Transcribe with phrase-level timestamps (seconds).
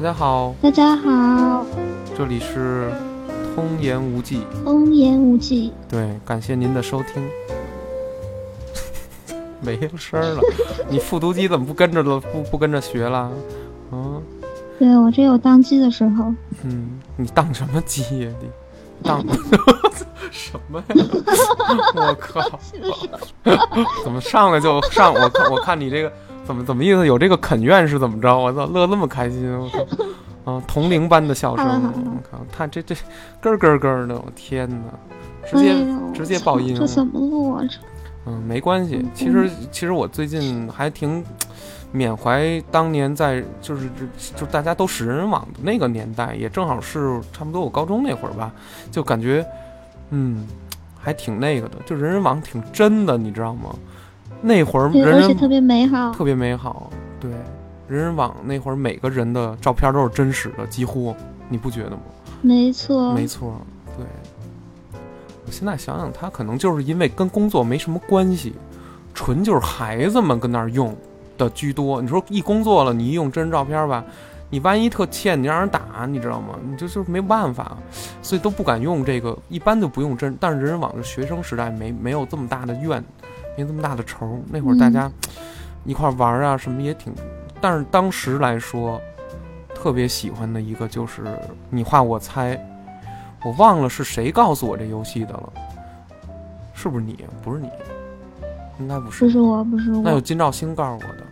[0.00, 1.66] 大家好，大家好，
[2.16, 2.90] 这里是
[3.54, 4.46] 通言无忌。
[4.64, 7.22] 通言无忌，对，感谢您的收听。
[9.60, 10.40] 没有声儿了，
[10.88, 12.18] 你复读机怎么不跟着了？
[12.18, 13.30] 不不跟着学了？
[13.92, 14.22] 嗯
[14.78, 16.32] 对我这有当机的时候，
[16.62, 18.48] 嗯，你当什么机呀、你
[19.02, 19.22] 当
[20.32, 20.96] 什么呀？
[21.94, 22.40] 我靠！
[24.02, 25.12] 怎么上来就上？
[25.12, 26.10] 我看我看你这个
[26.44, 27.06] 怎么怎么意思？
[27.06, 28.36] 有这个肯愿是怎么着？
[28.36, 29.50] 我操，乐那么开心！
[29.58, 29.86] 我操！
[30.52, 31.66] 啊，铜铃般的笑声！
[31.66, 32.94] 我靠，他这这
[33.40, 34.76] 咯咯咯的，我天哪！
[35.48, 36.80] 直接、哎直接爆音了。
[36.80, 37.62] 这怎么录啊？
[37.68, 37.78] 这
[38.26, 39.10] 嗯，没关系嗯。
[39.14, 41.24] 其实其实我最近还挺
[41.92, 43.88] 缅怀当年在就是
[44.36, 48.52] 就大家都使人网的那个年代，也正好是差不多我高中那会儿吧，
[48.90, 49.44] 就感觉
[50.10, 50.46] 嗯
[50.98, 53.70] 还挺那个的，就人人网挺真的，你知道吗？
[54.42, 56.12] 那会儿对，人人而且特别美好。
[56.12, 56.90] 特别美好，
[57.20, 57.30] 对，
[57.88, 61.14] 人人网那会儿每个人的照片都是真实的，几乎
[61.48, 61.98] 你不觉得吗？
[62.40, 63.54] 没错，没错，
[63.96, 64.06] 对。
[65.46, 68.54] 我现在想想，他可能就是因为跟工作没什么关系，
[69.12, 70.96] 纯就是孩子们跟那儿用
[71.36, 72.00] 的居多。
[72.00, 74.04] 你说一工作了，你一用真人照片吧，
[74.48, 76.54] 你万一特欠，你让人打，你知道吗？
[76.64, 77.76] 你就就是没办法，
[78.22, 80.36] 所以都不敢用这个，一般就不用真。
[80.38, 83.02] 但是人人网的学生时代没没有这么大的怨，
[83.60, 84.40] 没这么大的仇。
[84.50, 85.10] 那会儿大家
[85.84, 87.12] 一块玩儿啊，什么也挺，
[87.60, 89.00] 但是当时来说，
[89.74, 91.22] 特别喜欢的一个就是
[91.68, 92.58] 你画我猜。
[93.42, 95.52] 我忘了是谁告诉我这游戏的了，
[96.74, 97.18] 是不是你？
[97.42, 97.70] 不是你，
[98.78, 99.24] 应该不是。
[99.24, 100.20] 不是我，不是我那有。
[100.20, 101.26] 金兆星告诉我的。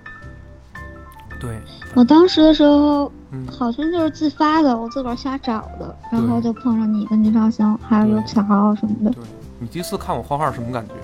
[1.39, 1.59] 对，
[1.95, 9.23] 我当时的时候嗯，好像就是自发的，我自个儿瞎找的，然后就碰上你跟金兆星，还有对刘巧豪什么的，对
[9.59, 10.95] 你第一次看我画画什么感觉？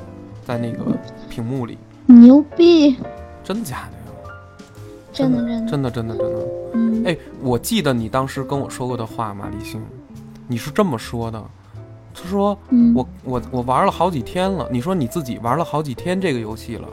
[0.45, 0.85] 在那个
[1.29, 2.97] 屏幕里，牛逼！
[3.43, 4.35] 真的假的呀？
[5.13, 6.47] 真的真的，真的真的真的。
[6.75, 9.83] 嗯，哎，我记得你当时跟我说过的话，马立星，
[10.47, 11.43] 你是这么说的，
[12.15, 16.89] 他说嗯，我我我玩了好几天了，你说你自己玩了好几天这个游戏了，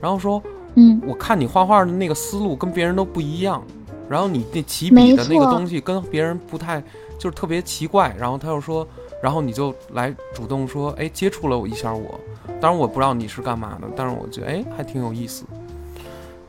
[0.00, 0.42] 然后说
[0.74, 3.62] 嗯，我看你画画的那个思路跟别人都不一样，
[4.08, 6.82] 然后你那起笔的那个东西跟别人不太，
[7.18, 8.14] 就是特别奇怪。
[8.18, 8.86] 然后他又说，
[9.24, 12.20] 然后你就来主动说，哎，接触了我一下我，
[12.60, 15.46] 当然我不知道你是干嘛的，但是我觉得哎还挺有意思。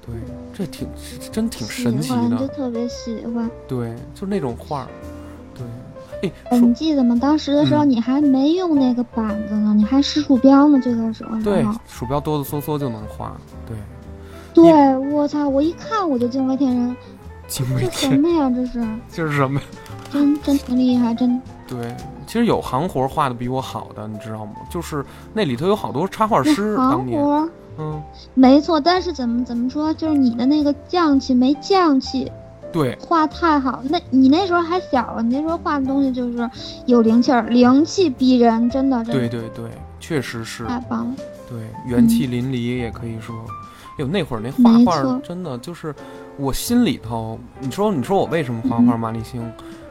[0.06, 0.14] 对，
[0.54, 0.86] 这挺
[1.32, 2.48] 真挺神奇的就的。
[2.50, 3.50] 特别喜欢。
[3.66, 4.88] 对，就那种画儿。
[5.54, 7.18] 对，哎，你记得吗？
[7.18, 13.38] 当时的时候嗯你还没用那个板子呢，你还使鼠标呢，最开始的时对。，鼠标哆哆嗦嗦就能画。
[13.66, 13.78] 对，
[14.54, 15.48] 对，我操！
[15.48, 16.94] 我一看我就惊为天人，
[17.48, 18.52] 惊为这什，么呀？
[18.54, 19.66] 这是 这是什么呀？
[20.12, 24.54] 真真挺厉害，真对，其实有行活画的比我好的，你知道吗？
[24.70, 28.02] 就是那里头有好多插画师，当行年，活嗯，
[28.34, 28.80] 没错。
[28.80, 32.32] 但是怎么怎么说，就是你的那个匠气没匠气，
[32.72, 33.82] 对，画太好。
[33.90, 36.50] 那你那时候还小啊，你那时候画的东西就是
[36.86, 39.70] 有灵气儿，灵气逼人，真的，对对对，
[40.00, 41.14] 确实是，太棒了。
[41.50, 43.36] 对，元气淋漓也可以说。
[43.98, 45.96] 哟，那会儿那画画真的就是
[46.38, 49.42] 我心里头，你说你说我为什么画画，嗯马立星？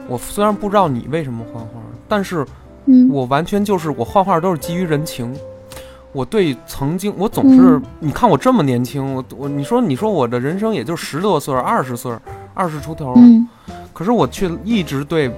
[0.09, 1.69] 我虽然不知道你为什么画画，
[2.09, 2.47] 但是
[2.87, 5.35] 嗯，我完全就是我画画都是基于人情。
[6.13, 12.17] 我对曾经，我总是、嗯你看我这么年轻，我我你说你说我的人生也就十多岁、二十岁、
[12.55, 13.49] 二十出头，嗯。
[13.93, 15.31] 可是我却一直对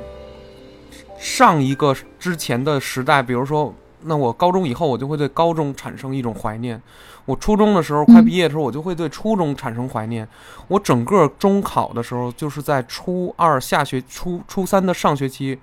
[1.19, 3.73] 上一个之前的时代，比如说，
[4.07, 6.79] 那我高中以后，我就会对高中产生一种怀念；
[7.25, 10.27] 我初中的时候，快毕业的时候，我就会对初中产生怀念。
[10.69, 15.59] 我整个中考的时候，就是在初二下学初初三的上学期，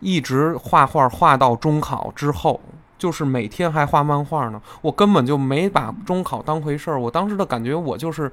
[0.00, 2.60] 一直画画画到中考之后。
[3.00, 7.00] 就是每天还画漫画呢，我根本就没把中考当回事儿。
[7.00, 8.30] 我当时的感觉，我就是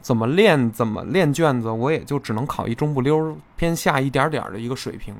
[0.00, 5.12] 怎么练怎么练卷子，我也就只能考一中不溜儿偏下一点点儿的一个水平。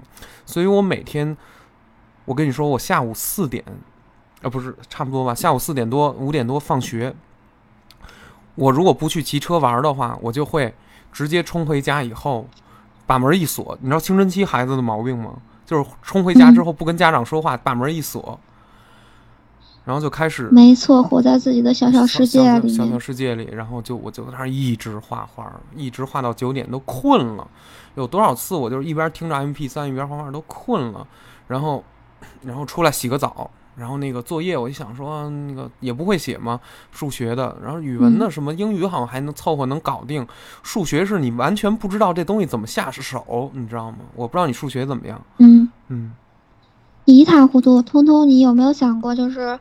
[0.45, 1.37] 所以我每天，
[2.27, 3.65] 我跟你说，我下午四点，
[4.43, 7.15] 啊不是差不多吧，下午四点多五点多放学，
[8.55, 10.75] 我如果不去骑车玩儿的话，我就会
[11.11, 12.47] 直接冲回家以后，
[13.07, 13.79] 把门一锁。
[13.81, 15.37] 你知道青春期孩子的毛病吗？
[15.65, 18.39] 就是冲回家之后不跟家长说话，把门一锁，
[19.85, 22.99] 然后就开始没错，活在自己的小小世界里面小小小。
[22.99, 27.49] 世界里，然后就我就在那儿一直画画，一直画到九点都困了。
[27.97, 31.07] 有多少次我就是一边听着 M P 三一边画画都困了，
[31.49, 31.83] 然后
[32.43, 36.61] 然后出来洗个澡，然后那个作业我就想说那个也不会写嘛，
[36.91, 40.27] 数学的，然后语文的嗯什么英语好像还能凑合能搞定，
[40.63, 43.99] 数学是你完全不知道这东西怎么下手，你知道吗？
[44.15, 46.13] 我不知道你数学怎么样，嗯，嗯。
[47.05, 47.81] 一塌糊涂。
[47.83, 49.59] 通通，你有没有想过，就是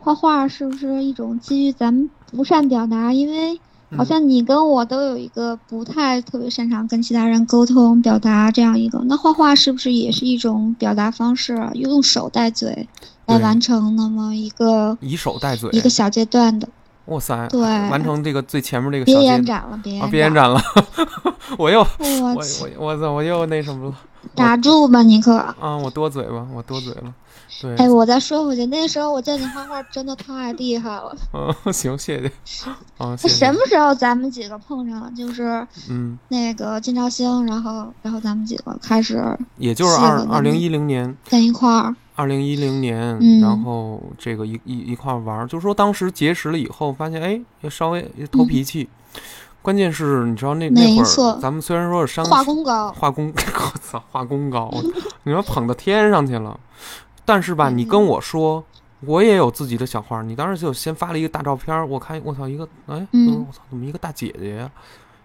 [0.00, 3.12] 画画是不是一种基于咱们不善表达？
[3.12, 3.60] 因为
[3.96, 11.70] 好像你跟我都有一个不太特别擅长跟其他人沟通表达这样一个，那画画是不是也是一种表达方式啊？
[11.74, 12.86] 用手带嘴
[13.26, 15.70] 来完成那么一个以手带嘴。
[15.72, 16.68] 一，个小阶段的，
[17.06, 17.60] 哇塞，对。
[17.60, 19.36] 完成这个最前面这个别小阶段。
[19.36, 20.60] 延展了，别别延展了，
[21.56, 21.86] 我又我
[22.20, 22.34] 我我
[22.78, 23.94] 我操，我又那什么了。
[24.34, 25.36] 打住吧，尼克。
[25.58, 27.14] 啊，我多嘴吧，我多嘴了，
[27.60, 31.16] 对，哎，我再说回去，那时候我见你画画真的太厉害了。
[31.64, 35.10] 嗯，行，谢谢，啊，谢谢，什么时候咱们几个碰上了？
[35.16, 39.22] 就是嗯，那个金兆星，然后然后咱们几个开始
[39.56, 41.94] 也就是二二零一零年，在一块儿。
[42.14, 48.88] 二零一零年，嗯然后这个一一一块儿玩儿，就是说当时结识了以后，发现哎，也稍微也投脾气。
[49.62, 54.68] 关键是你知道那那会儿，咱们虽然说是山画工高，画工，我操，画工高，
[55.24, 56.58] 你说捧到天上去了。
[57.28, 58.64] 但是吧，嗯你跟我说，
[59.00, 64.70] 我也有自己的小花儿，你当时就先发了一个大照片儿，我看我操一个，哎，嗯我操，怎么一个大姐姐呀？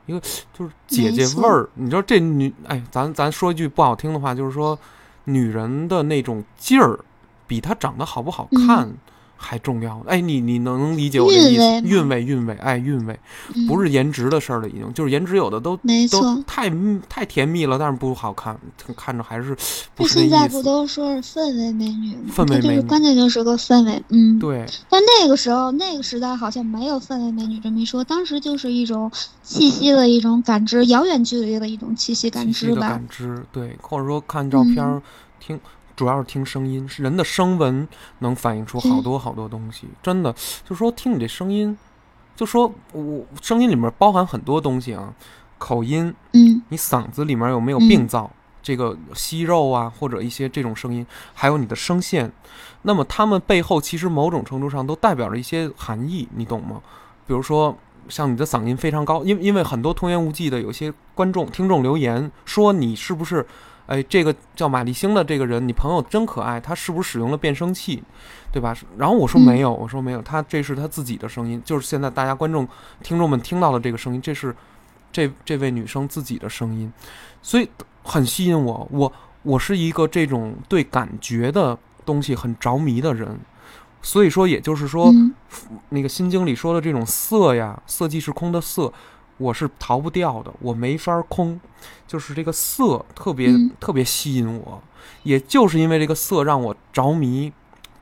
[0.06, 0.20] 一个
[0.54, 1.70] 就是姐姐味儿。
[1.76, 4.78] 你知道这女，哎，咱咱说一句不好听的话，就是说
[5.24, 7.00] 女人的那种劲儿，
[7.48, 8.92] 比她长得好不好看。
[9.44, 11.62] 还重要，哎，你你能能理解我的意思？
[11.62, 13.19] 嗯韵味韵味，韵味，哎，韵味，
[13.54, 16.42] 嗯不是颜值的事儿了，已经就是颜值有的都都没错。
[16.48, 16.72] 太
[17.10, 18.57] 太甜蜜了，但是不好看，
[18.95, 19.54] 看着还是
[19.94, 20.22] 不那是那。
[20.22, 24.40] 现在不都说是氛围美女氛围美女关键就是个氛围，嗯。
[24.40, 29.12] 对，但那个时候，那个时代好像没有氛围美女这么一说，当时就是一种
[29.44, 32.89] 气息的一种感知，遥远距离的一种气息感知吧。
[32.89, 35.01] 感知，对，或者说看照片儿，
[35.39, 35.60] 听，
[35.95, 37.88] 主要是听声音，是人的声纹
[38.19, 39.88] 能反映出好多好多东西。
[40.01, 40.34] 真的，
[40.68, 41.78] 就说听你这声音，
[42.36, 45.13] 就说我声音里面包含很多东西啊，
[45.57, 48.30] 口音，嗯你嗓子里面有没有嗯病灶？
[48.62, 52.31] 这个息肉啊，或者一些这种声音，还有你的声线，
[52.84, 56.81] 那么它们背后其实某种程度上都代表着一些含义，你懂吗？
[57.28, 63.46] 比如说，像你的嗓音非常高，因因为很多童言无忌的有些观众听众留言说你是不是，
[63.86, 68.02] 哎，这个叫马丽星的这个人，你朋友真可爱，他是不是使用了变声器，
[68.52, 68.76] 对吧？
[68.98, 72.68] 然后我说嗯没有，我说没有，他这是他自己的声音，就是现在大家观众
[73.02, 74.56] 听众们听到的这个声音，这是
[75.12, 76.92] 这这位女生自己的声音，
[77.42, 77.70] 所以
[78.04, 78.88] 很吸引我。
[78.92, 79.12] 我
[79.44, 83.38] 我是一个这种对感觉的东西很着迷的人，
[84.02, 85.34] 所以说，也就是说，嗯
[85.90, 88.92] 那个《心经》里说的这种色呀，色即是空的色，
[89.44, 91.60] 我是逃不掉的，我没法空，
[92.07, 93.72] 就是这个色特别、嗯。
[93.80, 94.81] 特别吸引我，
[95.24, 97.51] 也就是因为这个色让我着迷，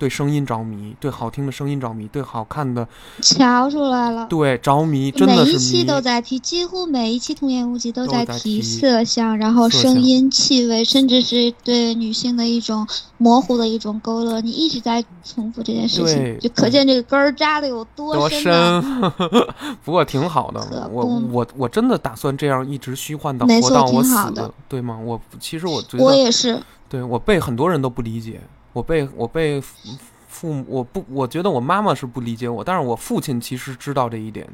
[0.02, 2.88] 对声音着迷，对好听的声音着迷，对好看的
[3.22, 4.26] 瞧出来了。
[4.26, 5.84] 对着迷，真每的是一期。
[5.84, 12.88] 都在提，几乎每一期童言无忌都都在在提提色相，然后声音、气味，甚至是对女性的一种
[13.20, 14.42] 模糊的一种勾勒。
[14.42, 19.12] 你一直在重复这件事情，就可见这个根儿扎的有多多深多。
[19.30, 19.48] 深，
[19.86, 20.90] 不过挺好的。
[20.92, 24.98] 我我我真的打算这样一直虚幻到我挺好的死，对吗？
[24.98, 26.60] 我其实我觉我，也是，
[26.90, 28.42] 对我被很多人都不理解，
[28.74, 29.98] 我被我被父
[30.28, 34.48] 父母我不我觉得我妈妈是不理解我，但是我父亲其实知道这一点。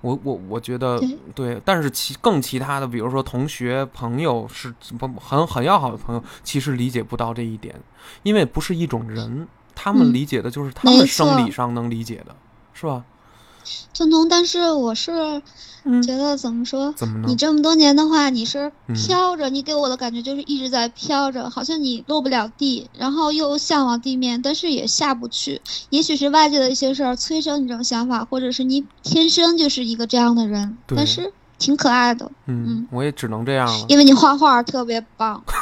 [0.00, 7.74] 我我我觉得对对，但是其更其他的，比如说同学、朋友是不很很要好的朋友，其实理解不到这一点，
[8.22, 12.36] 因为不是一种人，他们嗯理解的就是他们生理上能理解的，
[12.72, 13.04] 是吧？
[13.92, 14.28] 孙彤。
[14.28, 15.42] 但是我是
[15.84, 16.92] 嗯觉得怎么说？
[16.92, 17.36] 怎么呢你？
[17.36, 25.60] 这么多年的话，你是嗯飘着，你给我的感觉就是一直在飘着，好像你落不了地，然后又向往地面，但是也下不去。
[25.90, 33.86] 也许是外界的一些事儿催生你这种想法，或者是你天生就是一个这样的人，对但是挺可爱的，嗯嗯，我也只能这样了。
[33.88, 35.42] 因为你画画特别棒。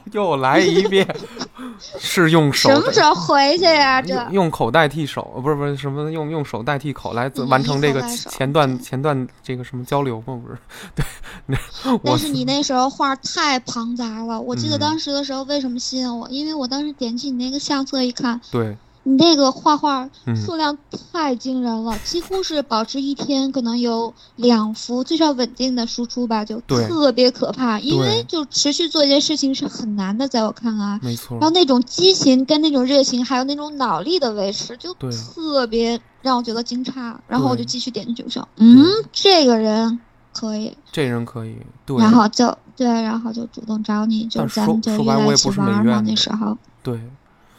[0.12, 1.06] 又来一遍，
[1.98, 4.14] 是用手什么时候回去呀、这？
[4.14, 10.40] 用用口代替手，呃不是不是什么用用手代替口来嗯完成这个前段前段这个什么交流吗？
[10.44, 10.58] 不是，
[10.94, 11.04] 对，
[11.46, 11.56] 那
[12.04, 14.80] 但是你那时候画太庞杂了，我记得嗯。
[14.80, 16.28] 当时的时候为什么吸引我？
[16.28, 20.34] 因为我当时点击你那个相册一看，对，你那个画画嗯。
[20.36, 20.76] 数量
[21.12, 27.78] 太惊人了，几乎是保持一天可能有两幅，最少稳定的输出吧，就特别可怕。
[27.78, 30.98] 因为就持续做一件事情是很难的，在我看来。
[31.02, 31.38] 没错。
[31.38, 37.14] 然，后那种激情跟那种热情，还有那种脑力的维持，就特别让我觉得惊诧。
[37.28, 40.00] 然后我就继续点进去，我说，嗯，这个人
[40.32, 46.02] 可以，这人可以，对，然后就对，然后就主动找你，就但咱们就约在一起玩嘛。
[46.06, 47.00] 那时候，对，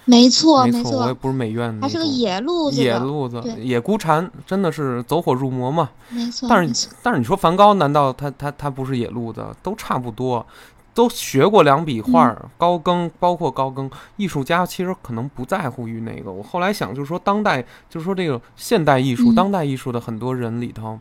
[0.05, 5.89] 没错没错我也，不是美院的还是个野路子，野路子，野孤蝉，真的是走火入魔嘛。
[6.09, 6.47] 没错。
[6.49, 9.45] 但是但是你说梵高，难道他他他不是野路子？
[9.61, 10.45] 都差不多。
[10.93, 16.31] 都学过两笔画儿，高更包括高更，艺术家其实可能不在乎于那个。
[16.31, 20.97] 我后来想，就是说当代，就是说这个现代艺术、嗯当代艺术的很多人里头，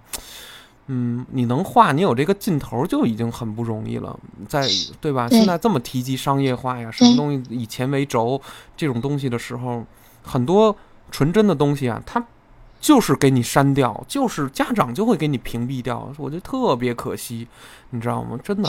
[0.86, 4.68] 嗯，你能画，你有这个劲头儿就已经很不容易了，在
[5.00, 5.26] 对吧？
[5.28, 8.38] 对现在这么提及商业化呀，什么东西以钱为轴
[8.76, 9.82] 这种东西的时候，
[10.22, 10.76] 很多
[11.10, 12.22] 纯真的东西啊，它
[12.80, 17.48] 就是给你删掉，就是家长就会给你屏蔽掉，我觉得特别可惜，
[17.88, 18.38] 你知道吗？
[18.44, 18.68] 真的，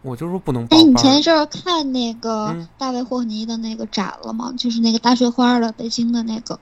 [0.00, 0.94] 我就说不能报哎，你。
[0.94, 4.54] 前一阵儿看那个嗯大卫霍尼的那个展了吗？
[4.56, 6.58] 就是那个大水花的北京的那个。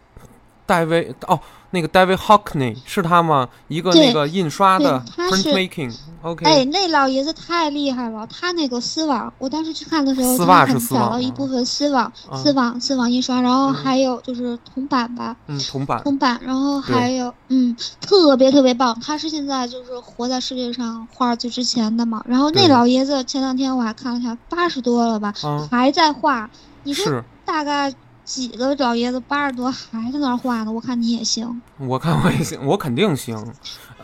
[0.67, 1.39] 戴维哦，
[1.71, 3.49] 那个 David Hockney 是他吗？
[3.69, 18.99] 一个那个印刷的 printmaking，OK，、哎，那老爷子太厉害了，他那个丝网，我当时去看的时候，丝袜他很是丝网一部分丝网、啊丝网、丝网印刷，然后嗯还有就是铜板吧，嗯，铜板，铜板，然后还有嗯，特别特别棒。
[19.01, 22.23] 他是现在就是活在世界上画最值钱的嘛。
[22.27, 26.51] 然后那对老爷子前两天我还看了下，八十多了吧，啊，还在画。
[26.83, 27.93] 你说是大概
[28.27, 30.73] 几个老爷子八十多还在那儿画呢？
[30.73, 33.39] 我看你也行，我看我也行，我肯定行，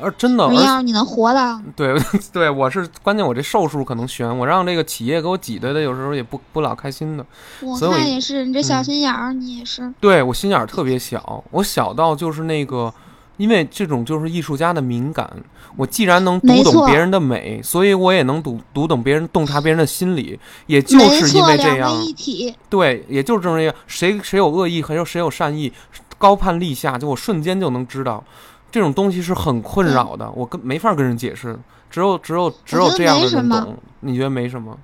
[0.00, 2.00] 而真的，而要是你能活的，对
[2.32, 7.26] 对，我是关键，我这寿数可能悬，我让这个企业给我挤兑的，有时候也不不老开心的。
[7.60, 9.92] 我看也是，你这小嗯心眼儿，你也是。
[10.00, 12.94] 对我心眼儿特别小，我小到就是那个，
[13.42, 15.28] 因为这种就是艺术家的敏感，
[15.74, 22.54] 我既然能读懂别人的美，所以我也能读读懂别人洞察别人的心理，也就是因，为这样，一体。
[22.70, 25.72] 对，也就是这样，谁谁有恶意，还有谁有善意，
[26.18, 28.22] 高攀立下，就我瞬间就能知道，
[28.70, 31.58] 这种东西是很困扰的，我跟没法跟人解释，
[31.90, 34.78] 只有只有只有这样的人懂，你觉得没什么？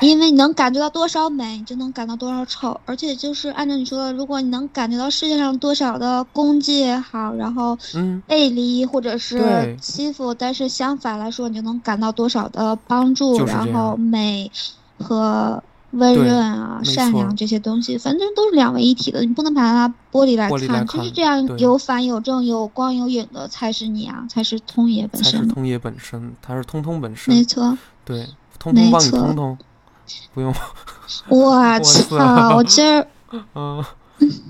[0.00, 2.80] 因为你能感觉到多少美，你就能感到多少丑。
[2.84, 14.50] 而且就是按照你说的，如果你能感觉到世界上多少的攻击也好，然后嗯，背离或者是欺负，但是相反来说，你就能感到多少的帮助，就是然后美
[14.98, 15.62] 和
[15.92, 25.32] 温润啊、善良这些东西，反正都是两位一体的，你不能把它剥离来看，就是这样有反有正、有光有影的才是你啊，才是通爷本身。
[25.32, 28.26] 才是通爷本身，它是通通本身没，错，对，
[28.58, 29.56] 通通帮你通通，
[30.34, 30.54] 不用，
[31.28, 32.56] 我 塞操！
[32.56, 33.06] 我今儿
[33.54, 33.84] 嗯，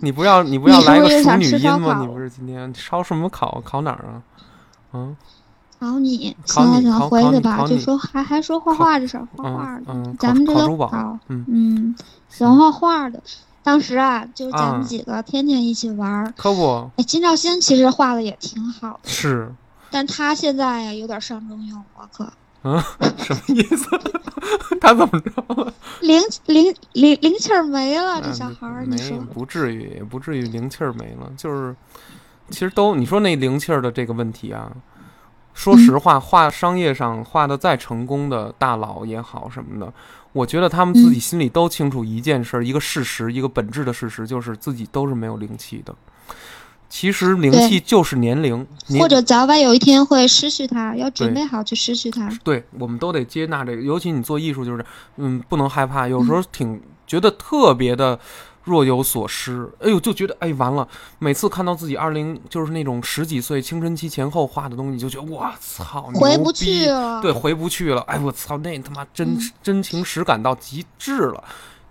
[0.00, 1.94] 你不要你不要来个熟女音吗？
[1.94, 3.60] 烤你不是今天烧什么烤？
[3.64, 4.22] 烤哪儿啊？
[4.92, 5.16] 嗯
[5.78, 10.88] 考你，考行了行回去吧，就说还还说画画的事儿，画画的，咱们这都
[11.28, 11.94] 嗯，嗯，
[12.30, 13.22] 喜欢画画的。
[13.62, 16.32] 当时啊，就是咱啊们几个天天一起玩儿。
[16.36, 19.52] 可不哎，金兆星其实画的也挺好的，是，
[19.90, 22.32] 但他现在呀有点上中用，我可
[22.62, 22.82] 嗯，
[23.18, 23.86] 什么意思？
[24.80, 25.72] 他怎么着了？
[26.00, 31.74] 灵灵灵灵气儿没了，这嗯小孩儿，没你说不至于，也不至于灵气儿没了，就是
[32.50, 34.70] 其实都你说那灵气儿的这个问题啊，
[35.54, 39.92] 说嗯实话，画商业上画的再成功的大佬也好什么的，
[40.32, 45.94] 我觉得他们自己嗯心里都清楚一件事儿，一个事实，一个本质的事实，就是自己都是没有灵气的。
[46.88, 48.66] 其实灵气就是年龄，
[48.98, 52.30] 或者早晚有一天会失去它，要准备好去失去它。
[52.42, 54.84] 对，我们都得接纳这个，尤其你做艺术，就是
[55.16, 58.18] 嗯，不能害怕，有时嗯候挺觉得特别的
[58.64, 59.68] 若有所失。
[59.80, 60.86] 哎呦，就觉得哎完了，
[61.18, 67.20] 每次看到自己二零就是那种十几岁青春期前后画的东西，就觉得我操，牛回不去逼了。
[67.20, 68.00] 对，回不去了。
[68.02, 71.44] 哎，我操，那他妈真、嗯真情实感到极致了，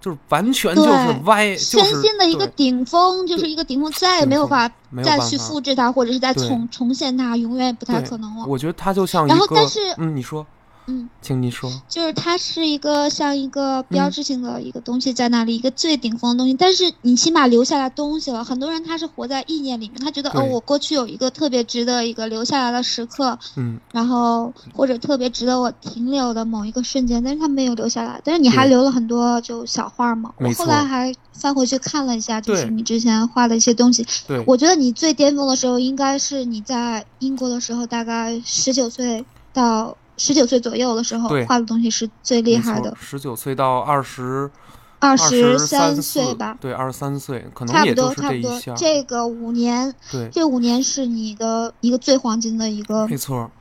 [0.05, 4.69] 就是完全就是对歪，就是身心的一个顶峰，就是一个顶峰，再也没有法
[5.03, 8.45] 再去复制它，或者是再重重现它，永远不太可能了。
[8.45, 10.45] 我觉得它就像一个，然后但是嗯，你说，
[10.87, 16.53] 嗯，请你说，就是它是一个像一个嗯标志性的一个东西在那里，一个最顶峰的东西。
[16.53, 18.43] 但是你起码留下来东西了。
[18.43, 28.21] 很多人他是活在意念里面，他觉得哦，我过去有一个特别值得一个留下来的时刻，嗯，然后或者特别值得我停留的某一个瞬间，但是他没有留下来。
[28.23, 30.31] 但是你还留了很多就小画嘛。
[30.37, 34.05] 我后来还翻回去看了一下，就是你之前画的一些东西。
[34.27, 44.49] 对，我觉得你最巅峰的时候应该是你在英国的时候，大概十九岁到十九岁左右的时候画的东西是最厉害的，十九岁到二十
[44.99, 48.75] 二二十三岁吧，对，二十三岁，可能差不多也就是差不多这一下。。
[48.75, 53.51] 这个五年，对，这五年是你的一个最黄金的一个，没错，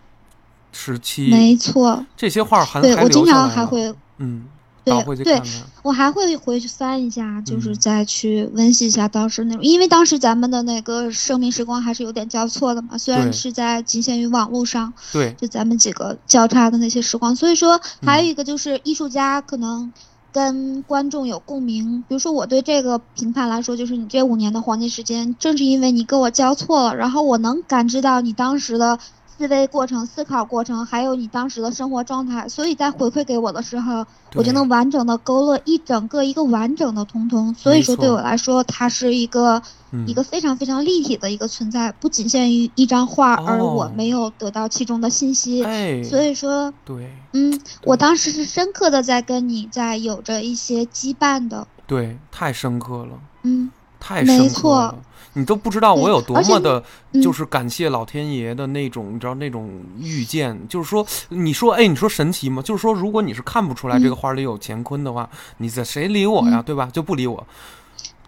[0.73, 2.07] 时期没错。
[2.17, 4.45] 这些画还对我经常还会，嗯，
[4.85, 5.43] 对对。
[5.83, 17.37] 我还会回去翻一下，就是嗯再去温习一下当时那种，因为当时咱们的那个生命时光还是有点交错的嘛，虽然是在仅限于网络上，对，就咱们几个交叉的那些时光。
[17.37, 19.93] 所以说，还嗯有一个就是艺术家可能
[20.33, 22.03] 跟观众有共鸣。
[22.09, 28.99] 比如说，我对这个评判来说，就是你这五年的黄金时间，正是因为你跟我交错了，然后我能感知到你当时的
[29.37, 37.53] 思维过程、思考过程，还有你当时的生活状态，所以在回馈给我的时候，我就能完整的勾勒一整个一个完整的通通。
[37.55, 39.61] 所以说，对我来说，它是一个、
[39.91, 45.65] 嗯一个非常非常立体的一个存在，不仅限于一张画，而我哦没有得到其中的信息。
[45.65, 53.19] 哎，所以说，对嗯，我当时是深刻的在跟你在有着一些羁绊的，对，太深刻了。
[53.43, 53.71] 嗯。
[54.07, 54.95] 太深刻没错了，
[55.35, 57.23] 你都不知道我有多么的，嗯。
[57.23, 62.63] 就是感谢老天爷的那种，你知道那种遇见，就是说，你说，哎，你说神奇吗？
[62.63, 64.17] 就是说，如果你是看不出来这个嗯。
[64.17, 66.63] 画里有乾坤的话，你在谁理我呀，嗯。
[66.63, 66.89] 对吧？
[66.93, 67.47] 就不理我。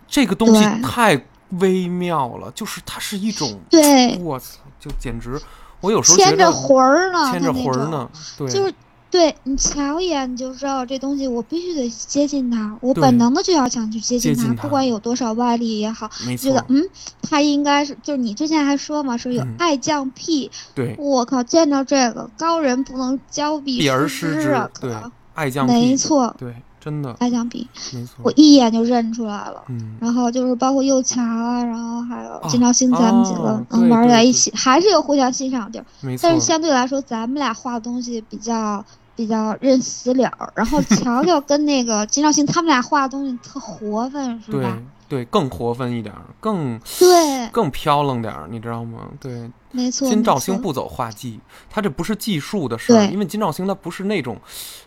[0.08, 1.20] 这个东西太
[1.60, 5.40] 微妙了，就是它是一种，对，我操，就简直，
[5.80, 8.08] 我有时候觉得牵着魂儿呢，牵着魂儿呢，
[8.38, 8.72] 对，就是
[9.10, 16.84] 对你瞧一眼你就知道这东西，我必须得接近它，我本能的就要想去接近它，不管有多少外力也好，觉得嗯，
[17.22, 19.54] 它应该是就是你之前还说嘛，说有嗯。
[19.58, 26.54] 爱将癖，对，我靠，见到这个高人不能交臂失失之啊，，对可，爱降没，错，对，
[26.86, 29.64] 真的，爱降癖，没错，我一眼就认出来了。
[29.70, 35.84] 嗯，然后就是包括右强啊，然后还有啊金兆星，咱们几个哦能玩对对对在一起，还是有互相欣赏的地儿。
[36.00, 38.84] 没错但是，相对来说，咱们俩画的东西比较
[39.16, 44.78] 比较认死理儿，然后乔乔跟那个金兆星他们俩画的东西特活泛，是吧？
[45.08, 49.08] 对，更活泛一点儿，更对，更飘楞点儿，你知道吗？
[49.20, 50.08] 对，没错。
[50.08, 51.40] 金兆星不走画技，
[51.70, 54.36] 他这不是技术的事儿，对因为金兆星他不是那种，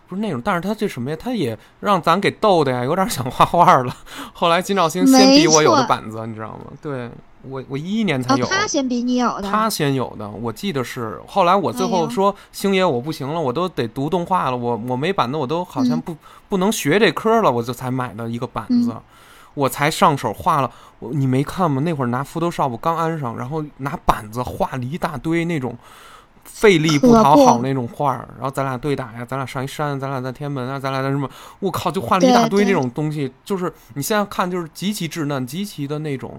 [0.09, 1.17] 不是那种，但是他这什么呀？
[1.17, 3.95] 他也让咱给逗的呀，有点想画画了。
[4.33, 6.65] 后来金兆星先比我有的板子，你知道吗？
[6.81, 7.09] 对
[7.43, 8.45] 我，我一一年才啊，有。
[8.47, 11.21] 他先比你有的，他先有的，我记得是。
[11.27, 16.17] 后来我最后说，星爷我不行了，我都得读动画了，我我没板子，我都好像嗯不、
[16.49, 19.01] 不能学这科了，我就才买的一个板子，嗯
[19.55, 20.71] 我才上手画了。
[20.99, 21.81] 我你没看吗？
[21.81, 25.75] 那会儿拿 Photoshop 刚安上，然后拿板子画了一大堆那种
[26.51, 31.29] 费力不讨好那种画儿，然后咱俩对打呀，咱俩上一山，咱俩在天安门啊，咱俩在什么？
[31.59, 36.33] 我靠，就画了一大堆这种东西，就是你现在看就是极其稚嫩，极其的那种，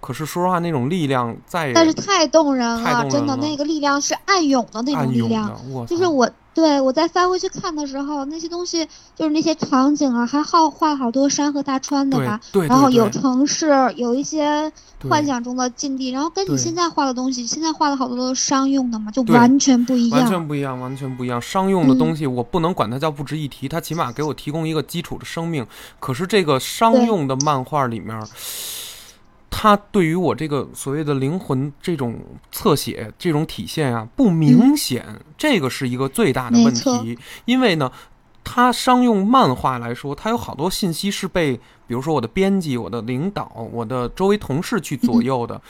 [0.00, 5.50] 可是说实话，那种力量在但是太动人了，真的，那个力量是暗涌的那种力量
[5.86, 14.72] 就是我对我再翻回去看的时候，那些东西就是那些场景啊，还好画好多山河大川的对吧，对，然后有对对城市，有一些
[15.06, 20.30] 幻想中的境地，然后跟你现在画的东西，现在画的好多都是商用的嘛，就完全不一样完。
[20.30, 21.40] 全不一样，完全不一样。
[21.42, 25.66] 商用的嗯东西，我不能管它叫不值一提，它起码给我提供一个基础的生命。
[26.00, 28.18] 可是这个商用的漫画里面，
[29.66, 32.14] 它对于我这个所谓的灵魂这种
[32.52, 35.04] 侧写这种体现啊，不明显，
[35.36, 37.18] 这个是一个最大的问题。
[37.46, 37.90] 因为呢，
[38.44, 41.56] 他商用漫画来说，它有好多信息是被，
[41.88, 45.60] 比如说我的编辑、我的领导、我的周围同事去左右的，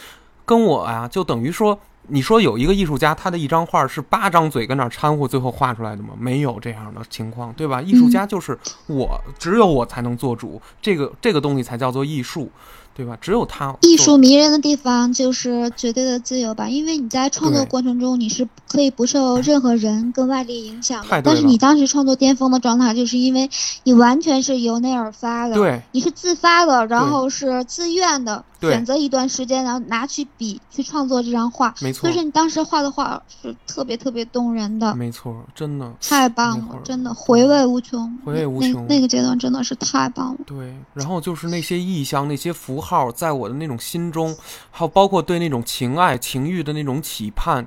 [0.44, 1.78] 跟我啊，就等于说。
[2.08, 6.10] 你说有一个艺术家，他的一张画是八张嘴跟那儿掺和，最后画出来的吗？
[6.16, 7.82] 没有这样的情况，对吧？
[7.82, 8.56] 艺术家就是
[8.86, 12.48] 我，只有我才能做主，这个这个东西才叫做艺术，
[12.96, 13.18] 对吧？
[13.20, 21.22] 只有他艺术迷人的地方就是绝对的自由吧，因为你在创作过程中你是可以不受任何人跟外力影响的。
[21.22, 23.50] 但是你当时创作巅峰的状态，就是因为
[23.84, 31.74] 你完全是由内而发的，对你是自发的，然后是自愿的，选择一段时间，然后拿去笔去创作这张画。
[31.82, 38.10] 没错所以，说你当时画的画是特别特别动人的，没错，真的太棒了真的回味无穷。
[38.24, 40.38] 回味无那穷那个阶段真的是太棒了。
[40.46, 40.74] 对。
[40.94, 44.36] 然后就是那些意象、那些符号，在我的那种心中，
[44.70, 47.66] 还有包括对那种情爱、情欲的那种期盼，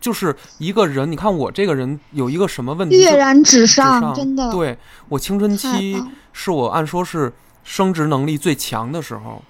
[0.00, 1.10] 就是一个人。
[1.10, 2.96] 你看我这个人有一个什么问题？
[2.96, 4.76] 就跃然纸纸上，真的对
[5.08, 6.02] 我青春期。
[6.38, 7.32] 是我按说是
[7.64, 9.42] 生殖能力最强的时候，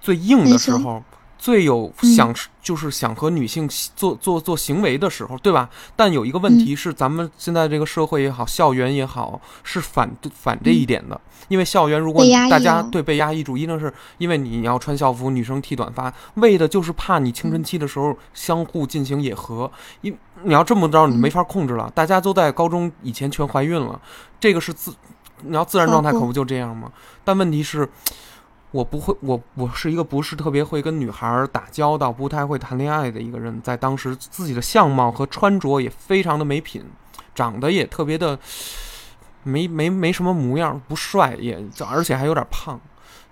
[0.00, 1.00] 最硬的时候，
[1.42, 5.68] 最有嗯想、就是想和女性做做做行为的时候，对吧？
[5.96, 11.20] 但有一个问嗯题是，咱们现在这个社会也好，校园也好，是反反这一点的。
[11.48, 19.68] 因为校园如果大家对被压抑住，一定是因为你要穿校服，女生剃短发，为的就是怕你青嗯春期的时候相互进行野合。
[20.02, 21.90] 因你要这么着，你嗯没法控制了。
[21.92, 24.00] 大家都在高中以前全怀孕了，
[24.38, 24.94] 这个是自
[25.40, 26.88] 你要自然状态，可不就这样吗？
[27.24, 27.88] 但问题是，
[28.72, 36.82] 我不会，我我是一个不是特别会跟女孩儿打交道、不太会谈恋爱的一个人，在当时自己的相貌和穿着也非常的没品，
[37.34, 38.38] 长得也特别的
[39.42, 42.80] 没没没什么模样，不帅，也而且还有点胖，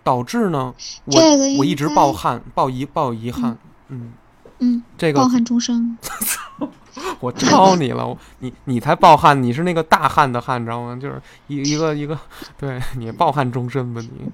[0.05, 0.75] 导致呢，
[1.07, 3.57] 我这个我一直抱憾，抱遗抱遗憾，
[3.89, 4.13] 嗯，
[4.59, 5.97] 嗯，这个抱憾终生。
[7.21, 10.99] 我抄你了，我你你才暴汗，你是那个大汗的汗，你知道吗？
[11.01, 12.19] 就是一一个一个，
[12.59, 14.31] 对 你暴汗终身吧，你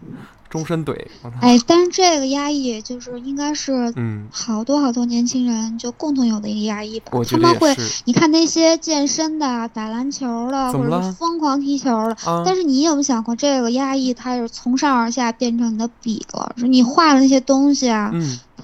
[0.49, 0.97] 终身怼。
[1.41, 12.17] 哎，但是这个压抑就是应该是嗯，好多好多年轻人就共同有的一个压抑吧他们会，你看那些健身的、打篮球的，或者是疯狂踢球的。
[12.25, 16.55] 啊，但是你有没有想过，这个压抑它是从上而下变成你的笔了？
[16.57, 18.13] 是你画的那些东西啊，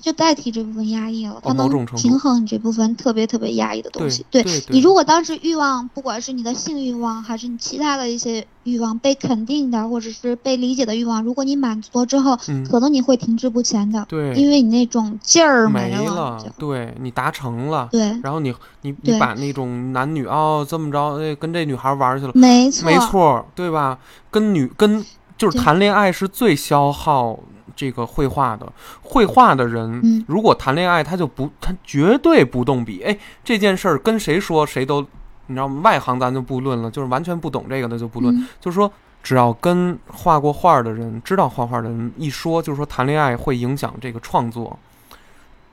[0.03, 4.27] 就代替这部分压抑了，它能平衡你这部分特别特别压抑的东对西。
[4.31, 16.15] 对对你如果当时欲望，不管是你的性欲望，还是你其他的一些欲望被肯定的，或者是被理解的欲望，如果你满足了之后，嗯可能你会停滞不前的，对，因为你那种劲儿没了。
[16.15, 17.89] 了，对你达成了。
[17.93, 23.99] 对，然后你你你把那种男女哦这么着，哎，跟这女孩玩去了，没错，没错，对吧？
[24.31, 25.05] 跟女跟
[25.39, 27.39] 就是谈恋爱是最消耗
[27.75, 28.71] 这个绘画的。
[29.03, 33.03] 绘画的人，嗯如果谈恋爱，他就不，他绝对不动笔。
[33.03, 35.01] 哎，这件事儿跟谁说谁都，
[35.47, 35.81] 你知道吗？
[35.83, 38.35] 外行咱就不论了，就是完全不懂这个的就不论。
[38.37, 38.91] 嗯就是说，
[39.23, 44.79] 只要跟画过画的人、知道画画的人一说，就是说谈恋爱会影响这个创作。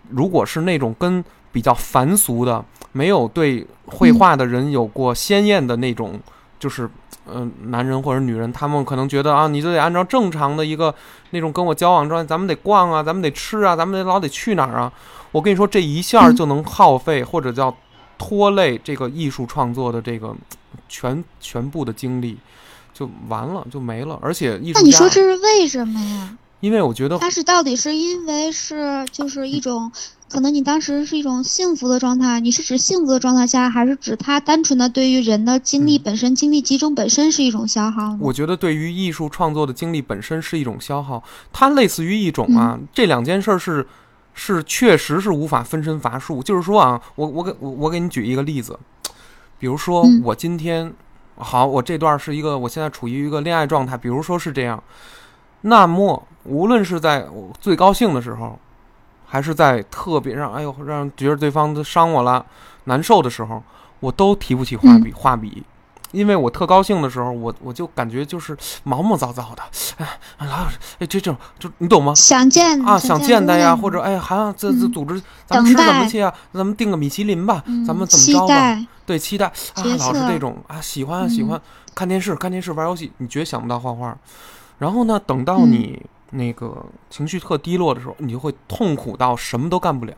[0.09, 6.19] 如果是那种跟比较凡俗的，没有对绘画的人有过鲜艳的那种，
[6.59, 6.89] 就是
[7.33, 10.93] 嗯、男人或者女人，他们可能觉得啊，你就得按照正常的一个
[11.31, 14.91] 那种跟我交往状态，咱们得逛啊，咱们得吃啊，咱们得老得去哪儿啊。
[15.31, 17.75] 我跟你说，这一下就能耗费或者叫
[18.17, 20.35] 拖累这个艺术创作的这个
[20.87, 22.37] 全全部的精力，
[22.93, 24.17] 就完了，就没了。
[24.21, 26.37] 而且艺术那你说，这是为什么呀？
[26.59, 29.91] 因为我觉得它是到底是因为是就是一种，
[30.29, 38.17] 可能你当时是一种幸福的状态，你是指幸福的状态下，还是指它单纯的对于人的精力嗯本身、精力集中本身是一种消耗？
[38.19, 43.87] 我觉得对于艺术创作的精力本身是一种消耗，它类似于一种啊，嗯这两件事儿是
[44.33, 46.43] 是确实是无法分身乏术。
[46.43, 48.77] 就是说啊，我我给我我给你举一个例子，
[49.57, 50.93] 比如说嗯我今天
[51.37, 54.83] 好，我这段是一个我现在处于一个恋爱状态，比如说是这样，
[55.61, 58.57] 那么无论是在我最高兴的时候，
[59.25, 62.43] 还是在特别让哎呦让觉得对方都伤我了
[62.85, 63.61] 难受的时候，
[63.99, 65.63] 我都提不起画笔画笔。
[66.11, 69.61] 因为我特高兴的时候，我我就感觉就是毛毛躁躁的，
[69.99, 72.15] 哎，老有哎这种就你懂吗？
[72.15, 76.33] 想见啊，想见他呀，或者哎，还要这这嗯组织，咱们吃等什么去啊？
[76.51, 78.87] 咱们订个米其林吧，嗯咱们怎么着吧？
[79.05, 81.61] 对，期待啊，老是这种啊，喜欢啊喜嗯欢
[81.93, 84.17] 看电视看电视玩游戏，你绝想不到画画。
[84.79, 90.15] 然后呢，等到嗯你那个情绪特低落的时候，你就会痛苦到什么都干不了。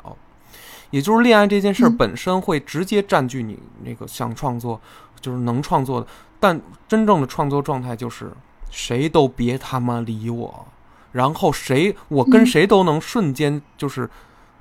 [0.90, 4.80] 也就是恋爱这件事本身会直接占据你那个想创作，
[5.22, 6.08] 就是能创作的。
[6.38, 8.32] 但真正的创作状态就是
[8.70, 10.68] 谁都别他妈理我，
[11.14, 14.10] 然后谁我跟嗯谁都能瞬间就是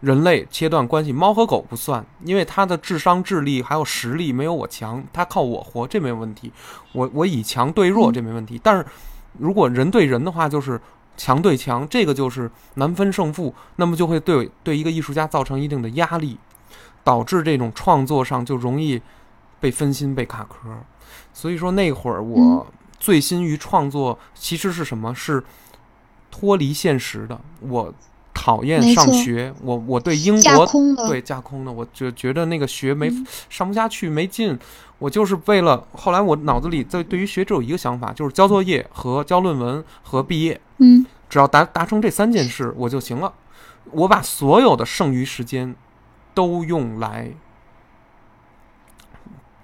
[0.00, 1.12] 人类切断关系。
[1.12, 6.52] 猫和狗不算，因为它的智商、智力还有实力没有我强，它靠我活，这没有问题。
[6.92, 8.60] 我我以强对弱，嗯这没问题。
[8.62, 8.86] 但是
[9.38, 10.80] 如果人对人的话，就是
[11.16, 16.38] 强对强，这个就是难分胜负，那么就会对对一个艺术家造成一定的压力，
[17.04, 19.00] 导致这种创作上就容易
[19.58, 20.70] 被分心、被卡壳。
[21.32, 22.66] 所以说那会儿我
[22.98, 25.14] 醉心于创作，其实是什么？
[25.14, 25.42] 是
[26.30, 27.40] 脱离现实的。
[27.60, 27.92] 我
[28.32, 30.66] 讨厌上学，我我对英国，
[31.08, 34.58] 对架空的，我就觉得那个学没、嗯上不下去，没劲。
[35.00, 43.32] 我就是为了后来我脑子里在对于学只有一个想法，就是交作业和交论文和毕业，嗯只要达达成这三件事我就行了。
[43.92, 45.74] 我把所有的剩余时间
[46.34, 47.32] 都用来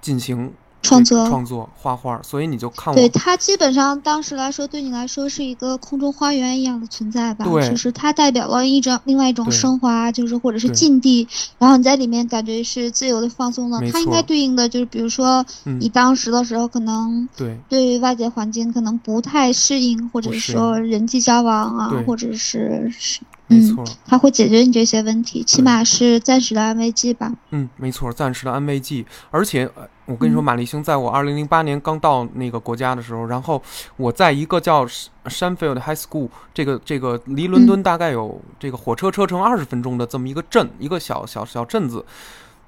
[0.01, 0.53] 进行
[0.87, 1.27] 创作。
[1.27, 7.45] 创作、画画，所以你就看对我它基本上当时来说，对你来说是一个空中花园一样的存在吧？
[7.45, 11.27] 对就是它代表了一种另外一种升华，就是或者是对境地，
[11.59, 13.79] 然后你在里面感觉是自由的放松的。
[13.91, 27.33] 它应该对应的就是，比如说嗯你当时的时候，可能对对于外界环境可能不太适应，或者是说人际交往啊，或者是是没嗯，错，它会解决你这些问题，起码是暂时的安慰剂吧。
[27.51, 29.05] 嗯，没错，暂时的安慰剂。
[29.31, 30.43] 而且，呃我跟你说，嗯。
[30.43, 33.61] 马立星在我二零零八年刚到那个国家的时候，然后
[33.97, 34.85] 我在一个叫
[35.25, 42.03] Shanfield High School 这个这个离伦敦大概有这个火车车程二十分钟的这么一个镇，一个小小小镇子。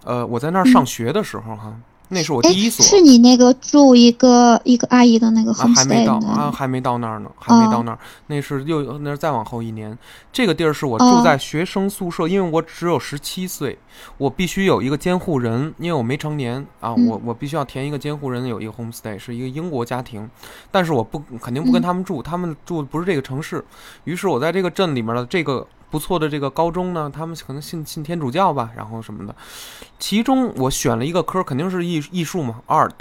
[0.06, 1.74] 呃，我在那儿上嗯学的时候哈，
[2.10, 2.84] 那是我哎第一，所。
[2.84, 6.16] 是你那个住一个一个阿姨的那个啊，还没到？
[6.20, 8.00] 啊，还没到那儿呢，还没到哦那儿。
[8.28, 9.98] 那是又那是再往后一年。
[10.34, 13.78] 这个地儿是我住哦在学生宿舍，因为我只有十七岁，
[14.18, 20.30] 我必须有一个监护人，因为我没成年啊，嗯我我必须要填一个监护人，有一个 homestay，是一个英国家庭，
[20.72, 23.64] 但是我不肯定不跟嗯他们住，他们住的不是这个城市。
[24.06, 29.36] 于是我在这个镇里面的这个不错的这个高中呢，他们可能信信天主教吧，然后什么的。
[29.98, 32.92] 其中我选了一个科，肯定是艺艺术嘛，art。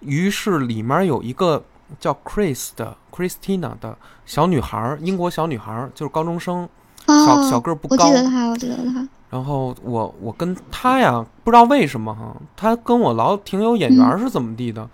[0.00, 1.62] 于是里面有一个
[2.00, 6.68] 叫 Chris 的 Christina 的小女孩儿，英国小女孩儿，就是高中生，
[7.06, 8.06] 小哦，小个儿不我高。
[8.06, 9.06] 记得她，我记得她。
[9.30, 14.88] 然后我我跟她呀，不知道为什么哈，她跟我老挺有眼缘儿是怎么地的。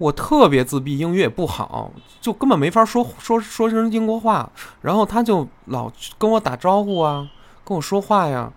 [0.00, 4.50] 我特别自闭，英语也不好，就根本没法说说说成英国话。
[4.80, 7.28] 然后他就老跟我打招呼啊，
[7.62, 8.50] 跟我说话呀，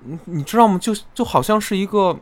[0.00, 0.78] 你你知道吗？
[0.78, 2.18] 就就好像是一个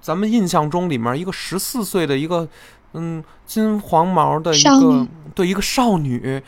[0.00, 2.48] 咱们印象中里面一个十四岁的一个
[2.94, 6.42] 嗯金黄毛的一个对一个少女，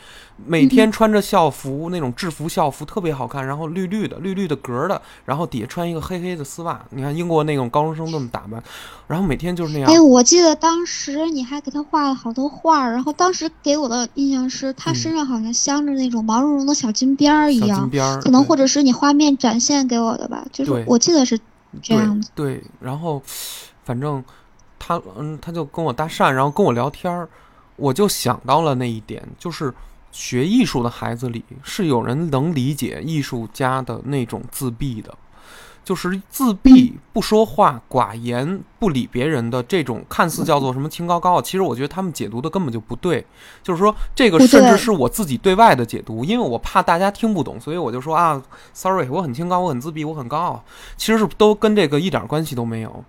[0.45, 6.83] 每天穿着校服、那种制服校服特别好看，然后绿绿的绿绿的格儿的，然后底下穿一个黑黑的丝袜。
[6.91, 8.63] 你看英国那种高中生那么打扮，
[9.07, 9.91] 然后每天就是那样。
[9.91, 21.37] 哎，我记得当时你还给他画了好多画，然后当时给我的印象是他嗯身上好像镶着那种毛茸茸的小金边儿一样，边，可能或者是你画面展现给我的吧，就是我记得是
[21.81, 22.31] 这样子。
[22.33, 23.21] 对对，然后
[23.83, 24.23] 反正
[24.79, 27.27] 他嗯，他就跟我搭讪，然后跟我聊天儿，
[27.75, 29.73] 我就想到了那一点，就是
[30.11, 35.13] 学艺术的孩子里是有人能理解艺术家的那种自闭的。
[35.83, 43.25] 就是自闭、不说话、寡言、不理别人的这种，看似叫做什么清高高傲，其实我觉得他们解读的根本就不对。
[43.63, 50.61] 就是说，这个甚至是我自己对外的解读，因为我怕大家听不懂，所以我就说啊，sorry，我很清高，我很自闭，我很高傲。
[50.97, 53.05] 其实是都跟这个一点关系都没有，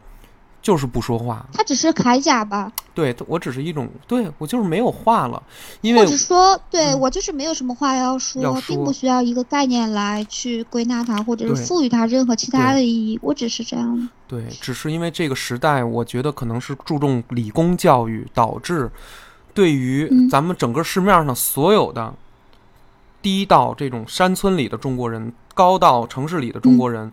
[0.61, 1.47] 就是不说话。
[1.53, 5.43] 他只是铠甲吧，对我只是一种，对我就是没有话了，
[5.81, 13.19] 因为或者说，对、嗯我就是没有什么话要说，要并不需要一个概念来去归纳它，或者是赋予它任何其他的意义。
[13.23, 14.09] 我只是这样的。
[14.27, 18.91] 对，只是因为这个时代，我觉得可能是注重理工教育，导致
[19.55, 22.13] 对于嗯咱们整个市面上所有的
[23.23, 27.11] 低到这种山村里的中国人，高到城市里的中国人，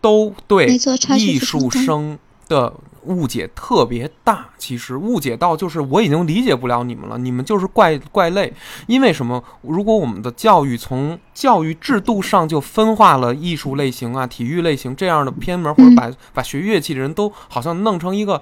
[0.00, 0.78] 都对
[1.16, 2.72] 艺术生的
[3.04, 4.48] 误解特别大。
[4.58, 8.52] 其实误解到就是我已经理解不了你们了，你们就是怪怪类。
[8.86, 9.42] 因为什么？
[9.62, 18.40] 如果我们的教育从教育制度上就分化了艺术类型啊、体育类型这样的偏门，或者嗯把、把学乐器的人都好像弄成一个，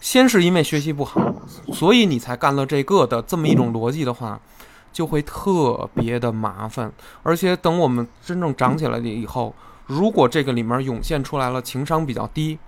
[0.00, 1.20] 先是因为学习不好，
[1.72, 4.40] 所以你才干了这个的这么一种逻辑的话，
[4.92, 6.92] 就会特别的麻烦。
[7.22, 9.54] 而且等我们真正长起来了以后，
[9.86, 12.58] 如果这个里面涌现出来了情商比较低、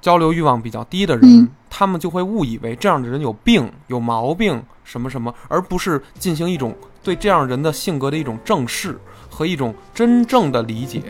[0.00, 11.02] 交流欲望比较低的人，嗯他们就会误以为这样的人有病、有毛病什么什么，而不是进行一种对这样人的性格的一种正视和一种真正的理解。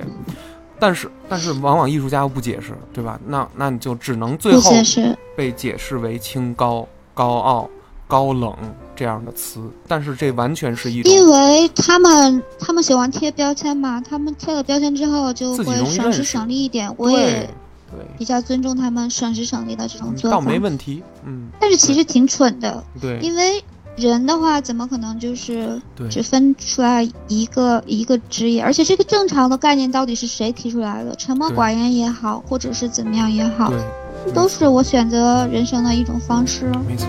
[0.78, 3.18] 但是，但是往往艺术家又不解释，对吧？
[3.26, 4.72] 那那你就只能最后
[5.36, 7.70] 被解释为清高、高傲、
[8.08, 8.54] 高冷
[8.94, 16.92] 这样的词，但是这完全是一种因为他们他们喜欢贴标签嘛，他们贴了标签之后就会省时省力一点。
[16.98, 17.48] 我也
[17.96, 23.64] 对，比较尊重他们省时省力的这种做法倒法，没问题，嗯，但是其实挺蠢的，对因为
[23.96, 25.80] 人的话怎么可能就是
[26.10, 28.62] 只分出来一个一个职业？
[28.62, 31.14] 而且这个正常的概念到底是谁提出来的？
[31.16, 33.72] 沉默寡言也好，或者是怎么样也好，
[34.34, 36.70] 都是我选择人生的一种方式。
[36.86, 37.06] 没错。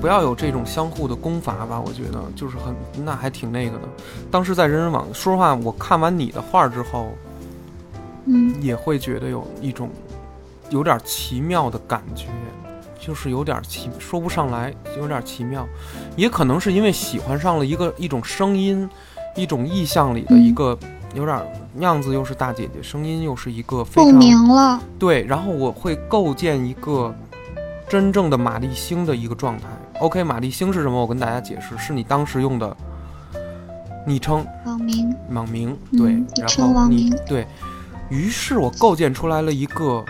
[0.00, 1.80] 不要有这种相互的攻伐吧。
[1.80, 3.88] 我觉得就是很那还挺那个的。
[4.30, 7.08] 当时在人人网，说实话，我看完你的画之后，
[8.24, 9.90] 嗯，也会觉得有一种
[10.70, 12.28] 有点奇妙的感觉，
[12.98, 15.66] 就是有点奇说不上来，有点奇妙，
[16.16, 18.88] 也可能是因为喜欢上了一个一种声音，
[19.36, 20.78] 一种意象里的一个、
[21.14, 21.38] 有点
[21.78, 24.80] 样子又是大姐姐，声音又是一个非共常鸣了。
[24.98, 27.14] 对，然后我会构建一个
[27.88, 29.66] 真正的玛丽星的一个状态。
[30.00, 30.98] OK，玛丽星是什么？
[30.98, 32.74] 我跟大家解释，是你当时用的
[34.06, 34.42] 昵称。
[34.64, 37.46] 网名，网名，嗯对，昵然后你称网名对
[38.08, 40.02] 于是，我构建出来了一个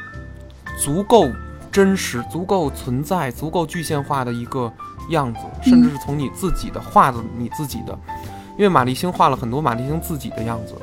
[0.79, 1.29] 足够
[1.73, 4.73] 真实、足够存在、足够具象化的一个
[5.11, 7.99] 样子，甚至是从你自己的画的你自己的，
[8.57, 10.75] 因为玛丽星画了很多玛丽星自己的样子，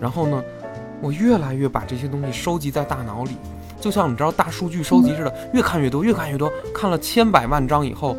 [0.00, 0.42] 然后呢，
[1.00, 3.36] 我越来越把这些东西收集在大脑里，
[3.80, 8.16] 就像你知道大数据收集似的，越看越多，越看越多，看了千百万张以后。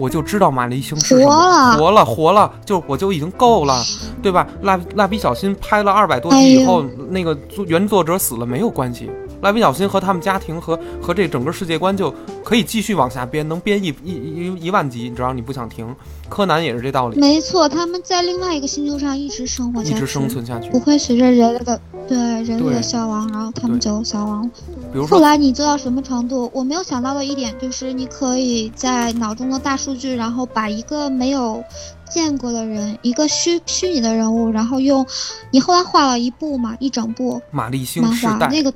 [0.00, 1.76] 我就知道玛丽星是什么，活了。
[1.76, 3.84] 活了，活了，就我就已经够了，
[4.22, 4.46] 对吧？
[4.62, 9.10] 蜡蜡笔小新拍了二百多集以后，那个作原作者死了没有关系，
[9.42, 12.12] 蜡笔小新和他们家庭和和这整个世界观就
[12.44, 15.94] 可以继续往下编，能编一一一一万集，你只要你不想停。
[16.28, 20.78] 柯南也是这道理，没错，他们在另外一个星球上一直生活下去，一直生存下去不。
[20.78, 24.50] 会随着人类的对人类的消亡，然后他们就消亡了。
[24.92, 26.50] 比如说，后来你做到什么程度？
[26.54, 31.62] 我没有想到的一点就是，你可以在脑中的大数据，然后把一个没有
[32.08, 35.04] 见过的人，一个虚虚拟的人物，然后用
[35.50, 38.72] 你后来画了一部嘛，一整部玛丽星漫画，世代，那个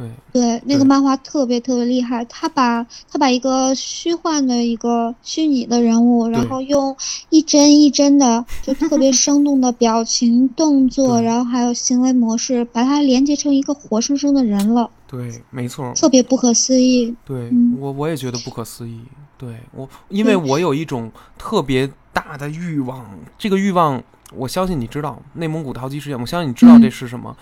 [0.00, 0.10] 对。
[0.32, 6.96] 对那个漫画特别特别厉害，他把他把一个虚幻的一个虚拟的人物，然后用
[7.28, 17.14] 一帧一帧的就特别生动的表情、动作， 然后还有行为模式，把它连接成一个活生生的人了，对，没错，特别不可思议。
[17.24, 17.76] 对嗯。
[17.78, 19.00] 我我也觉得不可思议。
[19.36, 23.04] 对我，因为我有一种特别大的欲望，
[23.38, 24.02] 这个欲望，
[24.34, 26.82] 我相信你知道，内蒙古淘金事件，我相信你知道嗯。
[26.82, 27.34] 这是什么，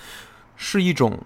[0.57, 1.19] 是一种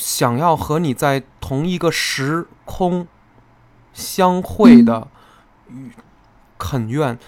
[0.00, 3.06] 想要和你在同一个时空
[3.92, 5.06] 相会的
[5.68, 5.90] 与
[6.56, 7.18] 恳愿。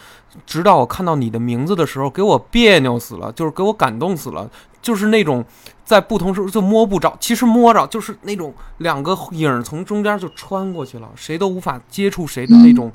[0.47, 5.45] 直到我看到你的名字的时候，给我别扭死了，就是给我感动死了，就是那种
[5.85, 12.91] 在不同时候就摸不着，其实摸着，就是那种两个影从中间就穿过去了，谁都无法接触谁的那种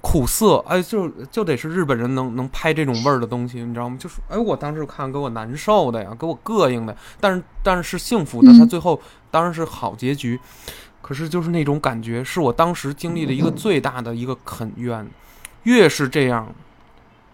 [0.00, 0.56] 苦涩。
[0.68, 3.96] 哎，就就得是日本人能能拍这种味儿的东西，你知道吗？
[3.98, 10.38] 就是哎，我当时看给我难受的呀，给我膈应的，但是但是是幸福的，嗯他最后当然是好结局。
[11.02, 15.04] 可是就是那种感觉，是我当时经历的一个最大的一个肯愿。
[15.64, 16.46] 越是这样，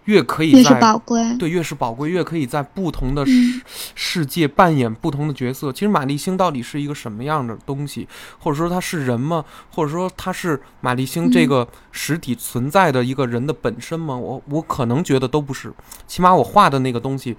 [0.07, 1.37] 越可以越是在宝贵。
[1.37, 3.61] 对，越是宝贵，越可以在不同的世、
[3.95, 5.73] 世界扮演不同的角色。
[5.73, 8.09] 其实玛丽星到底是一个什么样的东西，
[8.40, 9.45] 或者说它是人吗？
[9.71, 14.16] 或者说它是玛丽星这个实体存在的一个人的本身吗？
[14.16, 15.73] 我我可能觉得都不是，
[16.07, 17.37] 起码我画的那个东西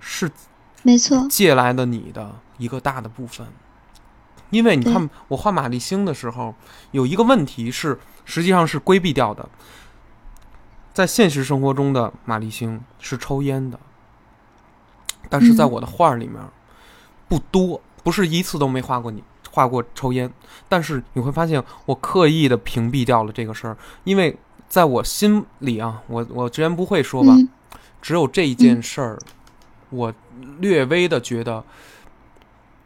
[0.00, 0.30] 是
[0.82, 3.46] 没错，借来的你的一个大的部分。
[4.50, 6.54] 因为你看，我画玛丽星的时候，
[6.92, 9.46] 有一个问题是，实际上是规避掉的。
[10.98, 13.78] 在现实生活中的玛丽星是抽烟的，
[15.28, 15.70] 但是在嗯。
[15.70, 16.42] 我的画儿里面
[17.28, 20.28] 不多，不是一次都没画过你画过抽烟。
[20.68, 24.36] 但是你会发现，我刻意的屏蔽掉了这个事儿，因为
[24.68, 27.48] 在我心里啊，我我直言不讳说吧，嗯。
[28.02, 29.16] 只有这一件事儿，
[29.90, 30.12] 我
[30.58, 31.62] 略微的觉得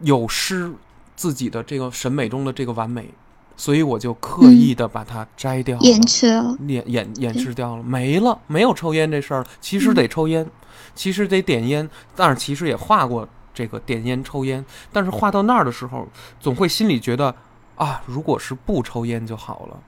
[0.00, 0.70] 有失
[1.16, 3.08] 自己的这个审美中的这个完美，
[3.56, 6.56] 所以我就刻意的把它摘掉了，掩饰了。
[6.66, 9.46] 掩掩掩饰掉了，没了，没有抽烟这事儿了。
[9.60, 10.46] 其实得抽烟，
[10.94, 16.06] 其实得点烟，但是其实也画过这个点烟抽烟，但是画到那儿的时候，
[16.40, 17.34] 总会心里觉得
[17.76, 19.80] 啊，如果是不抽烟就好了，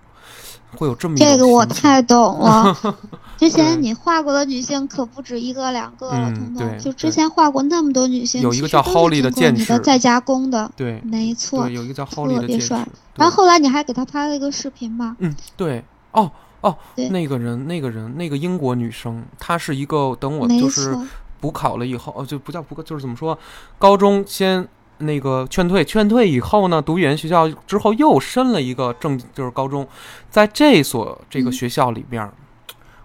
[0.74, 2.76] 会有这么一种这个我太懂了。
[3.36, 6.78] 之前你画过的女性可不止一个两个了，嗯彤彤。
[6.78, 11.74] 就之前画过那么多女性，有一个叫 Holly 的剑士的在加工的，对没错对，。
[11.74, 15.16] 有一个叫 Holly 的剑士特别帅，然后后来你还给他拍了一个视频嘛？
[15.18, 21.06] 嗯，对，哦哦，对那个人，那个人，那个英国女生，她是一个等我没就是错，
[21.40, 23.36] 补考了以后，哦，就不叫补考，就是怎么说，
[23.78, 24.66] 高中先
[24.98, 29.86] 那个劝退，劝退以后呢，读语言学校之后又申了一个正，就是高中，
[30.30, 32.32] 在这所这个嗯学校里边儿，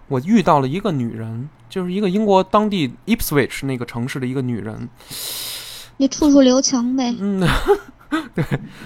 [0.08, 4.88] 我遇到了一个女人，就是一个英国当地 Ipswich 那个城市的一个女人，
[5.96, 7.14] 你处处留情呗。
[7.18, 7.46] 嗯，
[8.34, 8.44] 对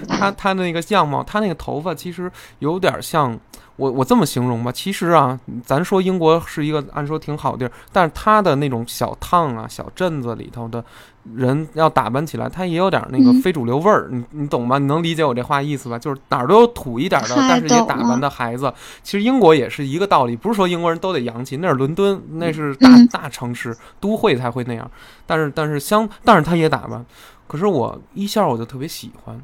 [0.09, 3.39] 她她那个样貌，她那个头发其实有点像
[3.77, 10.85] 我我这么形容吧，其实啊，咱说英国是一个按说挺好的地儿，但是她的那种小烫啊、小镇子里头的
[11.33, 14.77] 人要打扮起来，他也有点那个嗯非主流味儿，你你懂吗？
[14.79, 15.99] 你能理解我这话意思吧？
[15.99, 18.71] 就是哪儿都有土一点的，但是也打扮的孩子。
[19.03, 24.91] 其实英国也是一个道理，不是说英国人都得洋气，那是伦敦，那是大、嗯大城市都会才会那样。
[25.25, 27.05] 但是但是相，但是他也打扮。
[27.47, 29.41] 可是我一下我就特别喜欢，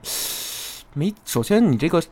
[0.93, 2.03] 没首先你这个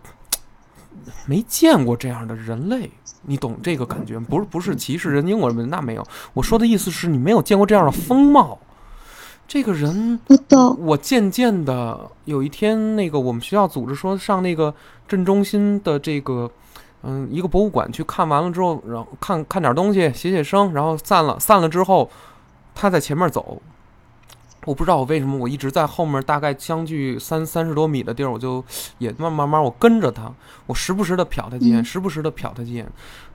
[1.26, 2.90] 没见过这样的人类，
[3.22, 4.18] 你懂这个感觉？
[4.18, 6.06] 不是不是歧视人英国人，那没有。
[6.32, 8.58] 我说的意思是你没有见过这样的风貌。
[9.48, 14.72] 这个人，我懂，我渐渐的有一天，那个我们学校组织说上那个
[15.08, 16.48] 镇中心的这个。
[17.04, 21.38] 嗯，一个博物馆去看完了之后，然后看看点东西，写写生，然后散了。
[21.38, 22.10] 散了之后，
[22.74, 23.62] 他在前面走，
[24.68, 28.62] 我不知道我为什么，我一直在后面，大概相距三三十多米的地儿，我就
[28.98, 30.30] 也慢慢慢我跟着他，
[30.66, 32.86] 我时不时的瞟他几眼，嗯时不时的瞟他几眼。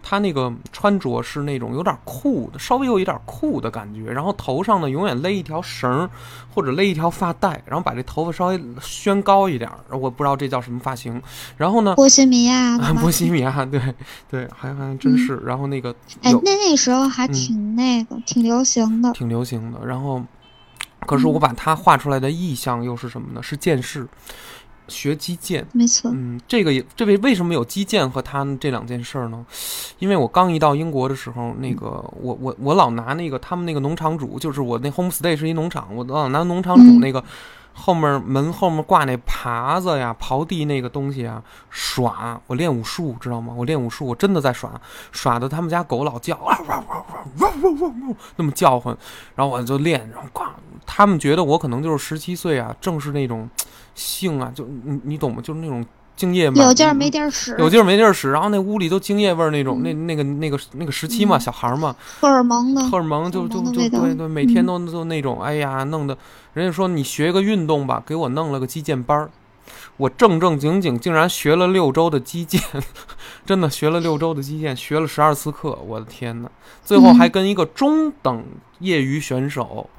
[0.06, 6.10] 他那个穿着是那种有点酷的，稍微有一点酷的感觉，然后头上呢永远勒一条绳儿
[6.54, 11.20] 或者勒一条发带，然后把这头发稍微宣高一点儿，我不知道这叫什么发型。
[11.58, 13.82] 然后呢，波西米亚 啊，波西米亚，对
[14.30, 15.38] 对，还还真是。
[15.46, 19.12] 然后那个哎，那那个时候还嗯挺那个，挺流行的。
[19.14, 19.80] 挺流行的。
[19.86, 20.22] 然后
[21.06, 23.42] 可是我把它画出来的意象又是什么呢？
[23.44, 24.08] 是剑士，
[24.88, 25.66] 学击剑。
[25.74, 26.12] 没错。
[26.14, 29.46] 嗯，这个也这位为什么有击剑和他这两件事儿呢？
[30.00, 37.24] 因为我刚一到英国的时候，那个我我我老拿那个他们那个农场主，就是我那 home stay 是一农场，我老拿农场主那个。
[37.76, 41.42] 后面门后面挂那耙子呀、刨地那个东西啊，
[41.72, 43.52] 耍我练武术，知道吗？
[43.58, 44.80] 我练武术，我真的在耍，
[45.12, 46.84] 耍的他们家狗老叫啊，汪
[47.40, 48.96] 汪汪汪汪汪，那么叫唤，
[49.34, 50.46] 然后我就练，然后咣
[50.96, 53.50] 他们觉得我可能就是十七岁啊，正是那种
[53.96, 55.42] 性啊，就你你懂吗？
[55.42, 55.84] 就是那种
[56.16, 59.84] 精液嘛有劲儿没地儿使，有劲儿没地儿使，然后那屋里都精液味儿那种，嗯。
[59.84, 61.40] 那那个那个那个时期嘛，嗯。
[61.40, 64.68] 小孩儿嘛，荷尔蒙的，荷尔蒙就就就对对，每天嗯。
[64.68, 66.16] 都都那种，哎呀，弄的
[66.54, 69.32] 人家说你学个运动吧，给我弄了个击剑班儿，
[69.98, 72.62] 我正正经经竟然学了六周的击剑，
[73.44, 76.50] 真的学了六周的击剑，学了十二次课，我的天呐，
[76.86, 77.16] 最后嗯。
[77.16, 78.44] 还跟一个中等
[78.80, 79.90] 业余选手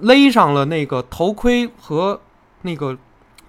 [0.00, 2.20] 勒上了那个头盔和
[2.62, 2.96] 那个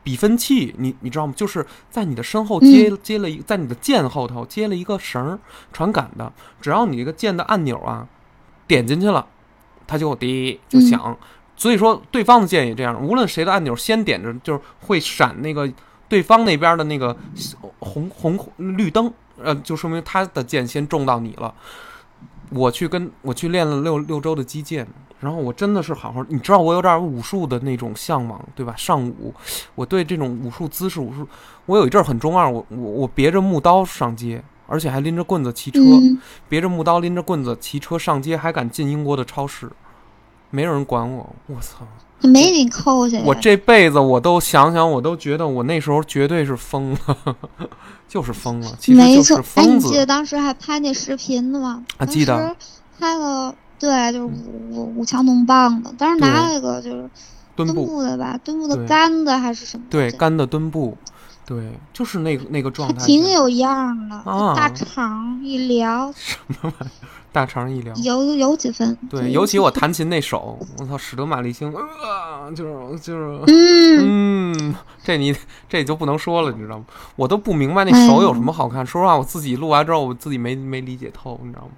[0.03, 1.33] 比分器，你你知道吗？
[1.35, 5.39] 就是在你的身后接、接了一，在你的剑后头接了一个绳儿
[5.71, 8.07] 传感的，只要你这个剑的按钮啊
[8.67, 9.25] 点进去了，
[9.85, 11.17] 它就滴就响。
[11.55, 15.71] 所以说，对方的剑也这样，无论谁的按钮先点着，就是会闪那个
[16.09, 17.15] 对方那边的那个
[17.77, 21.53] 红红绿灯，呃，就说明他的剑先中到你了。
[22.51, 24.87] 我去跟我去练了六六周的击剑，
[25.19, 28.73] 然后我真的是好好，你知道我有点武术的那种向往，对吧？
[28.77, 29.33] 上武，
[29.75, 31.27] 我对这种武术姿势、武术，
[31.65, 39.69] 我有一阵儿很中二，我我我别着木刀上街，而且还拎着棍子骑车，嗯，别着木刀拎着棍子骑车上街，还敢进英国的超市，
[40.49, 41.87] 没有人管我，我操！
[42.23, 47.35] 没你扣下呀，我这辈子我都想想，我都觉得我那时候绝对是疯了，
[48.11, 51.85] 就是疯了，其实就是没错，哎，疯子你记得当时还拍那视频呢吗？
[51.95, 52.53] 啊记得
[52.99, 54.31] 拍了，对，就是五
[54.69, 57.09] 五五强弄棒的，当时拿了一个就是
[57.55, 59.85] 墩，布的吧，墩布的对干的还是什么？
[59.89, 60.97] 对，干的墩布，
[61.45, 66.13] 对，就是那个那个状态，挺有样儿的，啊大肠一聊，
[67.31, 67.93] 大肠一聊。
[67.95, 68.97] 有有几分。
[69.09, 75.35] 对，尤其我 弹琴那手，我操，史德玛丽星，呃，就是就是，嗯，嗯，这你
[75.69, 76.85] 这就不能说了，你知道吗？
[77.15, 78.85] 我都不明白那手有什么好看。
[78.85, 81.69] 说实话，我自己录完之后，我自己没没理解透，你知道吗？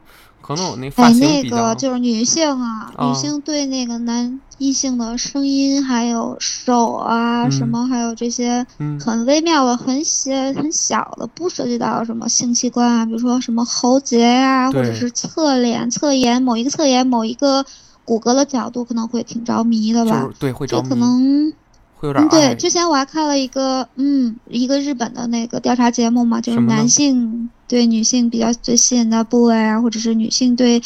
[0.45, 17.65] 可能我那发哎，型那比较个，就是女性啊，啊女性对那个男异性的声音，还有手啊，嗯什么，还有这些嗯很微妙的、很小、很小的，不涉及到什么性器官啊，比如说什么喉结呀、或者是侧脸、侧颜，某一个侧颜、某一个
[18.03, 20.35] 骨骼的角度，可能会挺着迷的吧就是。
[20.39, 21.53] 对会着迷，这可能
[21.95, 30.80] 会有点嗯，对，之前我还看了一个，嗯，一个日本的那个调查节目嘛，就是男性对女性比较最吸引的部位啊，或者是女性对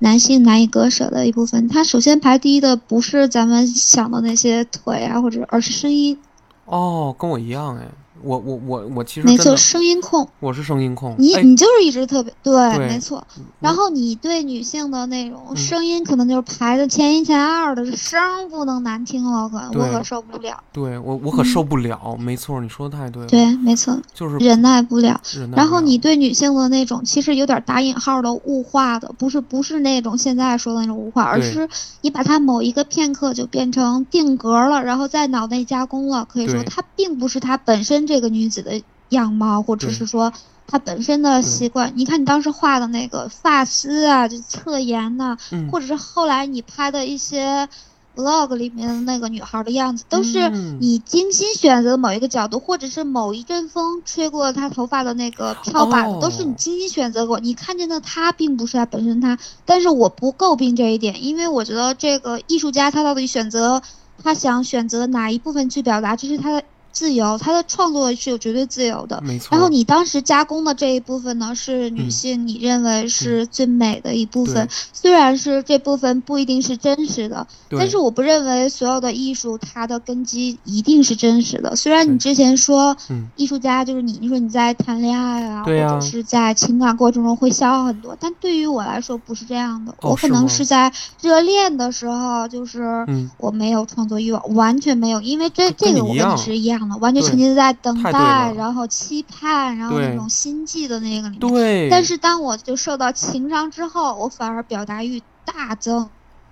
[0.00, 1.66] 男性难以割舍的一部分。
[1.68, 6.18] 它首先排第一的不是咱们想的那些腿啊，或者而是声音，
[6.66, 7.88] 哦，跟我一样哎，
[8.24, 10.26] 我我我我其实没错，声音控。
[10.40, 13.24] 我是声音控，你哎，你就是一直特别对，对没错。
[13.60, 20.62] 然后你对女性的那种嗯声音，可能就是排的前一前二的，声儿不能难听了，可我可受不了。
[20.72, 25.20] 对我我可受不了，没错，你说的太对对，没错，就是忍耐不了。
[25.34, 31.68] 忍耐不了然后你对女性的那种，其实有点打引号的物化的，不是不是那种现在说的那种物化，而是
[32.00, 36.24] 你把它某一个片刻就变成定格了，然后在脑内加工了。
[36.24, 40.32] 可以说它并不是它本身这个女子的样貌，或者是说
[40.66, 41.92] 她本身的习惯。
[41.96, 47.68] 你看你当时画的那个发丝啊，就侧颜呐、嗯或者是后来你拍的一些
[48.16, 57.40] vlog 里面的那个女孩的样子，都是嗯你精心选择的某一个角度，或者是某一阵风吹过她头发的那个飘摆，哦都是你精心选择过。
[57.40, 63.82] 你看见的她并不是她本身她，但是我不诟病这一点，因为我觉得这个艺术家他到底选择
[64.22, 66.62] 他想选择哪一部分去表达，这是他的
[66.94, 69.20] 自由，他的创作是有绝对自由的。
[69.22, 69.48] 没错。
[69.50, 74.70] 然后你当时加工的这一部分呢，是女嗯性你认为是最美的一部分，对。
[74.92, 77.78] 虽然是这部分不一定是真实的，对。
[77.78, 81.74] 但是我不认为所有的艺术它的根基一定是真实的。
[81.76, 83.26] 虽然你之前说嗯。
[83.36, 93.28] 艺术家就是你，你说你在谈恋爱啊，或者是在情感过程中会消耗很多，但对于我来说不是这样的，哦我可能是在热恋的时候，就是嗯。
[93.38, 101.40] 我没有创作欲望，完全没有，因为这这个我跟你是一样完全沉浸在等待，然后期盼，然后那种心悸的那个里面。
[101.40, 106.08] 对，但是当我就受到情伤之后，我反而表达欲大增。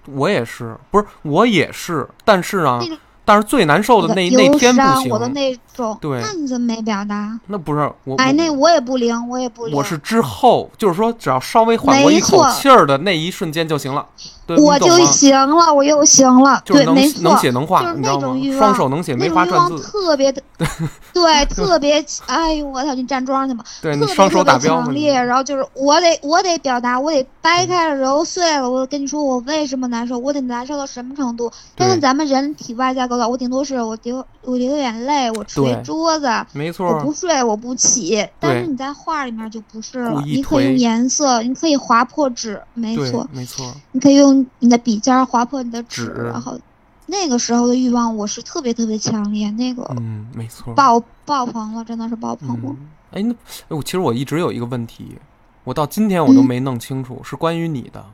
[0.06, 7.38] 我也是，不是我也是，但是啊那种，但是最难受的那忧那天不伤，行，我的那种，对那你怎么没表达？
[7.46, 9.76] 那不是我，哎，那我也不灵，我也不灵。
[9.76, 14.06] 我是之后，就是说只要稍微缓过一口气儿的那一瞬间就行了。
[14.44, 14.92] 对，我就？
[15.06, 16.60] 行了，我又行了。
[16.64, 18.50] 对，就是能能写能画，就是你知道吗那种欲？
[18.56, 19.80] 望双手能写，没那种欲望。
[19.80, 20.42] 特别的，
[21.14, 31.50] 对，特别，哎呦我操，你站桩去吧，特别对你双手特别打标嘛强烈，然后就是我得我得表达，我得掰开了揉碎了，我跟你说我为什么难受，我得难受到什么程度？
[31.76, 38.26] 但是咱们人体外在我顶多是我流我流眼泪，我捶桌子，我没错我不，睡，我不起。
[38.38, 46.58] 但是你在画里面就不是了，你可以用颜色，你可以划破纸，没错，，没错，你可以用你的笔尖划破你的纸，纸然后
[47.06, 50.72] 那个时候的欲望我是特别特别强烈，那个嗯，没错。
[50.74, 52.60] 爆爆棚了，真的是爆棚了。
[52.64, 52.76] 嗯，
[53.10, 55.16] 哎，那哎我其实我一直有一个问题，
[55.64, 58.04] 我到今天我都嗯没弄清楚，是关于你的，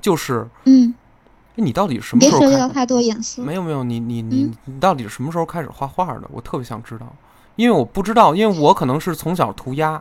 [0.00, 0.94] 就是嗯，哎
[1.60, 2.46] 你到底什么时候开？
[2.46, 3.42] 涉及到太多隐私。
[3.42, 6.22] 没有没有，你你你嗯你到底是什么时候开始画画的？
[6.30, 7.06] 我特别想知道，
[7.56, 10.00] 因为我不知道，因为我可能是从小涂鸦，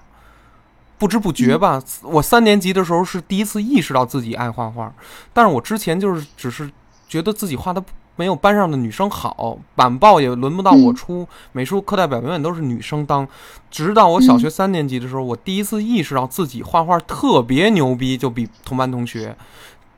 [0.98, 4.94] 不知不觉嗯吧，我三年级的时候是第一次意识到自己爱画画，
[5.34, 6.70] 但是我之前就是只是
[7.08, 7.84] 觉得自己画的
[8.16, 13.28] 没有班上的女生好，板报也轮不到我嗯出，美术课代表永远都是女生当。
[13.70, 19.36] 直到我小学嗯三年级的时候，我第一次意识到自己画画特别牛逼，就比同班同学。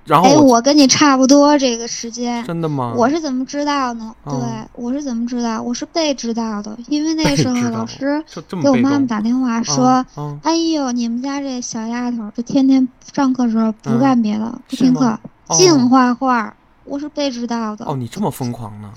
[0.05, 2.43] 然后哎，我我跟你差不多这个时间。
[2.45, 2.93] 真的吗？
[2.97, 4.15] 我是怎么知道呢？
[4.25, 5.61] 嗯对，我是怎么知道？
[5.61, 8.23] 我是被知道的，因为那时候老师
[8.61, 15.19] 给我妈妈打电话说嗯嗯：“哎呦，你们家这小丫头，这天天上课时候不嗯干别的，不听课
[15.51, 17.85] 净画画。”我是被知道的。
[17.85, 18.91] 哦，你这么疯狂呢？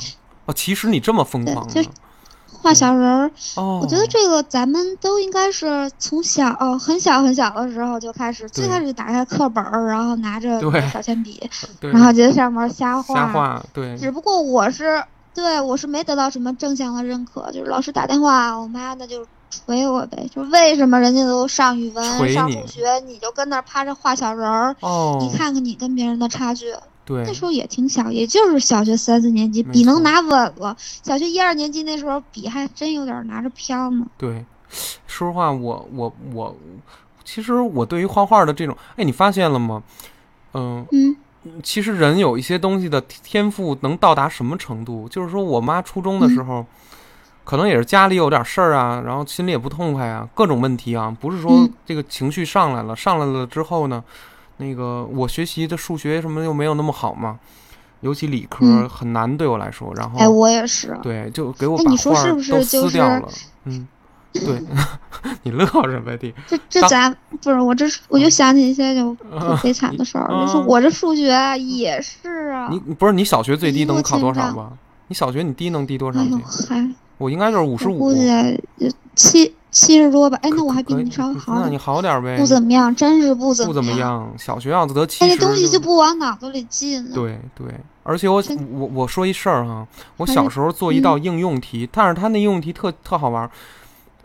[0.46, 1.68] 哦，其实你这么疯狂
[2.62, 10.60] 画小人儿，哦，我觉得这个咱们都应该是从小哦很小很小的时候就开始，最开始打开课本儿，然后拿着
[10.90, 11.42] 小铅笔，
[11.80, 13.14] 然后就在上面瞎画。
[13.14, 15.02] 瞎画，对，只不过我是
[15.34, 19.26] 对我是没得到什么正向的认可，就是老师打电话，我妈那就
[19.66, 24.76] 捶我呗，就为什么人家都上语文、上数学，你就跟那儿趴着画小人儿？
[24.80, 26.72] 哦，你看看你跟别人的差距，
[27.05, 30.76] 对那时候也挺小，也就是小学三四年级，笔能拿稳了。
[31.03, 34.07] 小学一二年级那时候笔还真有点拿着飘呢。
[34.16, 34.44] 对，
[35.07, 36.57] 说实话，我我我，
[37.24, 39.82] 其实我对于画画的这种，哎，你发现了吗？
[40.55, 41.16] 嗯、嗯
[41.61, 45.09] 其实人有一些东西的天赋能到达什么程度？
[45.09, 46.64] 就是说我妈初中的时候，
[47.42, 54.05] 可能也是家里有点事儿啊，然后心里也不痛快啊，各种问题啊，不是说嗯这个情绪上来了，上来了之后呢，
[54.59, 57.38] 那个我学习的数学什么又没有那么好嘛，
[58.00, 60.96] 尤其理科嗯很难对我来说，然后哎，我也是。
[61.03, 63.28] 对，就给我把画都就是撕掉了，
[63.64, 63.86] 嗯，
[64.32, 64.62] 对，
[65.44, 66.32] 你乐什么的？
[66.46, 72.68] 这这咱不是我这我就想起一些就 特悲惨的事儿，就是嗯我这数学也是啊。
[72.70, 74.72] 你不是你小学最低能考多少吗？
[75.09, 76.20] 你小学你低能低多少
[77.18, 78.30] 我应该就是五十五估，计
[79.14, 80.39] 七七十多吧。
[80.43, 84.33] 哎，那我还比你稍微好那你，好点儿呗，不怎么样，真是不怎不怎么样。
[84.39, 87.14] 小学要得七哎，十，那东西就不往脑子里进了。
[87.14, 87.66] 对对。
[88.05, 88.43] 而且我
[88.73, 93.51] 我我说一事儿哈，我小时候做一道嗯应用题，但是他那应用题特特好玩儿。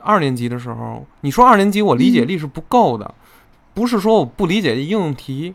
[0.01, 3.13] 二年级的时候，你说二年级我理解嗯力是不够的，
[3.73, 5.53] 不是说我不理解应用题。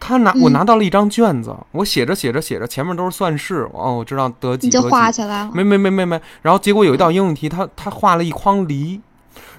[0.00, 5.50] 他拿我嗯拿到了一张卷子，我写着写着写着，前面都是算式，哦，我知道得几你就，画起来了。
[5.52, 9.00] 没没没没没，然后结果有一道应用题，他他画了一筐梨，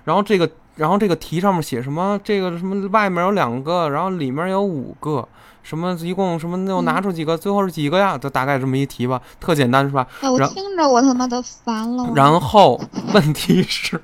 [0.05, 2.19] 然后这个然后这个题上面写什么？
[2.23, 5.27] 这个什么外面有两个，然后里面有五个，
[5.61, 8.17] 什么一共什么又拿出几个，最后是几个呀？
[8.17, 10.07] 就大概这么一题吧，特简单是吧？
[10.21, 12.11] 哎，我听着我他妈都烦了。
[12.15, 12.79] 然后
[13.13, 14.01] 问题是，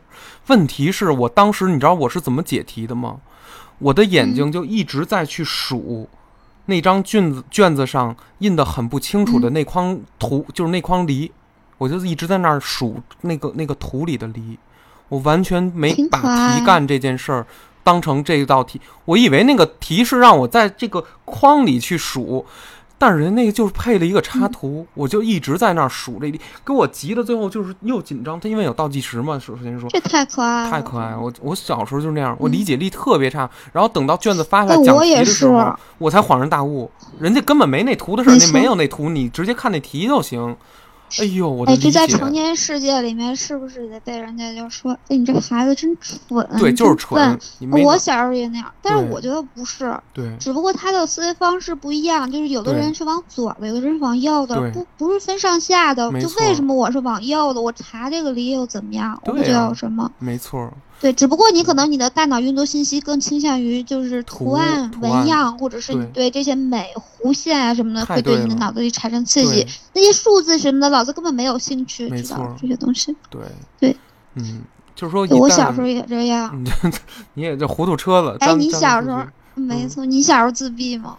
[0.47, 3.17] 问题是我当时你知道我是怎么解题的吗？
[3.79, 6.09] 我的眼睛就一直在去数。
[6.67, 11.31] 那张卷子卷子上印的很不清楚的那筐图，就是那筐梨，
[11.77, 14.57] 我就一直在那儿数那个那个图里的梨，
[15.09, 17.45] 我完全没把题干这件事儿
[17.83, 22.45] 当成这道题，我以为那个题是让我在这个框里去数，
[22.97, 29.89] 但是人那个就是配了一个插图，我就一直在那儿数这梨，给我急的最后就是又紧张，他因为有倒计时嘛，首先说。
[29.89, 31.19] 这太可爱了，太可爱了！
[31.19, 33.49] 我我小时候就是那样，我理解力特别差。
[33.73, 36.89] 然后等到卷子发下哎来讲题我也是的时候，我才恍然大悟，
[37.19, 40.55] 人家根本没那图的事儿，那没有那图，你直接看那题就行。
[41.19, 47.39] 哎呦，哎，这在成年世界里面，是不是得被人家就说，哎，你这孩子真蠢，对，就是蠢。
[47.71, 56.11] 我小时候也那样，但是我觉得不是，对只不过他的思维方式不一样，就是有的人是往左的，有的人是往右的，不不是分上下的。
[56.19, 57.61] 就为什么我是往右的？
[57.61, 59.19] 我查这个理由怎么样？
[59.25, 60.11] 我不对觉得啊有什么。
[60.19, 60.73] 没错儿。
[61.01, 66.89] 对，只不过你可能你的大脑运作信息更倾向于就是图案、图案纹样，或者是你对对这些美
[67.21, 69.67] 弧线啊什么的，会对你的脑子里产生刺激。
[69.93, 73.15] 那些数字什么的，老子根本没有兴趣知道这些东西。
[73.29, 73.41] 对
[73.79, 73.97] 对，
[74.35, 74.63] 嗯，
[74.95, 76.49] 就是说我小时候也这样。
[76.53, 76.91] 嗯，
[77.35, 78.37] 你也就糊涂车了。
[78.39, 79.21] 哎，你小时候
[79.53, 81.17] 没错，你小时候自闭吗？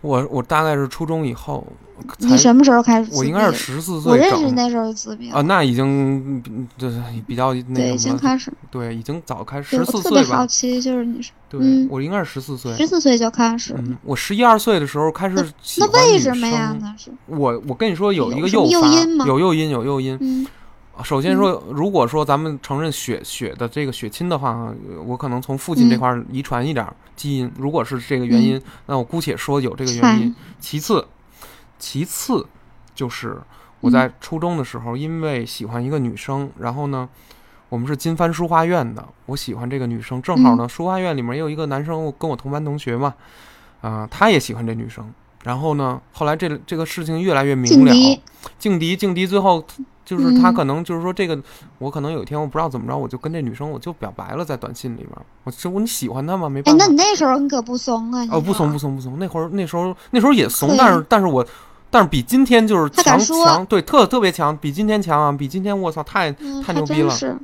[0.00, 1.66] 我我大概是初中以后
[2.18, 3.10] 才，你什么时候开始？
[3.14, 6.42] 我应该是十四岁我岁认识整那时候就自闭啊，那已经
[6.78, 8.52] 就是比较那对，已个什么，经开始。
[8.70, 10.38] 对，已经早开始，十四我特别岁吧。
[10.38, 12.74] 好奇，就是你是对嗯，我应该是十四岁。
[12.76, 16.70] 十四岁就开始，嗯，我十一二岁的时候开始喜那为什么呀？
[16.70, 20.16] 生那是我我跟你说有一个诱发因吗有诱因，有诱因。
[20.20, 20.46] 嗯
[21.02, 24.72] 首先说，如果说咱们承认血血的这个血亲的话，
[25.04, 27.50] 我可能从父亲这嗯块儿遗传一点儿基因。
[27.56, 30.34] 如果是这个原因，那我姑且说有这个原因。
[30.58, 31.06] 其次，
[31.78, 32.46] 其次
[32.94, 33.38] 就是
[33.80, 37.08] 我在初中的时候，因为喜欢一个女生，然后呢，
[37.68, 43.14] 我们是金帆书画院的，我喜欢这个女生，正好呢，书画院里面也有一个男生跟我同班同学嘛，
[43.80, 45.12] 啊、他也喜欢这女生。
[45.42, 48.20] 然后呢，后来这这个事情越来越明了，劲敌，
[48.58, 49.64] 劲敌，劲敌，最后
[50.04, 51.38] 就是他嗯可能就是说这个，
[51.78, 55.10] 我可能有一天我不知道怎么着，我就跟这女生我就表白了，在短信里面，
[55.44, 56.48] 我说我你喜欢她吗？
[56.48, 58.26] 没哎办，法那，你那时候你可不怂啊！
[58.30, 61.46] 哦不怂不怂不怂，那会儿那时候那时候也怂，但是但是我
[61.90, 67.36] 但是比今天就是强强，对，特特别强，比今天强啊，比今天我操太嗯，太牛逼了，是，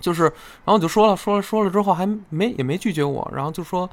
[0.00, 3.88] 就是然后我就说了说了说了之后还没也没拒绝我，然后就说，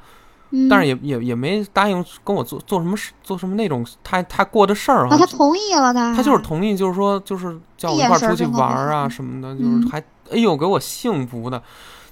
[0.50, 9.82] 嗯，但是也也也没答应跟我做做什么事做什么那种太太过的事儿啊，哈他，同意了的，他就是同意，就是说，就是叫我一块儿出去玩儿啊什么的，就嗯。
[9.82, 9.98] 是还
[10.30, 11.62] 哎呦给我幸福的，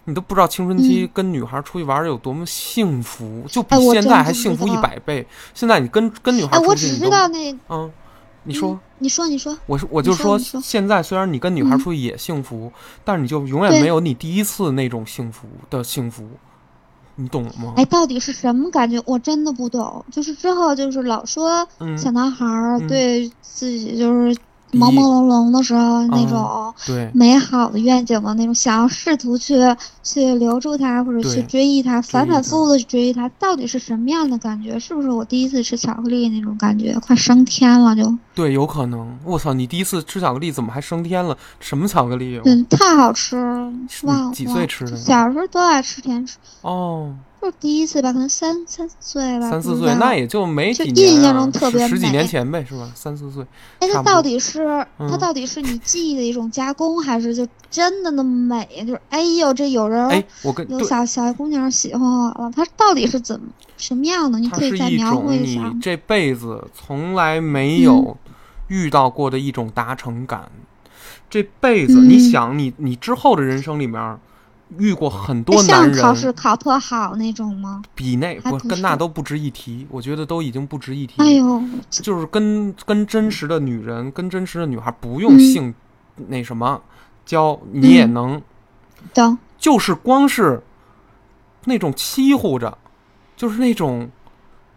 [0.04, 1.10] 你都不知道青春期嗯。
[1.12, 5.26] 跟女孩儿出去玩儿有多么幸福，就比现在还幸福一百倍。
[5.54, 7.90] 现在你跟跟女孩哎，我儿出去，只知道那，嗯，
[8.44, 11.78] 你说嗯，你说你说，我是我就说，现在虽然你跟女孩儿嗯。
[11.78, 12.72] 出去也幸福，
[13.04, 16.26] 但是你就永远没有你第一次那种幸福的幸福，
[17.16, 17.74] 你懂吗？
[17.76, 19.02] 哎，到底是什么感觉？
[19.06, 20.04] 我真的不懂。
[20.12, 24.42] 就是之后就是老说嗯，小男孩儿嗯对自己就是比
[24.72, 29.54] 朦朦胧胧的时候那嗯种对，美好的愿景的那种，想要试图去
[30.02, 34.78] 去留住它或者去追忆它，反反复复的去追忆它，到底是什么样的感觉？
[34.78, 38.12] 是不是我第一次吃巧克力那种感觉，快升天了就？
[38.34, 39.18] 对，有可能。
[39.24, 41.36] 我操，你第一次吃巧克力怎么还升天了？
[41.60, 42.42] 什么巧克力啊？
[42.44, 47.14] 嗯，太好吃了，是吧几岁吃的小时候都爱吃甜食，哦，
[47.46, 52.90] 就是第一次吧，可能三三四岁吧，三四岁，那也就没就几年、啊，印象中特别十十几年前呗，是吧？
[52.92, 53.46] 三四岁，
[53.78, 54.66] 哎，它到底是
[54.98, 58.68] 它嗯到底是你记忆的一种加工，还是就真的那么美？
[58.84, 64.40] 就是哎呦，这有人哎，我跟对，有小小姑娘喜欢我了，它到底是怎么什么样的？
[64.40, 65.70] 你可以再描绘一下吗。
[65.72, 68.16] 你这辈子从来没有
[68.66, 70.50] 遇到过的一种达成感。
[71.30, 74.18] 这辈子，你嗯想，你你之后的人生里面
[74.78, 77.82] 遇过很哎多男像考试人，考特好那种吗？
[77.94, 81.22] 比那不跟那都不值一提，我觉得都已经不值一提。
[81.22, 85.40] 哎呦，就是跟跟真实的女人，跟真实的女孩不用嗯。
[85.40, 85.74] 性、
[86.28, 86.80] 那什么
[87.24, 88.14] 交，你也嗯。
[88.14, 88.42] 能，
[89.14, 90.62] 嗯就是光是
[91.64, 92.76] 那种欺负着，
[93.36, 94.08] 就是那种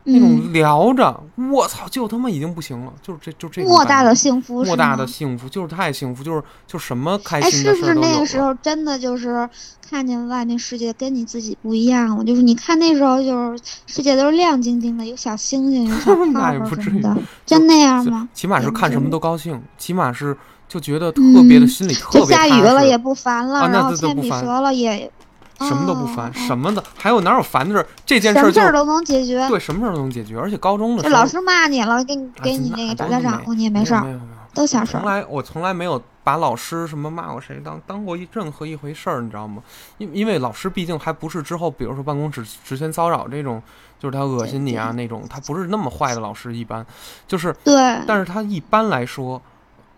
[0.06, 8.14] 那嗯，种聊着，我操，就他妈已经不行了，就是这就这莫大的幸福，莫大的幸福，就是太幸福，就是就什么开哎，心的是不是事儿都有了。
[8.14, 9.48] 那个时候真的就是
[9.88, 12.24] 看见外面世界跟你自己不一样了？
[12.24, 18.30] 就是你看那时候就是世界都是亮晶晶的，有小星星，有小泡 那也泡不至于什么的，真那样吗？
[18.34, 20.36] 起码是看什么都高兴，起码是
[20.68, 25.12] 就觉得特别的嗯心里特就别就下雨了也不烦了，啊然后铅笔折了也
[25.60, 27.86] 什么都不烦，哦什么的，还有哪有烦的事儿？
[28.06, 29.48] 这件事儿就么事儿都能解决。
[29.50, 34.94] 对什么事儿都能解决，而且高中的时候，这老师骂你了，给你给你那个找家长，你也没事儿，没有没有没有都小事。
[34.94, 39.62] 从来我从来没有把老师什么骂过谁当当过一任何一回事儿，你知道吗？
[39.98, 43.62] 因因为老师毕竟还不是之后，比如说办公室职权骚扰这种，
[44.00, 46.86] 就是他恶心你啊那种，他不是那么坏的老师，一般
[47.28, 49.42] 就是，对，但是他一般来说，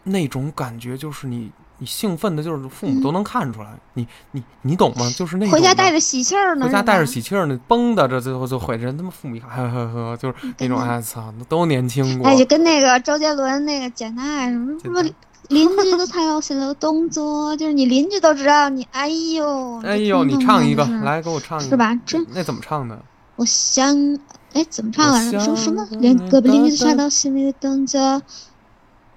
[0.04, 1.52] 那种感觉就是你
[1.82, 5.12] 你兴奋的，就是父母都能看出来，你你你懂吗？
[5.18, 15.02] 就是那种回家带着喜气儿呢，是回家带着喜气儿呢，崩的这最后就毁人，他妈父母一看，呵呵呵，就是那种哎操，都年轻过哎，，就跟那个周杰伦那个《简单爱》什么什么
[15.48, 21.76] 邻居都猜我写的动作，就是你邻居都知道你，哎呦，哎呦，你唱一个来给我唱一个，是？
[21.76, 22.00] 吧？
[22.06, 22.98] 真，那怎么唱的？
[23.38, 24.20] 我想，
[24.54, 25.40] 哎，怎么唱来着？
[25.40, 25.84] 我说什么？
[25.90, 28.00] 想连隔壁邻居都哒哒猜到心里的动作。
[28.00, 28.22] 我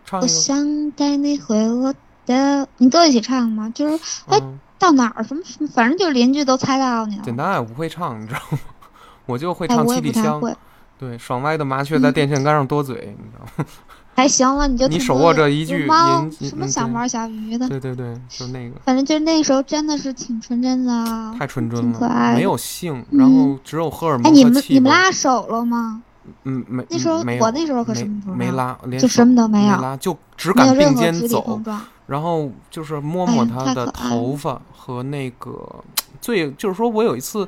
[0.07, 1.95] 唱一个，想带你回我
[2.27, 3.71] 的，你跟我一起唱吗？
[3.75, 3.95] 就是
[4.27, 7.23] 哎嗯，到哪儿什么什么，反正就是邻居都猜到你了。
[7.25, 8.59] 简单爱我不会唱，你知道吗？
[9.27, 10.41] 我就会哎，唱七里香。
[10.41, 10.59] 不太会。
[10.97, 13.65] 对，爽歪的麻雀在嗯电线杆上多嘴，你知道吗？
[14.17, 24.63] 还行了，你就你手握着一句猫您什么小猫小鱼的，对对对，就那个，反正就是那时候真的是挺纯真的，太纯真了可爱的没有性，然后只有荷尔蒙哎，你们。
[24.69, 26.01] 你们拉手了吗？
[26.45, 31.61] 嗯，没那时候我那时候可什么都不没拉拉，连就什么都没有拉，就只敢并肩走。
[32.07, 35.51] 然后就是摸摸他的头发和那个
[36.21, 37.47] 最，就是说我有一次，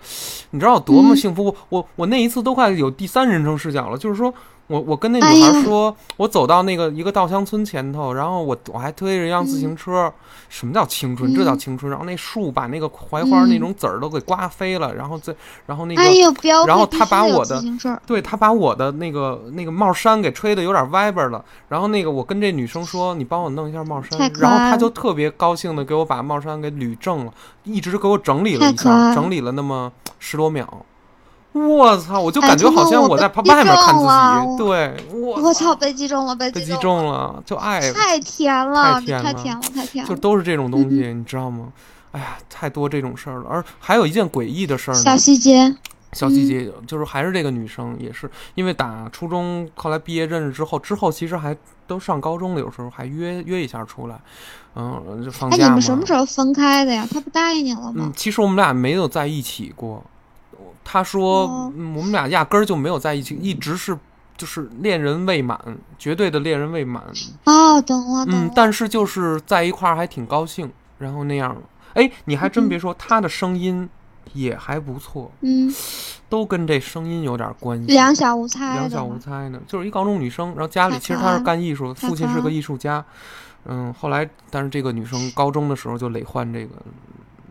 [0.50, 1.44] 你知道我多么嗯幸福？
[1.44, 4.32] 我我我那一次都快有第三人称视角了，就是说
[4.68, 10.12] 我我跟那哎女孩呀说，我走到那个一个稻香村前头，然后我我还推着一辆自行车。
[10.48, 11.34] 什么叫青春？
[11.34, 11.90] 这叫嗯青春。
[11.90, 15.34] 然后那树把那个槐花那嗯种籽儿都给刮飞了，然后再
[15.66, 16.02] 然后那个
[16.66, 17.60] 然后他把我的
[18.06, 30.86] 对他把我的那个那个帽衫给吹的有点歪巴了，然后那个我跟这女生说，你帮我弄一下帽衫然后她就特别高兴的给我把帽衫给捋正了，一直给我整理了一下，整理了那么十多秒。
[31.56, 32.20] 我操！
[32.20, 40.08] 我就哎感觉好像我在被外面看自己，对我我操，被击中了，被被击中了，就爱太甜了，太甜了太甜了，太甜了。
[40.08, 41.68] 就都是这种东嗯西，你知道吗？
[42.12, 45.74] 哎呀，太多这种事儿了，而还有一件诡异的事儿呢，小细节，
[46.12, 54.18] 小细节就是还是这个女生，也是因为打初中，后来毕业认识之后，之后其实还都上高中了，有时候还约约一下出来，
[54.74, 55.64] 嗯，就放哎，你。
[55.64, 57.06] 们什么时候分开的呀？
[57.10, 58.12] 他不答应你了嗯吗，？
[58.16, 60.02] 其实我们俩没有在一起过。
[60.84, 63.96] 他说、哦嗯我们俩压根儿就没有在一起，一直是
[64.36, 65.58] 就是恋人未满，
[65.98, 67.02] 绝对的恋人未满。
[67.44, 71.62] 哦，懂了，懂了。，嗯但是就是在一块儿还挺高兴，然后那样了。
[71.94, 73.88] 哎，你还真别说，他的声音
[74.34, 75.74] 也还不错，嗯，
[76.28, 77.86] 都跟这声音有点关系。
[77.86, 79.16] 两小无猜两小无。
[79.18, 83.02] 猜呢，就是一高中女生，然后家里其实她是干艺术，太父亲是个艺术家，
[83.64, 86.74] 嗯，后来但是这个女生高中的时候就累患这个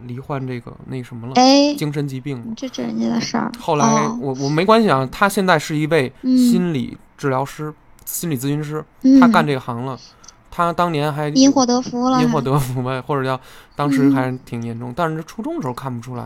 [0.05, 2.67] 罹患这个那什么了，哎，精神疾病这。
[2.67, 3.51] 这是人家的事儿。
[3.59, 7.73] 后来哦我我没关系啊，他现在是一位嗯心理治疗师、
[8.05, 8.83] 心理咨询师，
[9.19, 9.97] 他干这个行了。
[10.51, 13.37] 他当年还因祸得福了，因祸得福呗，或者叫
[13.75, 16.25] 当时嗯还挺严重，但是初中的时候看不出来。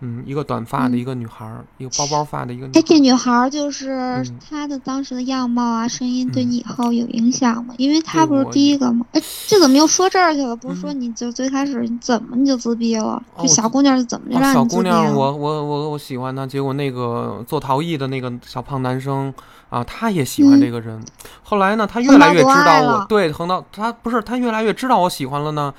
[0.00, 7.74] 嗯，嗯，一个短发的嗯一个女孩儿，一个包包发的一个女哎，这女孩儿就是嗯她的当时的样貌啊、声音，对嗯你以后有影响吗？
[7.78, 9.06] 因为她不是第一个吗？
[9.12, 10.54] 哎，这怎么又说这儿去了？
[10.56, 13.22] 不是说嗯你就最开始你怎么你就自闭了？
[13.34, 15.14] 哦这小姑娘是怎么就让你自闭姑娘，了？
[15.14, 19.32] 我我我我喜欢她，结果那个做陶艺的那个小胖男生
[19.70, 21.02] 啊，他也喜欢嗯这个人。
[21.42, 25.72] 后来呢，他越来越知道我，对，横到他不是他越来越知道我喜欢了呢，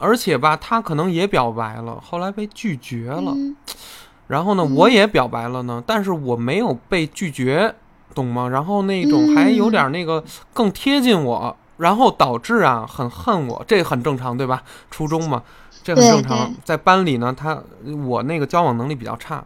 [0.00, 3.32] 而且吧，他可能也表白了，后来被拒绝了。
[3.36, 3.54] 嗯
[4.26, 7.74] 然后呢，嗯我也表白了呢，但是我没有被拒绝，
[8.14, 8.48] 懂吗？
[8.48, 10.22] 然后那种还有点那个
[10.54, 14.62] 更贴近我，然后导致啊很恨我，这很正常，对吧？
[14.88, 15.42] 初中嘛，
[15.82, 16.54] 这很正常。
[16.62, 17.60] 在班里呢，他
[18.06, 19.42] 我那个交往能力比较差，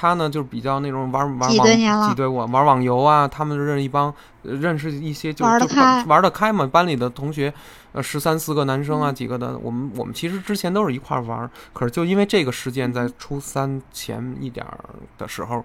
[0.00, 1.66] 他呢就是比较那种玩玩挤网
[2.08, 6.04] 挤兑我玩网游啊，他们认识一帮呃认识一些就就玩得开？
[6.04, 7.52] 玩得开嘛，班里的同学。
[7.92, 9.14] 呃，十三四个男生啊，嗯。
[9.14, 14.78] 几个的，我们我们其实之前都是一块儿玩儿，可是就因为这个事件，嗯在初三前一点儿
[15.16, 15.64] 的时候，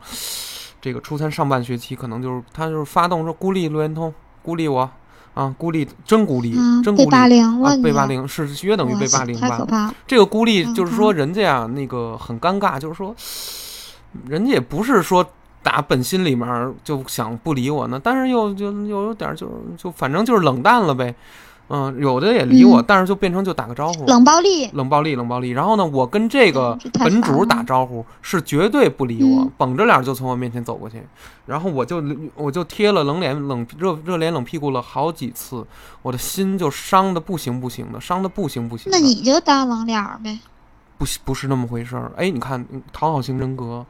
[0.82, 4.12] 这个初三上半学期可能就是他就是发动说孤立陆元通，
[4.42, 4.90] 孤立我
[5.34, 9.94] 啊，孤立真孤立，啊，真孤立被霸凌了啊，被霸凌是约等于被霸凌吧。
[10.08, 13.14] 这个孤立嗯就是说人家啊那个很尴尬，就是说
[14.28, 15.26] 人家也不是说
[15.62, 21.16] 打本心里面就想不理我呢，但是又就又有点儿就是就反正就是冷淡了呗。
[21.70, 25.52] 嗯，有的也理我，嗯但是就变成就打个招呼，冷暴力，冷暴力，冷暴力。
[25.52, 31.02] 然后呢，我跟这个本主打招呼是绝对不理我，嗯绷着脸就从我面前走过去，
[31.46, 32.04] 然后我就
[32.36, 35.66] 我就贴了冷脸冷热热脸冷屁股了好几次，
[36.02, 39.00] 我的心就伤的不行不行的，伤的不行不行的。
[39.00, 40.38] 那你就当冷脸呗。
[40.98, 42.12] 不是不是那么回事儿。
[42.16, 43.86] 哎，你看嗯讨好型人格，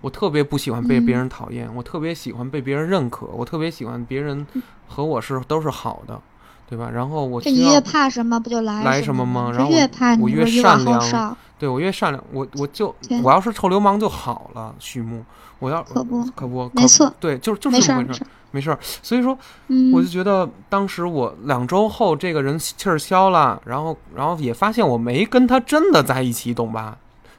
[0.00, 4.46] 我特别不喜欢被嗯别人讨厌，我特别喜欢被别人认可，我特别喜欢别人
[4.86, 6.20] 和我是都是好的，
[6.68, 6.90] 对吧？
[6.92, 9.14] 然后我这你越怕什么不就来来什？
[9.14, 15.24] 么吗然后我越怕你我越善良，对我越善良，我我就我要是臭流氓就好了，许木，
[15.58, 17.70] 我要可不可不可没错对，就是就。
[17.70, 18.78] 是这么回事儿，没事儿。
[19.02, 19.38] 所以说，
[19.68, 26.96] 嗯，我就觉得当时我两周后这个人气儿消了，然后然后也发现我没跟他真的在一起，懂吧？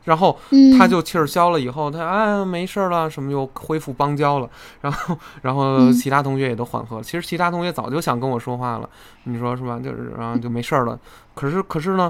[0.08, 4.50] 然后嗯他就气儿消了以后，他啊没事儿了，什么又恢复邦交了，
[4.80, 7.04] 然后然后嗯其他同学也都缓和了。
[7.04, 8.90] 其实其他同学早就想跟我说话了，
[9.26, 9.78] 你说是吧？
[9.84, 10.98] 就是然后就没事儿了。
[11.36, 12.10] 可是可是呢，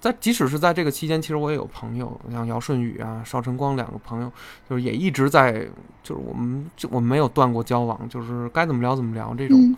[0.00, 4.30] 在即使是在这个期间，其实我也有朋友，像姚顺宇啊、邵晨光两个朋友，
[4.70, 5.66] 就是也一直在，
[6.04, 9.58] 就是我们就我们没有断过交往，就是该怎么聊怎么聊这种。
[9.60, 9.76] 嗯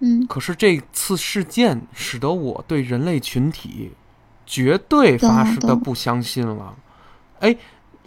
[0.00, 3.90] 嗯可是这次事件使得我对人类群体
[4.46, 6.74] 绝对发誓的不相信了。
[7.40, 7.56] 哎，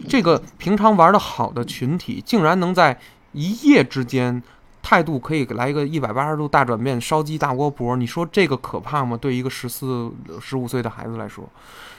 [0.08, 2.98] 这个平常玩的好的群体，竟然能在
[3.32, 4.42] 一夜之间
[4.82, 9.16] 态度可以来一个一百八十度大转变，烧鸡大锅饽，你说这个可怕吗？
[9.16, 10.10] 对一个十四、
[10.40, 11.44] 十五岁的孩子来说，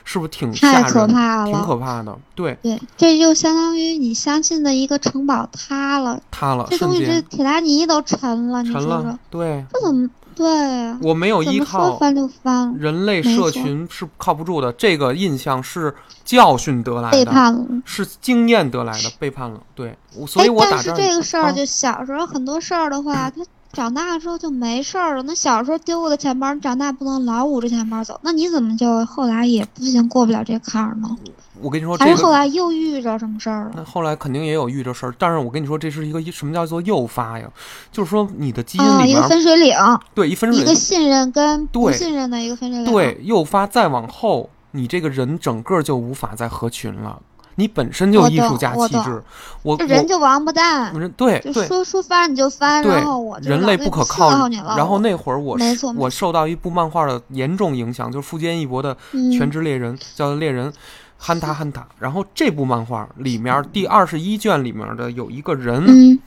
[0.04, 1.12] 是不是挺吓太可人？
[1.12, 1.46] 怕了。
[1.46, 2.18] 挺可怕的。
[2.34, 9.18] 对，对，这就相当于你相信的一个城堡塌了，塌了，这东西这铁达尼都沉了，你沉说说了，。
[9.30, 10.08] 对，这怎么
[10.42, 11.08] 对？
[11.08, 11.96] 我没有依靠。
[11.98, 17.66] 翻就翻了，人类社群是靠不住的，这个印象是教训得来的，背叛了。
[17.84, 19.60] 是经验得来的，背叛了。
[19.74, 25.22] 对，我所以我打这儿这个事儿，啊就小时候很多事儿的话，他长大之后就没事儿了。
[25.22, 31.08] 那小时候丢过的钱包，你长大不能老捂着钱包走，那你怎么就后来也不行过不了这坎儿呢？
[31.62, 33.72] 我跟你说，还是后来又遇着什么事儿了？
[33.76, 37.46] 那后来肯定也有遇着事儿，但是我跟你说，这是一个什么叫做诱发呀？
[37.92, 39.76] 就是说你的基因啊，一个里面分水岭，
[40.14, 42.92] 对一分水一个信任跟不信任的一个分水岭。
[42.92, 47.18] 对，诱发再往后，你这个人整个就无法再合群了。
[47.56, 49.22] 你本身就艺术家气质，
[49.62, 54.76] 我这人就王八蛋，人对就对说说翻你就翻，然后我，人类不可靠你了。
[54.78, 60.72] 然后那会儿我是没错我受到一部漫画的严重影响，就是富坚义博的《嗯全职猎人》，叫猎人。
[61.22, 66.18] 憨塔憨塔，然后这部漫画里面第二十一卷里面的有一个人，嗯，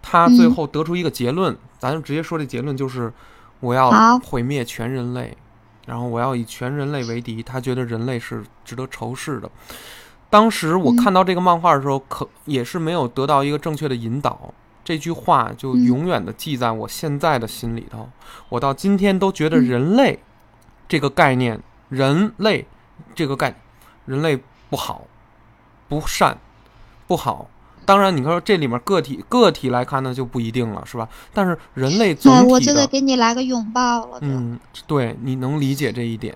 [0.00, 3.12] 他最嗯后得出一个结论，咱就直接说这结论就是，
[3.60, 5.36] 我要毁灭全人类，
[5.84, 7.42] 然后我要以全人类为敌。
[7.42, 9.50] 他觉得人类是值得仇视的。
[10.30, 14.54] 当时我嗯看到这个漫画的时候，可也是没有得到一个正确的引导。
[14.82, 18.08] 这句话就嗯永远的记在我现在的心里头。
[18.48, 20.18] 我到今天都觉得嗯人类
[20.88, 21.60] 这个概念，
[21.90, 22.66] 人类
[23.14, 23.54] 这个概
[24.06, 24.40] 人类
[24.70, 25.02] 不好，
[25.88, 26.38] 不善，
[27.06, 27.48] 不好。
[27.84, 31.08] 当然，你说这里面个体个体来看呢，就不一定了，是吧？
[31.32, 36.34] 但是人类总对，体的，我就得给你来个拥抱了，嗯，对，你能理解这一点。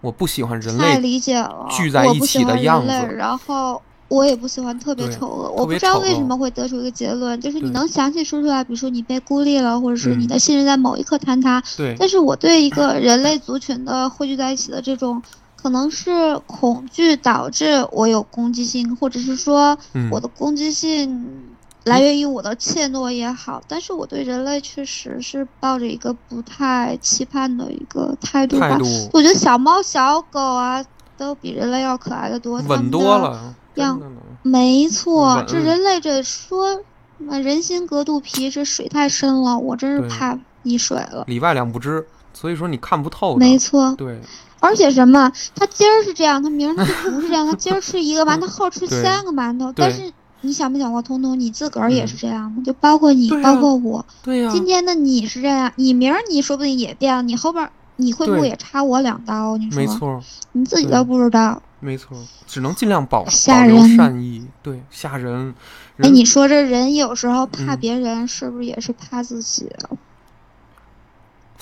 [0.00, 11.60] 我不喜欢人类太类理解了，聚在我一起的样子然后我也不喜欢特别丑恶，我不知道为什么会得出一个结论，就是你能详细说出来，比如说你被孤立了，或者是你嗯的信任在某一刻坍塌。
[11.76, 15.20] 对但是我对一个人类族群的汇聚在一起的这种，
[15.62, 21.48] 可能是恐惧导致我有攻击性，或者是说嗯我的攻击性。
[21.84, 28.78] 来源于我的怯懦也好，但是我对人类确实是抱着一个不太期盼的一个态度吧。
[28.78, 30.84] 度我觉得小猫小狗啊，
[31.16, 33.18] 都比人类要可爱的多，稳多。
[33.18, 34.00] 了，样。
[34.42, 36.80] 没错，这人类这说，
[37.18, 41.24] 人心隔肚皮，这水太深了，我真是怕溺水了。
[41.26, 43.34] 里外两不知，所以说你看不透。
[43.36, 44.20] 没错，对
[44.62, 49.72] 而且什么，他今儿是这样，他明儿他就不是这样，他今儿吃一个馒头，后吃三个馒头。
[49.74, 54.06] 但是你想没想过，彤彤，你自个儿也嗯是这样的，就包括你，啊包括我。
[54.22, 59.56] 对呀、今天的你是这样，你明儿你说不定也变了，你后边儿你会不会也插我两刀？
[59.56, 61.60] 你说，没错你自己都不知道。
[61.80, 64.46] 没错，只能尽量保吓保善意。
[64.62, 65.52] 对，吓人。
[65.98, 69.90] 哎，你说这人有时候怕嗯别人，是不是也是怕自己啊？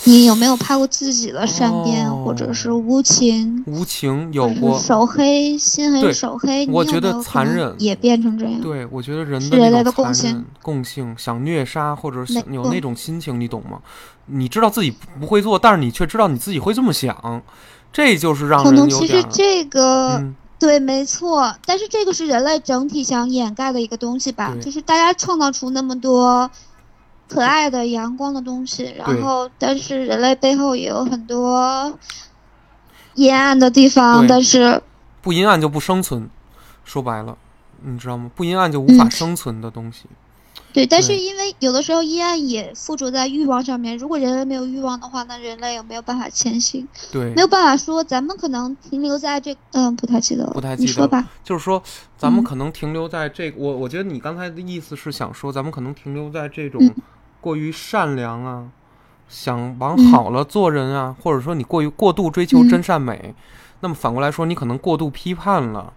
[0.05, 6.65] 你有没有拍过自己的善变，或者是哦无情，无情有过，手黑心对狠手黑？
[6.65, 7.75] 你我觉得残忍。
[7.79, 8.61] 也变成这样。
[8.61, 10.45] 对，我觉得人的那人类的共性。
[10.63, 13.79] 共性，想虐杀或者有那种心情，你懂吗？
[14.27, 17.43] 你知道自己不会做，但是你却知道你自己会这么想，
[17.93, 26.51] 这就是让可能其人有点儿实这个、嗯，对，没错，但是这个是人类整体想掩盖的一个东西吧，就是大家创造出那么多
[27.31, 31.97] 可爱的阳光的东西，然后但是人类背后也有很多
[33.15, 34.83] 阴暗的地方，但是
[35.23, 36.29] 不阴暗就不生存，
[36.85, 37.39] 说白了，
[37.83, 38.31] 你知道吗？
[38.35, 40.07] 不阴暗就无法嗯生存的东西。
[40.73, 47.35] 对，但是因为有的时候阴暗也附着在欲望上面，如果人类没有欲望的话，那人类也没有办法前行，对。
[47.35, 50.45] 没，有办法说咱们可能停留在这，嗯，不太记得。
[50.45, 51.83] 了，不太记得你说吧，就是说，
[52.17, 52.45] 咱们嗯。
[52.45, 56.95] 可能停留在这个，我我觉得你刚才的意思是想说，咱们可能停留在这种嗯
[57.41, 58.69] 过于善良啊，
[59.29, 60.11] 想往嗯。
[60.11, 63.35] 好了做人啊，或者说你过于过度追求嗯真善美，
[63.81, 65.93] 那么反过来说，你可能过度批判了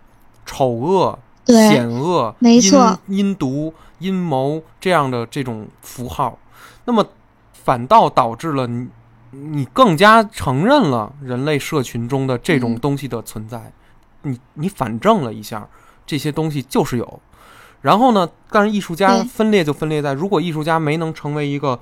[0.46, 1.70] 丑恶、对。
[1.70, 2.98] 险恶、没错。
[3.08, 6.38] 阴阴毒、阴谋这样的这种符号，
[6.86, 7.06] 那么
[7.52, 8.88] 反倒导致了你
[9.32, 12.80] 你更加承认了人类社群中的这种嗯。
[12.80, 13.72] 东西的存在，
[14.22, 15.68] 你你反证了一下，
[16.06, 17.20] 这些东西就是有。
[17.84, 21.78] 然后呢，但是艺术家分裂就分裂在，如果艺术家没能成为一个，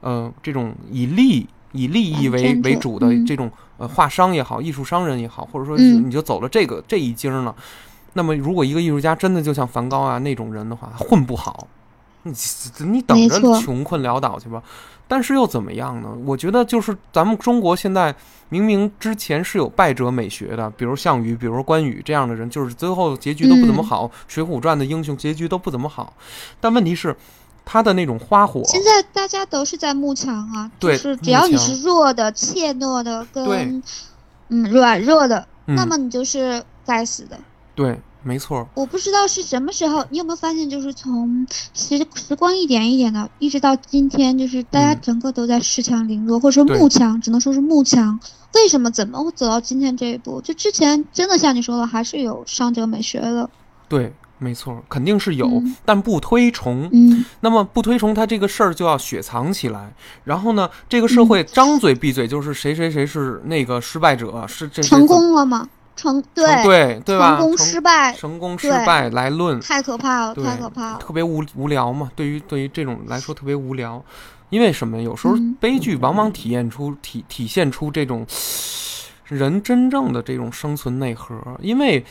[0.00, 3.24] 呃，这种以利以利益为为主的嗯。
[3.24, 7.54] 这种呃画商也好，艺术商人也好，或者说你就走了这个这一经了，
[8.14, 11.68] 那么如果一个艺术家真的就像梵高啊那种人的话，混不好，
[12.26, 12.32] 你
[12.90, 14.62] 你等着穷困潦倒去吧。
[15.06, 16.08] 但是又怎么样呢？
[16.24, 18.12] 我觉得就是咱们中国现在
[18.48, 26.14] 明明之前是有败者美学的，比如项羽，比如关羽这样的人，就是最后结局都不怎么嗯好，水浒传》的英雄结局都不怎么好。
[26.58, 27.14] 但问题是，
[27.66, 33.82] 他的那种花火，现在大家都是在慕强啊，对就是只要你是弱的、怯懦的跟
[34.48, 37.38] 嗯软弱的，嗯那么你就是该死的。
[37.74, 48.18] 对，没错，我不知道是什么时候，你有没有发现，就是从时时光一点一点的，一直到今天，就是大家嗯整个都在恃强凌弱，或者说慕强，只能说是慕强。
[48.54, 50.40] 为什么怎么会走到今天这一步？
[50.40, 53.50] 就之前真的像你说的，还是有伤者美学的。
[53.88, 56.88] 对，没错，肯定是有，嗯但不推崇。
[56.92, 59.92] 嗯，那么不推崇他这个事儿就要雪藏起来，
[60.24, 65.68] 然后呢，这个社会嗯张嘴闭嘴就是谁谁谁是那个失败者，是这成功了吗？
[65.96, 67.36] 成对成对对吧？
[67.36, 70.98] 成功失败成功失败来论，太可怕了，太可怕了。
[70.98, 72.10] 特别无无聊嘛。
[72.16, 74.02] 对于对于这种来说特别无聊，
[74.50, 75.00] 因为什么？
[75.00, 78.26] 有时候嗯悲剧往往体验出体体现出这种
[79.26, 82.04] 人真正的这种生存内核，因为。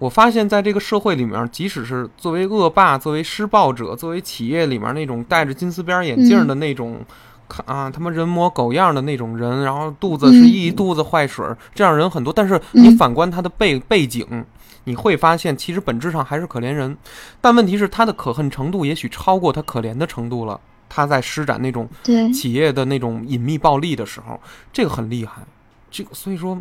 [0.00, 7.04] 我发现，在这个社会里面，即使是作为恶霸、作为施暴者、作为企业里面那种戴着金丝边眼镜的那种，
[7.48, 12.32] 看啊，他妈人模狗样的那种人，然后肚子是一肚子坏水儿，这样人很多。
[12.32, 14.44] 但是你嗯反观他的背背景，
[14.84, 16.96] 你会发现，其实本质上还是可怜人。
[17.40, 20.60] 但问题是，他的可恨程度也许超过他可怜的程度了。
[20.90, 21.86] 他在施展那种，
[22.32, 24.40] 企业的那种隐秘暴力的时候，
[24.72, 25.42] 这个很厉害。
[25.90, 26.58] 这个所以说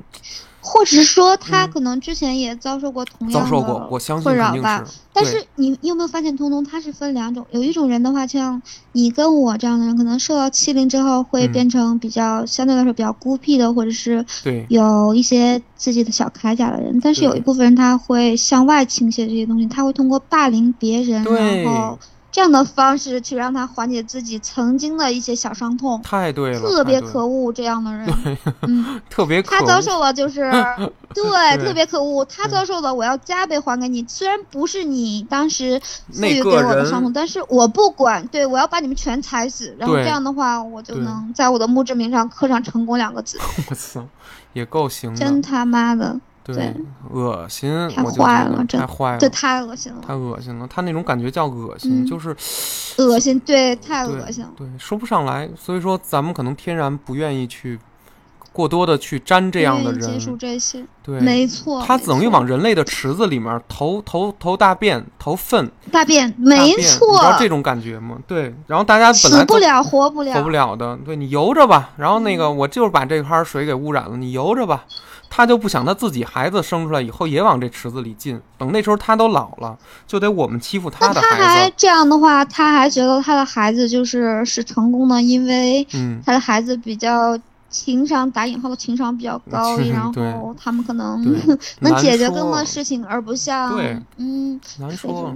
[0.67, 4.83] 或者是说他嗯可能之前也遭受过同样的遭受过，我相信困扰吧。
[4.85, 4.91] 是。
[5.13, 8.61] 但是你你有没有发现，通通他是分两种，有一种人的话，像
[8.91, 16.99] 你跟我这样的人，可能受到欺凌之后会嗯变成比较、相对来说比较孤僻的，或者是对有一些自己的小铠甲的人。
[17.01, 21.97] 但是有一部分人他会向外倾斜这些东西，他会通过霸凌别人，然后
[22.37, 25.99] 这样的方式去让他缓解自己曾经的一些小伤痛。
[26.03, 28.07] 太对了，特别可恶，这样的人，
[28.61, 30.51] 嗯，特别可他遭受了就是，
[31.15, 32.23] 对，对特别可恶。
[32.25, 34.05] 他遭受的， 我要加倍还给你。
[34.07, 35.81] 虽然不是你当时
[36.13, 39.75] 赋予给我的伤痛，但是我不管，对我要把你们全踩死。
[39.79, 43.39] 然后这样的话，我就能在我的墓志铭上刻上“成功”两个字。
[43.67, 44.05] 我操，
[44.53, 46.15] 也够行真，他妈的，
[46.47, 46.75] 对对，
[47.11, 50.67] 恶心，太坏了真太坏了，这太恶心了太，恶心了。
[50.67, 52.29] 他那种感觉叫恶心，嗯就是
[52.97, 54.49] 恶心，对，太恶心了。
[54.55, 55.49] 对，说不上来。
[55.57, 57.77] 所以说，咱们可能天然不愿意去
[58.53, 68.17] 过多的去沾这样的人，这些，对，没错，他等于往人类的池子里面投投投大便、投粪，大便，没错你知，道这种感觉吗？
[68.25, 71.91] 对，然后大家本来死不了，活不了，活不了的，对你游着吧。
[71.97, 74.85] 然后那个我就是把这块水给污染了，你游着吧。
[75.29, 81.71] 他就不想他自己孩子生出来以后也往这池子里进，等那时候他都老了，就得我们欺负他的他还。
[81.77, 87.37] 这样的话，他还觉得他的孩子就是是成功的，因为嗯，他的孩子比较
[87.69, 91.21] 情商打引号的情商比较高， 是然后他们可能
[91.81, 95.33] 能解决更多的事情，而不像对嗯，难说？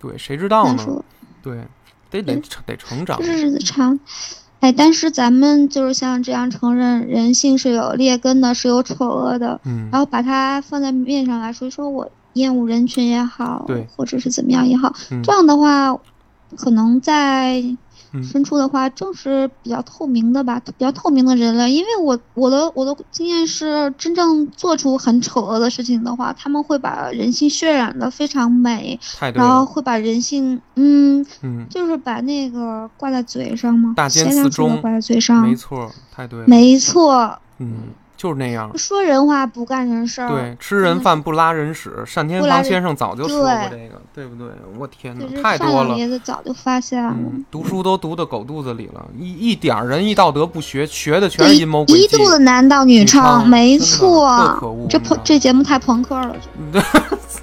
[0.00, 1.04] 对，谁知道呢？
[1.42, 1.62] 对，
[2.10, 3.24] 得得得成长就。
[3.24, 3.98] 是日子长。
[4.64, 9.90] 哎，但是咱们就是像这样承认人性是有劣根的，是有丑恶的，嗯。
[9.92, 13.86] 然后把它放在面上来说，说我厌恶人群也好，对。
[13.94, 15.22] 或者是怎么样也好，嗯。
[15.22, 15.94] 这样的话，
[16.56, 17.62] 可能在
[18.14, 18.24] 嗯。
[18.24, 21.70] 深处的话，正是比较透明的吧，比较透明的人类。
[21.70, 28.98] 因为我我的我的经验是，真正做出很丑恶的事情的话，他们会把人性渲染的非常美，
[29.34, 29.64] 然后。
[29.74, 36.44] 会把人性，嗯，嗯，就是把那个挂在嘴上嘛，大奸贤良四忠挂在嘴上，没错，太对了。
[36.46, 37.72] 没错，嗯，
[38.24, 38.70] 就是那样。
[38.78, 44.48] 说人话不干人事儿，对，吃人饭不拉人屎，单天不拉人芳先生早就说过对这个，对不对？
[44.78, 45.94] 我天哪太多了单老。
[45.94, 47.12] 爷子早就发现了。
[47.14, 52.04] 嗯，读书都读到狗肚子里了，一一点儿仁义道德不学，学的全是，阴谋诡计。
[52.04, 56.34] 一肚子男盗女女娼娼，没错可恶，这朋这节目太朋克了，
[56.72, 56.80] 对，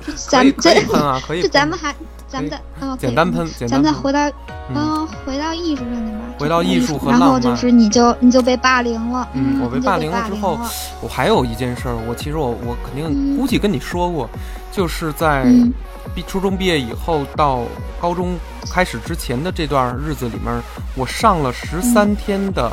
[0.03, 1.43] 这咱们这以喷啊，可以喷。
[1.43, 1.93] 就咱们还
[2.27, 3.69] 咱们再啊，简单喷，简单喷。
[3.69, 4.27] 咱们再回到
[4.69, 6.20] 嗯啊，回到艺术上去吧。
[6.41, 10.59] 回到艺术和浪漫然后就是你就你就被霸凌了，嗯我被霸凌了之后
[11.01, 14.29] 我还有一件事儿，我其实我我肯定嗯估计跟你说过，
[14.71, 15.71] 就是在嗯
[16.15, 17.61] 毕初中毕业以后到
[18.01, 18.35] 高中
[18.71, 20.61] 开始之前的这段日子里面，
[20.95, 22.71] 我上了十嗯三天的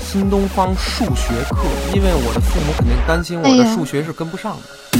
[0.00, 1.58] 新东方数学课，
[1.92, 4.98] 因为我的父母肯定担心我的数学是跟不上的。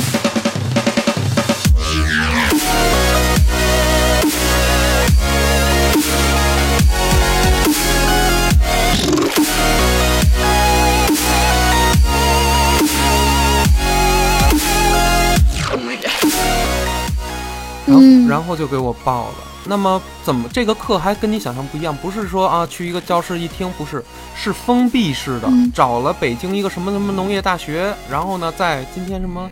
[17.86, 19.34] 然后、嗯然后就给我报了。
[19.68, 21.96] 那么怎么这个课还跟你想象不一样？
[21.96, 29.50] 不是说啊去一个教室一听，不是，是封闭式的，嗯找了北京一个什么什么农业大学，然后呢在今天什么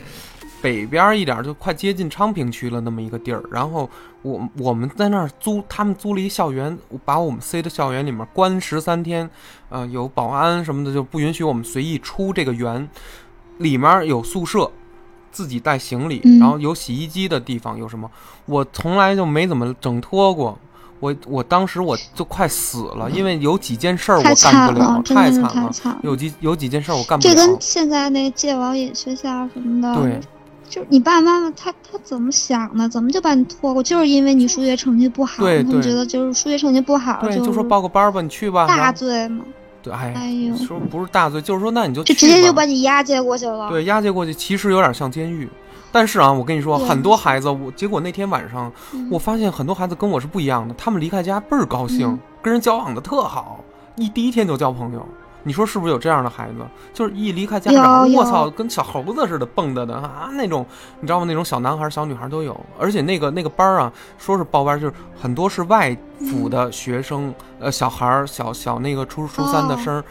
[0.62, 3.42] 北边一点，就快接近昌平区了那么一个地儿。
[3.50, 3.90] 然后
[4.22, 9.28] 我我们在那儿租，他们租了一校园，把我们塞到校园里面关十三天，
[9.68, 12.88] 呃，有保安什么的，就不允许我们随意出这个园。
[13.58, 14.68] 里面有宿舍，
[15.34, 18.08] 自己带行李，嗯然后有洗衣机的地方，有什么？
[18.46, 20.56] 我从来就没怎么整脱过。
[21.00, 25.48] 我我当时我就快死了，因为有几件事儿我干不了太惨了。
[25.48, 25.98] 太惨了。
[26.02, 27.46] 有几有几件事儿我干不了这。
[27.46, 30.20] 跟现在那戒网瘾学校什么的，对，
[30.70, 32.88] 就是你爸爸妈妈他他怎么想的？
[32.88, 33.82] 怎么就把你拖过？
[33.82, 38.66] 就是因为你数学成绩不好，他们觉得就是数学成绩不好，对，就就说报个班儿吧，你去吧。
[38.66, 39.44] 大罪嘛。
[39.84, 43.68] 对，哎，哎呦，说不是大罪，就是说那你就就去直接就吧把你押解过去了。
[43.68, 45.46] 对押解过去，其实有点像监狱。
[45.92, 53.62] 但是啊，我跟你说，很多孩子，我结果那天晚上，嗯我发现很多孩子跟我是不一样的，他们离开家倍儿高兴，嗯跟人交往的特好，
[53.96, 55.06] 一第一天就交朋友。
[55.44, 56.66] 你说是不是有这样的孩子？
[56.92, 60.66] 就是一离开家长，我操，跟小猴子似的蹦跶的啊，那种
[61.00, 61.26] 你知道吗？
[61.28, 62.58] 那种小男孩、小女孩都有。
[62.78, 65.96] 而且那个那个班儿啊，说是报班，就是很多是外
[66.30, 70.04] 府的学生，呃，小孩儿、小小那个初初三的哦生儿，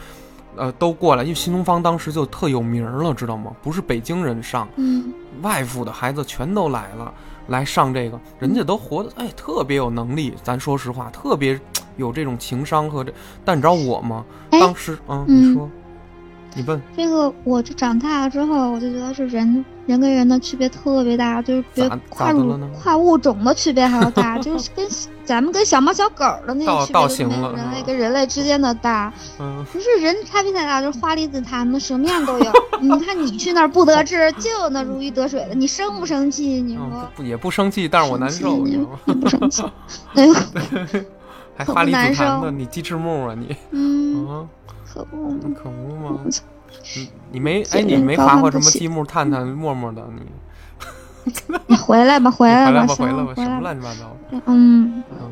[0.55, 3.51] 呃，都过来，因为新东方当时就特有名儿了，知道吗？
[3.63, 5.11] 不是北京人上，嗯，
[5.41, 7.11] 外府的孩子全都来了，
[7.47, 10.33] 来上这个，人家都活得哎特别有能力。
[10.43, 11.59] 咱说实话，特别
[11.97, 13.13] 有这种情商和这。
[13.45, 14.25] 但你知道我吗？
[14.51, 15.69] 哎当时，嗯，嗯你说，
[16.55, 22.33] 你问，这个我就长大了之后，我就觉得是人人跟人的区别特别大，就是比跨
[22.81, 24.87] 跨物种的区别还要大，就是跟
[25.25, 29.11] 咱们跟小猫小狗的那倒个区别都倒行了没有人类跟人类之间的大。
[29.39, 32.51] 嗯，不是人差别太大，就是花梨子他们什么样都有。
[32.81, 36.61] 你看你去那儿不得志，就有那如鱼得水的，你生不生气？
[36.61, 38.99] 你嗯说也不生气，但是我难受，你知道吗？
[39.05, 39.63] 你 不生气？
[40.15, 40.33] 哎呦，
[41.55, 43.55] 还花里难受紫檀的，你鸡翅木啊你？
[43.71, 44.45] 嗯，啊，
[44.93, 45.39] 可不嘛。
[45.55, 46.29] 可不嘛我。
[46.29, 46.43] 操
[46.95, 50.21] 你你没哎，你没划攀不起划什么积木探探陌陌的你？
[51.67, 53.33] 你回来吧，回来吧，回来吧。
[53.35, 54.41] 什么乱七八糟的？
[54.45, 55.31] 嗯，嗯，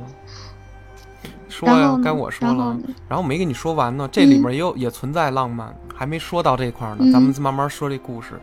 [1.50, 2.78] 说呀该我说了
[3.08, 7.00] 然后没跟你说完呢，这里嗯面也有、也存在浪漫，还没说到这块儿呢。
[7.02, 8.40] 嗯咱们慢慢说这故事，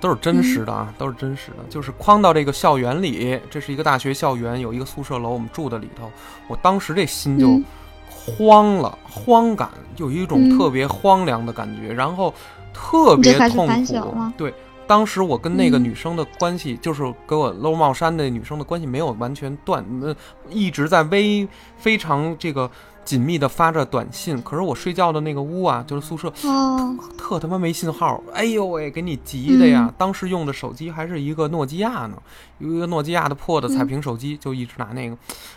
[0.00, 1.56] 都是真实的啊，都是真实的。
[1.70, 6.10] 就是框到这个校园里，这是一个大学校园，有一个宿舍楼，我们住的里头。
[6.46, 7.64] 我当时这心就嗯
[8.08, 12.32] 慌了，慌感，有一种嗯特别荒凉的感觉，然后
[12.72, 14.32] 特别痛苦。
[14.36, 14.52] 对，
[14.86, 20.14] 当时我跟那个嗯女生的关系，就是给我搂帽衫的女生的关系没有完全断，那，
[20.50, 22.70] 一直在微非常这个
[23.04, 24.40] 紧密的发着短信。
[24.42, 29.86] 可是我睡觉的那个屋啊，就是宿舍，哦，特他妈没信号，哎呦喂，给你急的呀！
[29.88, 32.16] 嗯当时用的手机还是一个诺基亚呢，
[32.58, 35.16] 有一个诺基亚的破的彩嗯屏手机，就一直拿那个，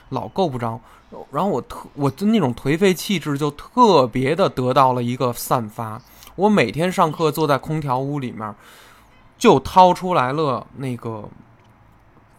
[0.09, 0.79] 老够不着。
[1.31, 6.01] 然后我特我的那种颓废气质就特别的得到了一个散发。
[6.35, 8.53] 我每天上课坐在空调屋里面，
[9.37, 11.23] 就掏出来了那个，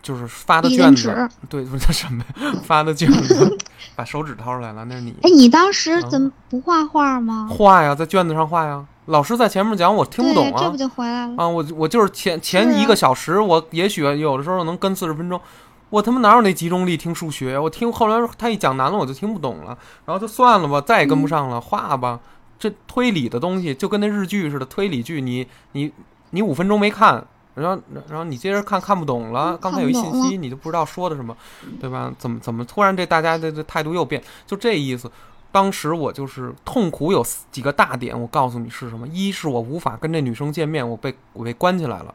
[0.03, 1.29] 就是发的卷子。
[1.49, 2.25] 对，不是什么
[2.65, 3.57] 发的卷子，
[3.95, 5.15] 把手指掏出来了，那是你。
[5.23, 7.49] 哎，你当时嗯怎么不画画吗？
[7.51, 8.85] 画呀，在卷子上画呀。
[9.07, 10.77] 老师在前面讲，我听不懂啊，这啊不。
[10.77, 11.35] 就回来了？
[11.39, 15.41] 啊，我我就是前前一啊个小时，我也许有的时候能跟四十分钟，
[15.89, 17.59] 我他妈哪有那集中力听数学？
[17.59, 22.21] 我听后来他一讲难了，我就听不懂了，然后就算了吧，再也跟不嗯上了，画吧。
[22.59, 25.93] 这推理的东西就跟那日剧似的，推理剧你你
[26.31, 27.25] 你五分钟没看，
[27.55, 31.37] 然后然后你接着看看不懂了，嗯刚才有一信息你就不知道说的什么，
[31.81, 32.13] 对吧？
[32.19, 35.11] 怎么怎么突然这大家的这态度又变，就这意思。
[35.51, 42.15] 当时我就是痛苦有几个大点，我告诉你是什么：一是我无法跟这女生见面，我被我被关起来了；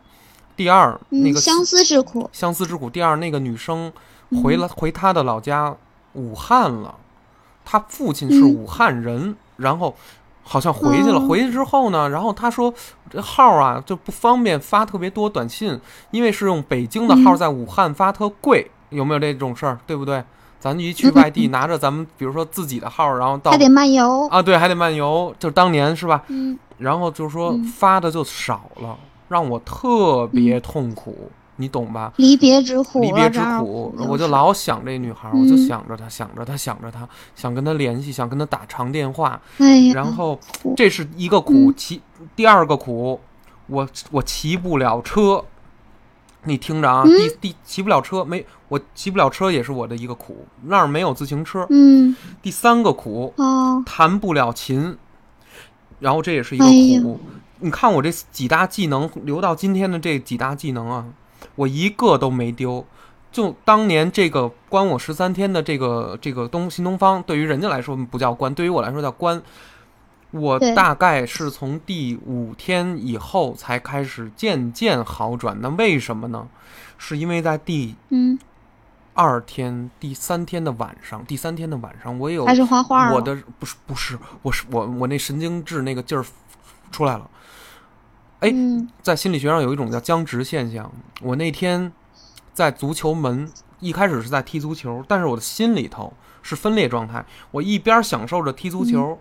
[0.56, 2.30] 第二，那嗯，个相思之苦。
[2.32, 3.92] 相思之苦；第二，那个女生
[4.30, 5.76] 嗯回了、回她的老家
[6.14, 6.96] 武汉了，
[7.66, 8.54] 她父亲是嗯。
[8.54, 9.96] 武汉人，然后
[10.44, 11.18] 好像回去了。
[11.18, 12.74] 哦回去之后呢，然后他说
[13.10, 15.80] 这号啊就不方便发特别多短信，
[16.12, 19.80] 因为是用北京的号嗯在武汉发特贵，有没有这种事儿？
[19.88, 20.24] 对不对？
[20.60, 24.26] 咱一去外地，拿着咱们比如说自己的号，然后到还得漫游。
[24.30, 26.24] 啊，对，还得漫游，就当年是吧？
[26.30, 31.30] 嗯，然后就说嗯发的就少了，让我特别痛苦，
[31.64, 32.12] 你懂吧？
[32.18, 39.42] 离别之苦，离别之苦，我就老想这女孩儿，我就嗯想着她，想着她，想着她，想跟她联系，想跟她打长电话。
[39.60, 40.38] 哎呀，然后
[40.76, 42.02] 这是一个苦，嗯其
[42.36, 43.22] 第二个苦，
[43.68, 45.46] 我我骑不了车。
[46.46, 47.10] 你听着啊，嗯
[47.40, 51.66] 第第骑不了车，没我骑不了车也是我的一个苦，那儿没有自行车。
[51.70, 54.98] 嗯第三个苦，哦，弹不了琴，
[56.00, 57.18] 然后这也是一个苦。
[57.60, 61.06] 你看我这几大技能留到今天的这几大技能啊，
[61.56, 62.86] 我一个都没丢。
[63.32, 69.42] 就当年这个关我十三天的这个这个东新东方，对于人家来说不叫关，对于我来说叫关。
[70.30, 75.56] 我大概是从第五天以后才开始渐渐好转。
[75.62, 76.48] 那为什么呢？
[76.98, 78.38] 是因为在第嗯，
[79.14, 83.16] 二天、第三天的晚上，第三天的晚上，我有开始画画了。
[83.16, 86.26] 我的不是不是，我是我我那神经质那个劲儿
[86.92, 87.30] 出来了。
[88.44, 90.92] 哎嗯在心理学上有一种叫僵直现象。
[91.22, 91.92] 我那天
[92.54, 93.50] 在足球门
[93.80, 96.12] 一开始是在踢足球，但是我的心里头
[96.42, 97.26] 是分裂状态。
[97.52, 99.18] 我一边享受着踢足球，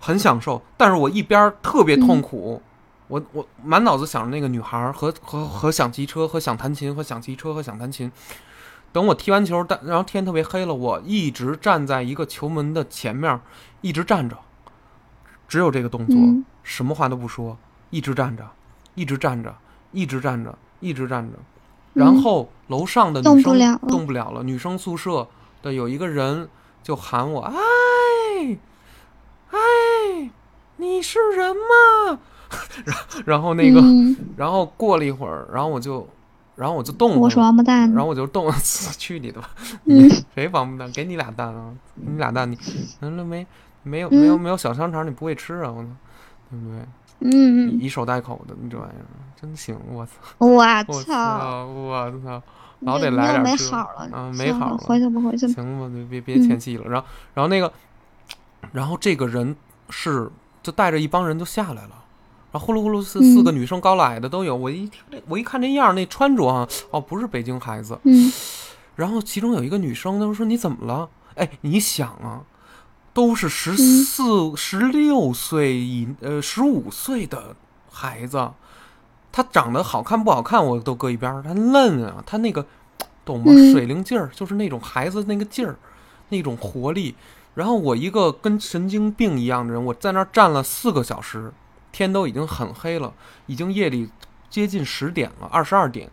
[0.00, 2.60] 很享受，但是我一边特别痛苦。
[3.06, 8.10] 我我满脑子想着那个女孩儿和和和想骑车和想弹琴和想骑车和想弹琴。
[8.92, 13.40] 等我踢完球，但然后天特别黑了，我一直站在一个球门的前面，
[13.82, 14.36] 一直站着，
[15.46, 17.56] 只有这个动作，嗯什么话都不说，
[17.96, 18.46] 一直站着，
[18.94, 19.54] 一直站着，
[19.92, 21.38] 一直站着，一直站着。
[21.94, 25.26] 然后楼上的女生动不了了动不了了，女生宿舍
[25.62, 26.46] 的有一个人
[26.82, 27.56] 就喊我：“哎，
[29.50, 30.30] 哎，
[30.76, 32.20] 你是人吗？”
[32.84, 36.06] 然 后然后那个，嗯 然后过了一会儿，然后我就，
[36.54, 38.02] 然后我就动我是了，王八蛋然。
[38.02, 38.52] 后我就动，
[38.98, 39.48] 去你的吧！
[39.86, 40.92] 嗯谁王八蛋？
[40.92, 41.72] 给你俩蛋啊！
[41.96, 42.58] 给你俩蛋，你
[43.00, 43.46] 完了没？
[43.82, 45.70] 没有没有嗯没有小香肠，你不会吃啊！
[45.72, 45.88] 我操，
[46.50, 46.84] 对不对？
[47.20, 49.04] 嗯以手带口的，你这玩意儿
[49.40, 49.76] 真行！
[49.92, 50.12] 我操！
[50.38, 51.66] 嗯，我我操！
[51.66, 52.42] 我操！
[52.80, 55.54] 老你得来点没好了，啊没好了回去吧，回去吧。
[55.54, 56.84] 行吧，别别别嗯欠戏了。
[56.88, 57.72] 然后然后那个，
[58.72, 59.56] 然后这个人
[59.88, 60.30] 是
[60.62, 62.04] 就带着一帮人就下来了。
[62.52, 68.30] 然后呼噜呼噜四嗯四个女生高矮的都有，我一听这我一看这样，那穿着啊，哦，不是北京孩子，嗯
[68.94, 72.40] 然后其中有一个女生，她说：“你怎么了？”哎，你想啊，
[73.16, 77.56] 都是十嗯四、十六岁以呃十五岁的
[77.90, 78.50] 孩子，
[79.32, 82.66] 他长得好看不好看我都搁一边儿，他嫩啊，他那个
[83.24, 83.46] 懂吗？
[83.48, 85.76] 嗯水灵劲儿，就是那种孩子那个劲儿，
[86.28, 87.14] 那种活力。
[87.54, 91.50] 然后我一个跟神经病一样的人，我在那儿站了四个小时，
[91.90, 93.10] 天都已经很黑了，
[93.46, 94.10] 已经夜里
[94.50, 96.10] 接近十点了，二十二点。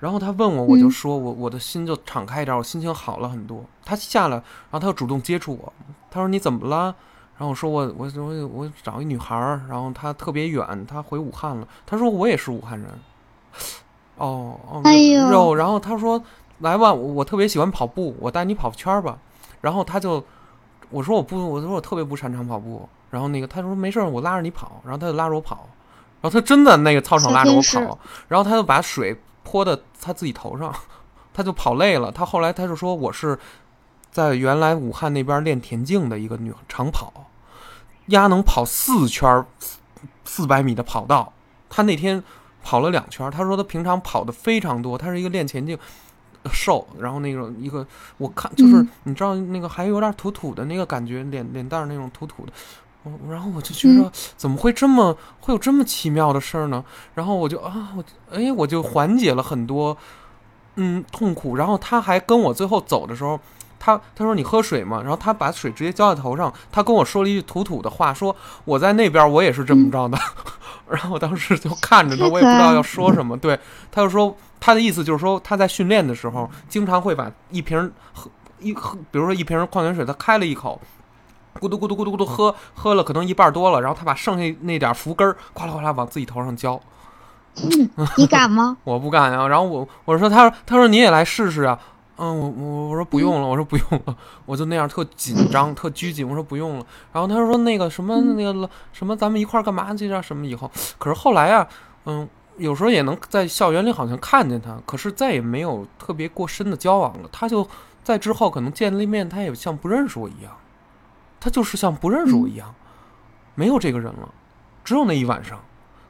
[0.00, 3.62] 然后他问我，我就嗯说我我的心就敞开一点，我心情好了很多。
[3.84, 5.72] 他下来，然后他又主动接触我，
[6.12, 6.94] 他说你怎么了？
[7.38, 11.66] 然后我说我我我我找一女孩儿，然后她特别远，她回武汉了。
[11.86, 12.88] 他说我也是武汉人。
[14.16, 16.22] 哦哦，哎呦，然后他说
[16.58, 19.18] 来吧，我我特别喜欢跑步，我带你跑圈儿吧。
[19.62, 20.22] 然后他就
[20.90, 22.88] 我说我不，我说我特别不擅长跑步。
[23.10, 24.80] 然后那个他说没事儿，我拉着你跑。
[24.84, 25.66] 然后他就拉着我跑，
[26.20, 27.98] 然后他真的那个操场拉着我跑，
[28.28, 30.72] 然后他就把水泼到他自己头上，
[31.34, 32.12] 他就跑累了。
[32.12, 33.36] 他后来他就说我是
[34.12, 37.12] 在原来武汉那边练田径的一个女长跑，
[38.06, 39.44] 丫能跑四圈
[40.24, 41.32] 四百米的跑道。
[41.68, 42.22] 她那天
[42.62, 45.76] 跑了两圈儿，他说她平常跑的非常多，她是一个练田径。
[46.44, 47.86] 呃瘦，然后那种一个，
[48.18, 52.52] 我看就是、嗯你知道那个还有点土土的那个感觉，脸脸蛋儿那种土土的，
[53.04, 56.84] 我然后我就觉得嗯怎么会这么会有这么奇妙的事儿呢？
[57.14, 59.96] 然后我就啊，我哎，我就缓解了很多
[60.74, 61.54] 嗯痛苦。
[61.54, 63.38] 然后他还跟我最后走的时候，
[63.84, 65.00] 他他说你喝水吗？
[65.00, 68.34] 然后他把水直接浇在头上，他跟我说了一句土土的话，说
[68.64, 70.16] 我在那边我也是这么着的。
[70.88, 73.36] 然后我当时就看着他，我也不知道要说什么。
[73.36, 73.58] 对，
[73.90, 78.30] 他就说他的意思就是说他在训练的时候，经常会把一瓶喝
[78.60, 80.80] 一喝，比如说一瓶矿泉水，他开了一口。
[81.60, 86.80] 咕嘟咕嘟咕嘟咕嘟喝喝了可能一半多了，然后他把剩下那点福根儿哗啦哗啦往自己头上浇，
[88.16, 88.78] 你敢吗？
[88.84, 89.46] 我不敢啊。
[89.48, 91.78] 然后我我说他他说你也来试试啊，
[92.24, 94.16] 嗯，我我我说不用了，我说不用了，
[94.46, 96.86] 我就那样特紧张特拘谨，我说不用了。
[97.12, 101.66] 然后他说那个什么嗯那个什么咱们一块儿干嘛去啊什么以后，可是后来啊，
[102.06, 102.28] 嗯，
[102.58, 107.28] 有时候也能在校园里好像看见他，可是再也没有特别过深的交往了。
[107.32, 107.66] 他就
[108.04, 110.56] 在之后可能见了一面，他也像不认识我一样，
[111.40, 112.72] 他就是像不认识我一样，
[113.56, 114.28] 没有这个人了，
[114.84, 115.58] 只有那一晚上。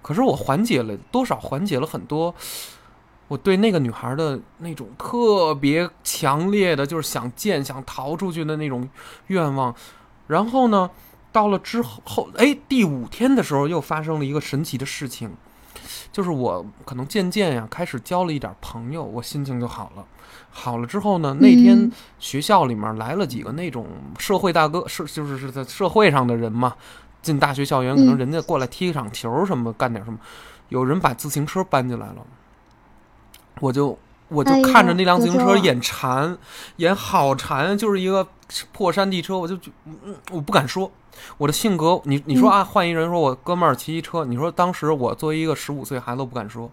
[0.02, 2.34] 可是我缓解了多少，缓解了很多
[3.32, 8.86] 我对那个女孩的那种特别强烈的，就是想见、想逃出去的那种
[9.28, 9.74] 愿望。
[10.26, 10.90] 然后呢，
[11.32, 15.32] 到了之后后，哎，第五天的时候又发生了一个神奇的事情，
[16.12, 20.04] 就是我可能渐渐呀开始交了一点朋友，我心情就好了。
[20.50, 23.86] 好了之后呢，那天嗯学校里面来了几个那种
[24.18, 26.74] 社会大哥，是就是是在社会上的人嘛。
[27.22, 30.18] 进大学校园，可能嗯人家过来踢一场球什么，干点什么，
[30.68, 32.16] 有人把自行车搬进来了，
[33.60, 33.98] 我就
[34.28, 36.36] 我就看着那辆自行车眼馋，
[36.76, 38.26] 眼好馋，就是一个
[38.72, 40.90] 破山地车，我就觉嗯，我不敢说。
[41.36, 46.70] 我的性格，你你说嗯啊，换一人说我哥们儿骑一车，你说当时我作为一个十五岁孩子，我不敢说，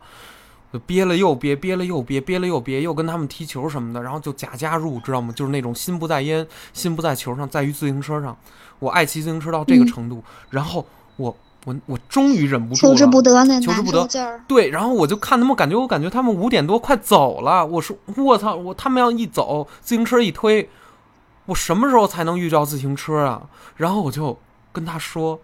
[0.71, 5.33] 就憋了又憋，憋了又憋，憋了又憋，又跟他们踢球什么的，然后就假加入，知道吗？
[5.35, 8.35] 就是那种心不在焉，心不在球上，在于自行车上。
[8.79, 10.85] 我爱骑自行车到这个嗯程度，然后
[11.17, 11.35] 我
[11.65, 14.07] 我我终于忍不住了求之了，不得那求之不得。
[14.47, 17.65] 对，然后我就看他们，感觉我感觉他们五点多快走了。
[17.65, 20.69] 我说我操，我他们要一走，自行车一推，
[21.45, 23.41] 我什么时候才能遇到自行车啊？
[23.75, 24.37] 然后我就
[24.71, 25.39] 跟他说，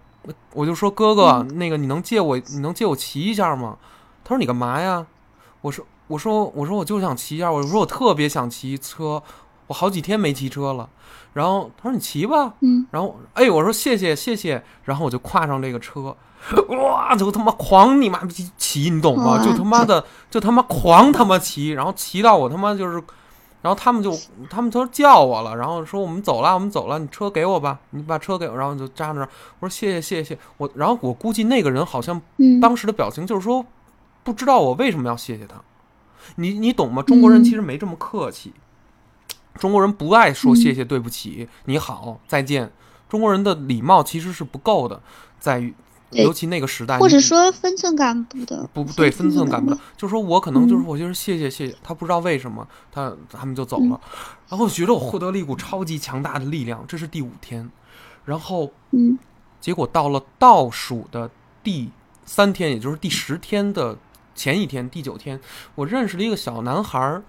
[0.53, 3.77] 我就说哥哥，那个你能借我，你能借我骑一下吗？
[4.23, 5.05] 他说你干嘛呀？
[5.61, 9.21] 我说我说我说我就想骑一下，我说我特别想骑车，
[9.67, 10.89] 我好几天没骑车了。
[11.33, 16.15] 然后他说你骑吧，嗯，然后哎，我说谢谢谢谢，然后我就跨上这个车，
[16.69, 19.43] 哇，就他妈狂你妈逼骑，你懂吗？
[19.43, 23.03] 就他妈的就他妈狂他妈骑，然后骑到我他妈就是，
[23.61, 24.17] 然后他们就
[24.49, 29.27] 他们都叫我了，然后说我们走了，我们走了，你车给我吧，你把车给我，然后就扎那儿，
[29.59, 33.65] 我说谢谢谢谢，我然后我估计那个人好像嗯，当时的表情就是说
[34.23, 35.55] 不知道我为什么要谢谢他，
[36.35, 37.03] 你你懂吗？
[37.03, 37.43] 中国人嗯。
[37.43, 38.53] 其实没这么客气。
[39.59, 42.71] 中国人不爱说谢谢、对不起、你好、再见。
[43.07, 45.01] 中国人的礼貌其实是不够的，
[45.39, 45.73] 在于
[46.11, 50.85] 尤其那个时代，或者说分寸感不得，不对分寸感不的，就是说我可能就是嗯。
[50.85, 53.99] 我就是谢谢谢谢，他不知道为什么他他们就走了，
[54.49, 57.69] 然后我觉得我获得了一股超级强大的力量，这是第五天，
[58.25, 59.17] 然后嗯。
[59.61, 61.27] 结果到了倒数的
[61.63, 61.89] 第
[62.23, 63.97] 三天，也就是第十天的
[64.35, 65.39] 前一天，第九天，
[65.73, 67.23] 我认识了一个小男孩儿。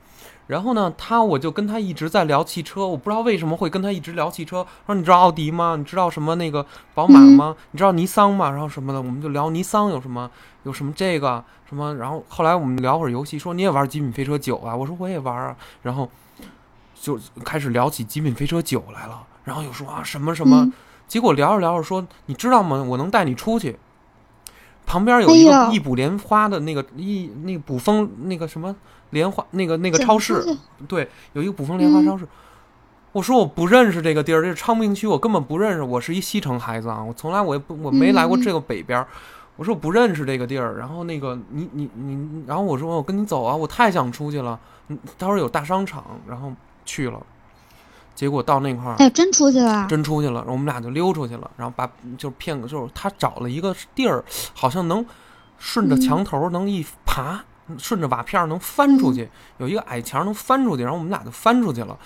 [0.47, 4.67] 然后呢，他我就跟他一直在聊汽车，我不知道为什么会跟他一直聊汽车。
[4.87, 5.75] 说你知道奥迪吗？
[5.77, 6.65] 你知道什么那个
[6.95, 7.57] 宝马吗？
[7.73, 8.51] 你知道尼桑吗？
[8.51, 10.31] 然后什么的，我们就聊尼桑有什么，
[10.63, 11.95] 有什么这个什么。
[11.97, 14.75] 然后后来我们聊会儿游戏，说你也玩《极品飞车九》啊？
[14.75, 15.57] 我说我也玩啊。
[15.83, 16.09] 然后
[16.95, 20.63] 就开始聊起《极品飞车九》来了，然后又说啊什么什么。
[20.63, 20.73] 嗯
[21.09, 22.83] 结果聊着聊着说，你知道吗？
[22.83, 23.79] 我能带你出去。
[24.85, 28.75] 旁边有一个一补莲花的那个一那个捕风那个什么
[29.11, 30.45] 莲花那个那个超市
[30.89, 32.27] 对，有一个卜蜂莲花嗯超市。
[33.13, 35.83] 我说我不认识这个地儿，这是昌平区，我根本不认识。
[35.83, 39.09] 我是一西城孩子啊，我从来我也不我没来过这个北边儿。
[39.57, 44.61] 我说我不认识这个地儿，然后那个你你你，然后我说我跟你走啊，我太想出去了。
[44.89, 46.53] 嗯，他说有大商场，然后
[46.85, 47.19] 去了，
[48.15, 54.23] 结果到那块儿，哎，真出去了，真出去了，我们俩就溜出去了，然后把就是骗个，就是他找了一个地儿，
[54.53, 55.03] 好像能
[55.57, 57.43] 顺着嗯墙头能一爬，
[57.79, 59.29] 顺着瓦片能翻出去，
[59.59, 61.99] 有一个矮墙能翻出去，然后我们俩就翻出去了，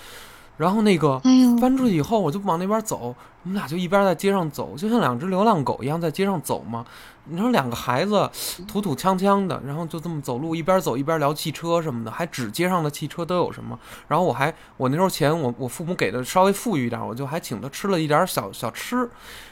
[0.57, 1.20] 然后那个
[1.61, 6.85] 翻出去以后，我就往那边走，我们俩就一边在街上走，就像两只流浪狗一样在街上走嘛。
[7.24, 8.28] 你说两个孩子
[8.66, 13.78] 土土呛呛的，然后就这么走路，一边走一边聊汽车什么的，还指街上的汽车都有什么。
[14.09, 19.09] 然后我还我那时候钱我我父母给的稍微富裕一点，我就还请他吃了一点小小吃，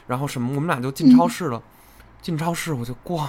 [0.08, 1.62] 然后什么我们俩就进超市了，
[2.20, 3.28] 进超市我就逛。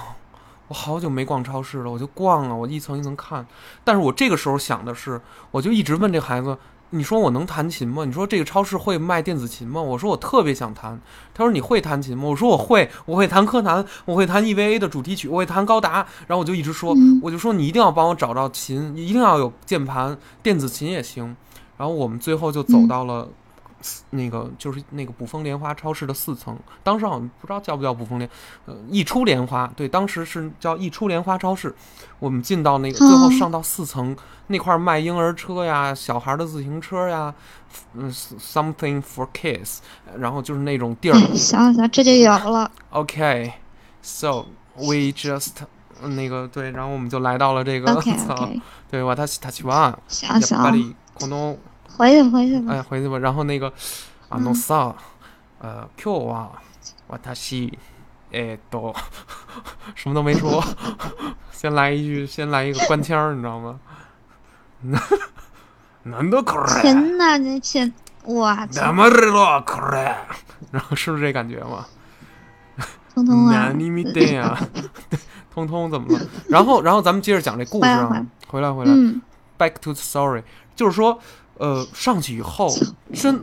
[0.70, 3.44] 我好久没逛超市了，我就逛了，我一层一层看。
[3.82, 5.20] 但是我这个时候想的是，
[5.50, 6.56] 我就一直问这孩子，
[6.90, 8.04] 你说我能弹琴吗？
[8.04, 9.82] 你说这个超市会卖电子琴吗？
[9.82, 11.00] 我说我特别想弹。
[11.34, 12.22] 他说你会弹琴吗？
[12.28, 16.06] 我说我会，我会弹柯南，我会弹 EVA 的主题曲，我会弹高达。
[16.28, 21.36] 然后我就一直说，嗯我就说你一定要帮我找到琴，一定要有键盘，电子琴也行。
[21.76, 23.32] 然后我们最后就走嗯到了四
[24.10, 28.28] 那个就是那个卜蜂莲花超市的四层，当时好像不知道叫不叫卜蜂莲，
[28.66, 31.74] 呃，溢出莲花，对，当时是叫溢出莲花超市。
[32.18, 34.14] 我们进到那个最后哦上到四层
[34.48, 37.34] 那块儿卖婴儿车呀、小孩的自行车呀，
[37.94, 39.78] 嗯，something for kids，
[40.18, 41.16] 然后就是那种地儿。
[41.16, 44.44] 哎，想想这就有了， OK，so
[44.76, 45.52] we just
[46.02, 51.56] 嗯那个对，然后我们就来到了这个 OK 操 OK， 对，瓦塔西塔奇瓦，想想，里可能
[51.97, 53.67] 回去回去吧，哎回去吧，然后那个
[54.29, 54.95] 啊嗯诺萨，
[55.59, 56.49] 呃今日は
[57.33, 57.71] 私
[58.31, 58.93] えっと
[59.93, 60.63] 什么都没说，
[61.51, 63.79] 先来一句，先来一个官腔儿，你知道吗？
[66.03, 67.91] 难得可爱，天呐，这钱，
[68.25, 70.27] 我操那，么热络可爱，
[70.71, 71.85] 然后是不是这感觉嘛？
[73.13, 74.55] 通通啊那，你没对呀，
[75.53, 76.25] 通通怎么了？
[76.49, 79.21] 然后，然后咱们接着讲这故事啊， 回来回来嗯，
[79.57, 80.43] ，back to the story，
[80.75, 81.17] 就是说，
[81.60, 82.68] 呃，上去以后
[83.12, 83.38] 真，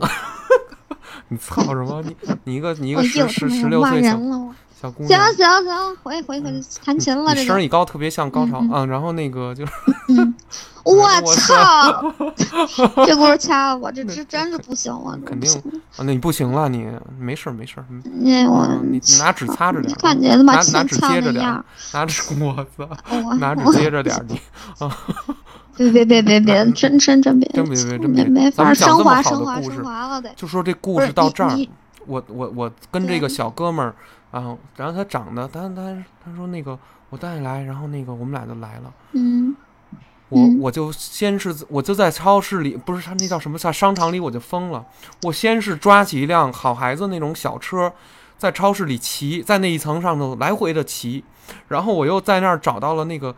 [1.28, 2.02] 你操什么？
[2.02, 4.02] 你你一个你一个十十十六骂岁
[4.80, 6.52] 小姑行娘，行行行，回回回
[6.84, 8.84] 弹琴了，这声儿，一高，特别像高潮啊。
[8.86, 9.64] 然后那个就
[10.84, 12.14] 我我操，
[13.04, 15.52] 这故事掐了我，这这真是不行了，肯定
[15.96, 16.88] 啊，那你不行了，你
[17.18, 20.14] 没事儿没事儿，嗯因为我嗯你拿纸擦着点儿，
[20.44, 24.40] 拿拿纸接着点儿拿纸，我操，拿纸接着点儿，你
[25.78, 30.30] 别别别别别，真真真别，真别别真别没法升讲这么好的华升华故事升华了得。
[30.34, 31.56] 就说这故事到这儿，
[32.06, 33.94] 我我我跟这个小哥们儿，
[34.32, 36.78] 然后然后他长得，他他他说那个
[37.10, 38.92] 我带你来，然后那个我们俩就来了。
[39.12, 39.54] 嗯
[40.30, 44.84] 我嗯我就先是我就在超市里，不是他那叫什么在商场里，我就疯了。
[45.22, 47.90] 我先是抓起一辆好孩子那种小车，
[48.36, 51.24] 在超市里骑，在那一层上头来回的骑，
[51.68, 53.34] 然后我又在那儿找到了那个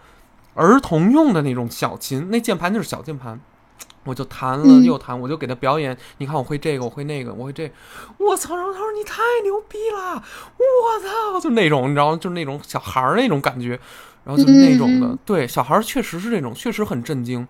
[0.61, 3.41] 儿童用的那种小琴，那键盘就是小键盘。
[4.05, 5.97] 我就弹了嗯又弹，我就给他表演。
[6.19, 7.71] 你看，我会这个，我会那个，我会这。
[8.17, 8.57] 我操！
[8.57, 10.15] 然后他说你太牛逼了，
[10.57, 11.41] 我操！
[11.41, 12.17] 就那种，你知道吗？
[12.17, 13.79] 就是那种小孩儿那种感觉，
[14.25, 15.17] 然后就是那种的。
[15.27, 17.47] 对，小孩儿确实是这种，确实很震惊。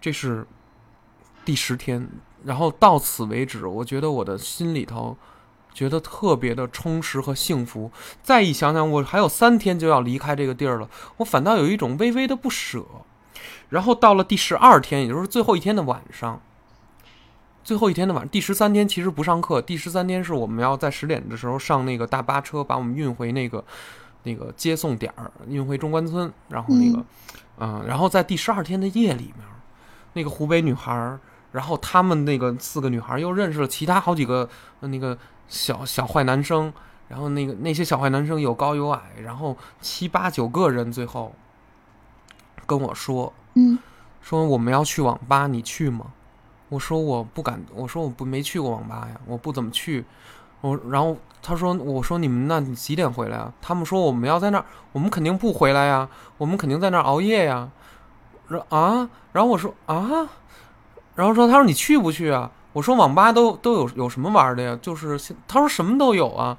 [0.00, 0.46] 这是
[1.44, 2.08] 第十天，
[2.44, 5.16] 然后到此为止，我觉得我的心里头
[5.78, 7.88] 觉得特别的充实和幸福。
[8.20, 12.84] 再一想想，我还有三天就要离开这个地儿了，我反倒有一种微微的不舍。
[13.68, 16.40] 然后到了第十二天，也就是最后一天的晚上，
[17.62, 23.64] 最后一天的晚，第十三天其实不上课，第十三天是我们要在十点的时候上那个大巴车，把我们运回那个
[24.24, 27.04] 那个接送点儿，运回中关村，然后那个，
[27.60, 29.46] 嗯、然后在第十二天的夜里面，
[30.14, 31.20] 那个湖北女孩儿，
[31.52, 34.48] 然后他们那个四个女孩儿又认识了其他好几个、
[34.80, 35.16] 呃那个
[35.48, 36.72] 小小坏男生，
[37.08, 41.34] 然后那个那些小坏男生有高有矮，然后七八九个人，最后
[42.66, 43.78] 跟我说，嗯
[44.20, 46.12] 说我们要去网吧，你去吗？
[46.68, 50.04] 我说我不敢，我说我不没去过网吧呀，我不怎么去。
[50.60, 53.50] 我然后他说，我说你们那你几点回来啊？
[53.62, 57.70] 他们说我们要在那儿，我们肯定不回来呀，我们肯定在那儿熬夜呀。
[58.48, 60.28] 然啊，然后我说啊，
[61.14, 62.50] 然后说他说你去不去啊？
[62.78, 64.78] 我说网吧都都有有什么玩的呀？
[64.80, 65.18] 就是
[65.48, 66.56] 他说什么都有啊。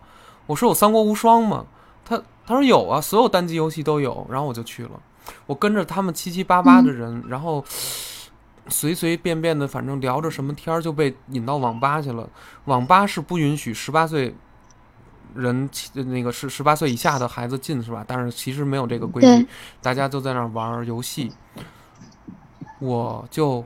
[0.48, 1.66] 我说有三国无双吗？
[2.04, 4.28] 他他说有啊，所有单机游戏都有。
[4.30, 4.92] 然后我就去了。
[5.46, 7.64] 我跟着他们七七八八的人，然后
[8.68, 12.28] 随随便便的，反正聊着什么天儿，就被引到网吧去了。
[12.66, 14.36] 网吧是不允许十八岁
[15.36, 18.04] 人那个是十八岁以下的孩子进，是吧？
[18.06, 19.48] 但是其实没有这个规矩，
[19.82, 21.32] 大家就在那儿玩儿游戏。
[22.80, 23.64] 我就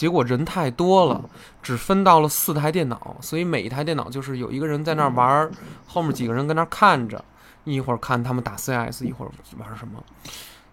[0.00, 1.22] 结果人太多了，
[1.62, 5.50] 只分到了四台电脑，所以每一台电脑就是有一个人在那儿玩儿，
[5.86, 7.22] 后面几个人跟那儿看着，
[7.64, 10.02] 一会儿看他们打 CS，一会儿玩什么。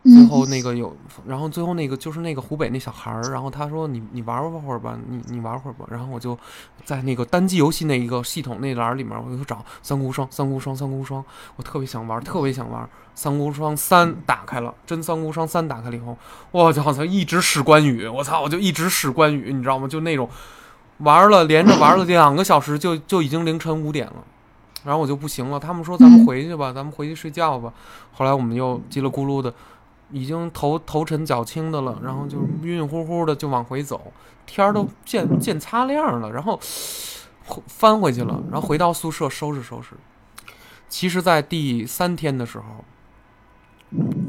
[0.07, 6.37] 最嗯后那个有，然后最后那个就是那个湖北那小孩儿，然后他说你你玩会儿吧，你你玩会儿吧，然后我就
[6.85, 11.23] 在那个单机游戏那一个系统那栏里面，我就找三国无双，三国无双，三国无双，
[11.55, 12.87] 我特别想玩，特别想玩。
[13.15, 16.15] 三国无双三打开了，真三国无双三打开了以后，
[16.51, 19.87] 我就好像一直使关羽，我操，我就一直使关羽，你知道吗？
[19.87, 20.29] 就那种
[20.99, 24.23] 玩了连着玩了 两个小时就，就已经凌晨五点了。
[24.83, 27.73] 然后我就不行了，他们说咱们回去吧，咱们回去睡觉吧。
[28.13, 29.51] 后来我们又叽里咕噜的，
[30.11, 34.13] 已经头头沉脚轻的了，然后就晕晕乎乎的就往回走，
[34.45, 36.59] 天儿都见见擦亮了，然后
[37.67, 39.95] 翻回去了，然后回到宿舍收拾收拾。
[40.89, 42.85] 其实，在第三天的时候，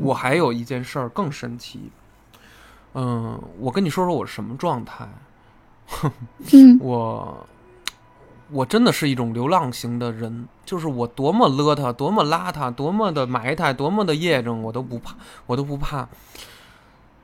[0.01, 1.91] 我还有一件事儿更神奇。
[2.95, 5.09] 嗯，我跟你说说我是什么状态。
[5.87, 6.11] 哼
[6.81, 7.47] 我
[8.51, 15.15] 我真的是一种流浪型的人，就是我多么邋遢，多么邋遢，多么的埋汰，多么的业症，我都不怕，
[15.47, 16.09] 我都不怕。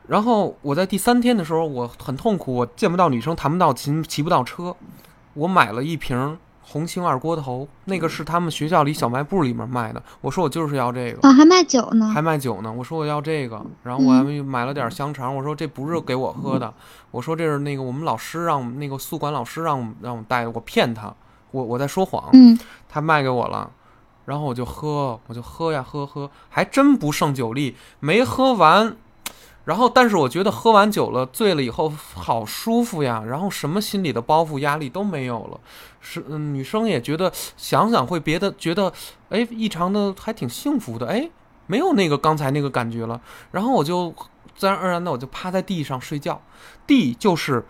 [0.06, 4.76] 然后我在第三天的时候，我很痛苦，我见不到女生，谈不到琴，骑不到车。
[5.32, 10.02] 我买了一瓶红星二锅头，那个是他们学校里小卖部里面卖的。
[10.20, 11.28] 我说我就是要这个。
[11.28, 12.20] 啊，还卖酒呢还。
[12.20, 12.72] 卖酒呢。
[12.72, 15.36] 我说我要这个，然后我还买了点香肠。
[15.36, 16.72] 我说这不是给我喝的，
[17.10, 21.14] 我说这是那个我们老师让我们那个宿管老师让我们让我们带的，我骗他，
[21.50, 22.58] 我我在说谎，嗯
[22.88, 23.70] 他卖给我了。
[24.24, 28.96] 然后我就喝，我就喝呀喝喝，还真不胜酒力，没喝完。
[29.64, 35.58] 然后，但是我觉得喝完酒了，醉了以后好舒服呀，然后什么心里的包袱、压力都没有了。
[36.00, 38.92] 是，嗯，女生也觉得想想会别的，觉得
[39.30, 41.30] 哎，异常的还挺幸福的，哎，
[41.66, 43.18] 没有那个刚才那个感觉了。
[43.52, 44.14] 然后我就
[44.54, 46.42] 自然而然的我就趴在地上睡觉，
[46.86, 47.64] 地就是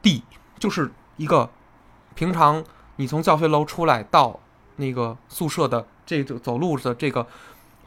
[0.00, 0.22] 地，
[0.60, 1.50] 就是一个
[2.14, 2.62] 平常
[2.96, 4.38] 你从教学楼出来到
[4.76, 7.26] 那个宿舍的这个走路的这个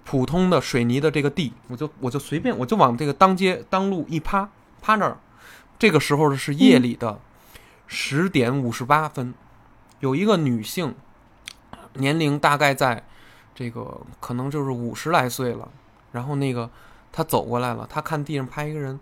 [0.05, 4.47] 普通的水泥的这个地，我就我就随便我就往这个当街当路一趴，
[4.81, 5.17] 趴那儿。
[5.77, 7.19] 这个时候是夜里的
[7.87, 9.33] 十点五十八分，
[9.99, 10.95] 有一个女性，
[11.95, 13.03] 年龄大概在
[13.53, 15.67] 这个可能就是五十来岁了。
[16.11, 16.69] 然后那个
[17.11, 18.97] 她走过来了，她看地上趴一个人，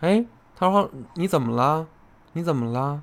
[0.00, 0.24] 哎，
[0.56, 1.86] 她说你怎么了？
[2.32, 3.02] 你怎么了？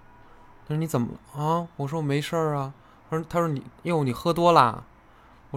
[0.67, 1.67] 她说你怎么了啊？
[1.77, 2.73] 我说我没事儿啊。
[3.09, 4.83] 她说她说你哟你喝多啦？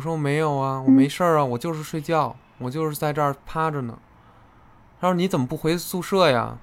[0.01, 3.99] 我说我没有啊，我没事儿啊，我就是睡觉，我就是在这儿趴着呢。
[4.99, 6.57] 他说你怎么不回宿舍呀？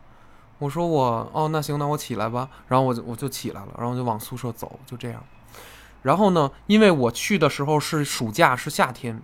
[0.58, 2.50] 我说我哦，那行，那我起来吧。
[2.68, 5.24] 然后我就我就起来了，然后就往宿舍走，就这样。
[6.02, 9.22] 然后呢，因为我去的时候是暑假，是夏天，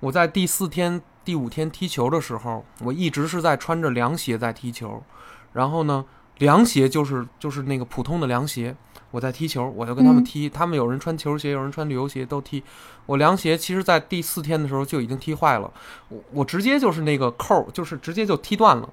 [0.00, 5.00] 我在第四天第五天踢球的时候，我一直是在穿着凉鞋在踢球，
[5.52, 6.04] 然后呢，
[6.38, 8.74] 凉鞋就是就是那个普通的凉鞋，
[9.10, 12.62] 我在踢球，我就跟他们嗯踢，他们有人穿球鞋，有人穿旅游鞋都踢。
[13.06, 15.72] 我凉鞋其实在第四天的时候就已经踢坏了，
[16.08, 18.88] 我我直接就是那个扣，就是直接就踢断了。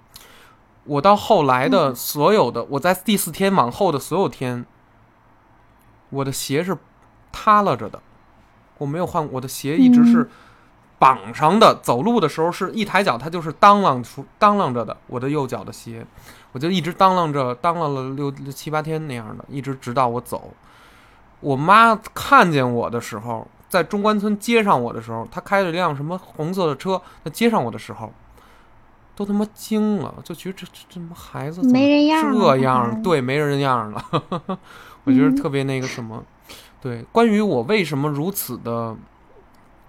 [0.83, 4.65] 我到后来的所有的，我在第四天往后的所有天，
[6.09, 6.77] 我的鞋是
[7.31, 8.01] 塌拉着的，
[8.79, 10.29] 我没有换，我的鞋一直是
[11.01, 16.05] 绑上的，走路的时候是一抬脚它就是当啷出当啷着的，我的右脚的鞋，
[16.51, 20.53] 我就一直当啷着当啷了六六七八天那样的，一直直到我走。
[21.39, 28.13] 我妈看见我的时候，在中关村接上我的时候，她开了一辆什么红色的车，她接上我的时候，
[29.15, 34.05] 都他妈惊了，就觉得这这这他妈孩子没人样儿这样，对，没人样了。
[35.03, 36.23] 我觉得嗯特别那个什么，
[36.79, 38.95] 对，关于我为什么如此的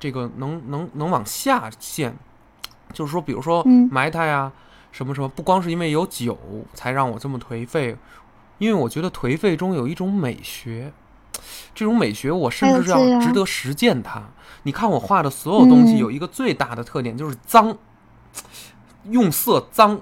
[0.02, 2.12] 这个能能能往下陷，
[2.92, 4.50] 就是说，比如说嗯埋汰呀、
[4.90, 6.36] 什么什么，不光是因为有酒
[6.74, 7.96] 才让我这么颓废，
[8.58, 10.92] 因为我觉得颓废中有一种美学，
[11.72, 14.24] 这种美学我甚至是要值得实践它。
[14.64, 17.78] 你看我画的所有东西嗯有一个最大的特点就是脏，
[19.08, 20.00] 用色脏，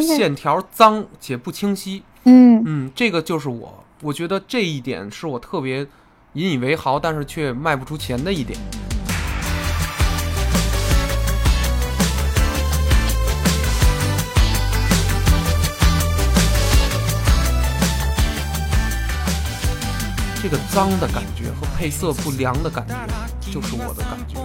[0.00, 2.04] 线条脏且不清晰。
[2.26, 5.84] 嗯嗯，这个就是我，我觉得这一点是我特别
[6.34, 8.56] 引以为豪，但是却卖不出钱的一点。
[20.42, 24.40] 这个脏的感觉和配色不良的感觉，就是我的感觉。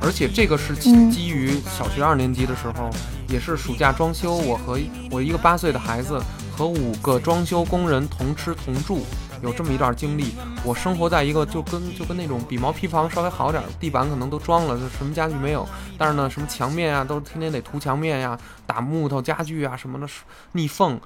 [0.00, 2.88] 而且这个是基嗯基于小学二年级的时候，
[3.28, 4.78] 也是暑假装修，我和
[5.10, 6.18] 我一个八岁的孩子
[6.56, 9.04] 和五个装修工人同吃同住，
[9.42, 10.32] 有这么一段经历。
[10.64, 15.68] 我生活在一个就跟就跟那种比毛坯房稍微好点儿，地板可能都装了，就什么家具没有，
[15.98, 20.08] 但是呢，什么墙面啊，都天天得涂墙面呀、打木头家具啊什么的，
[20.52, 20.98] 逆缝。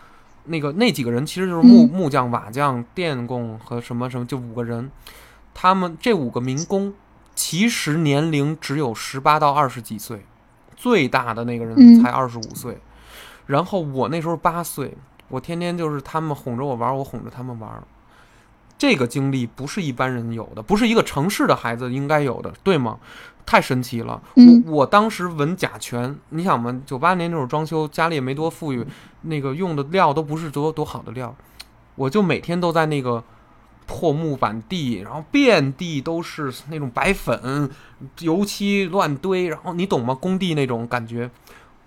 [0.44, 4.90] 那个那几个人其实就是木、嗯木匠、瓦匠、电工和什么什么，就五个人。
[5.52, 6.94] 他们这五个民工
[7.34, 10.24] 其实年龄只有十八到二十几岁，
[10.76, 12.78] 最大的那个人嗯才二十五岁。
[13.46, 14.96] 然后我那时候八岁，
[15.28, 17.82] 我天天就是他们哄着我玩，我哄着他们玩。
[18.78, 22.98] 这个经历不是一般人有的，不是一个城市的孩子应该有的，对吗？
[23.50, 24.22] 太神奇了！
[24.36, 28.86] 嗯我我当时闻甲醛，你想嘛，九八年那会儿装修，家里也没多富裕，
[29.22, 31.34] 那个用的料都不是多多好的料，
[31.96, 33.24] 我就每天都在那个
[33.88, 37.68] 破木板地，然后遍地都是那种白粉、
[38.20, 40.14] 油漆乱堆，然后你懂吗？
[40.14, 41.28] 工地那种感觉，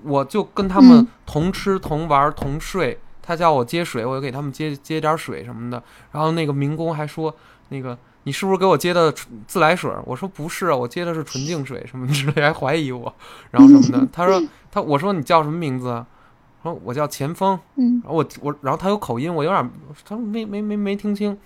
[0.03, 2.99] 我就跟他们嗯同吃同玩同睡。
[3.26, 5.81] 他叫我接水，我就给他们接接点水什么的。
[6.11, 7.34] 然后那个民工还说，
[7.69, 9.91] 那个你是不是给我接的纯自来水？
[10.06, 13.14] 我说不是啊，我接的是纯净水什么之类，还怀疑我，
[13.52, 14.08] 然后什么的。
[14.12, 14.41] 他说
[14.72, 16.06] 他我说你叫什么名字啊？
[16.64, 17.60] 说我叫钱枫。
[17.76, 19.70] 嗯然后我我然后他有口音，我有点
[20.06, 21.38] 他说没没没没听清。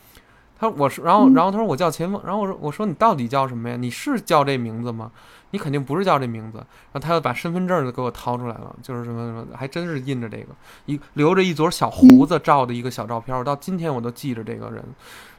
[0.60, 3.76] 他说我是，然后嗯然后他说我叫钱枫，然后我说我说你到底叫什么呀？
[3.76, 5.12] 你是叫这名字吗？
[5.52, 6.58] 你肯定不是叫这名字。
[6.58, 10.48] 然后他又把身份证就给我掏出来了，就是什么什么，还真是印着这个
[10.86, 14.84] 一留着一撮小胡子照的一个小照片，我到今天我都记着这个人。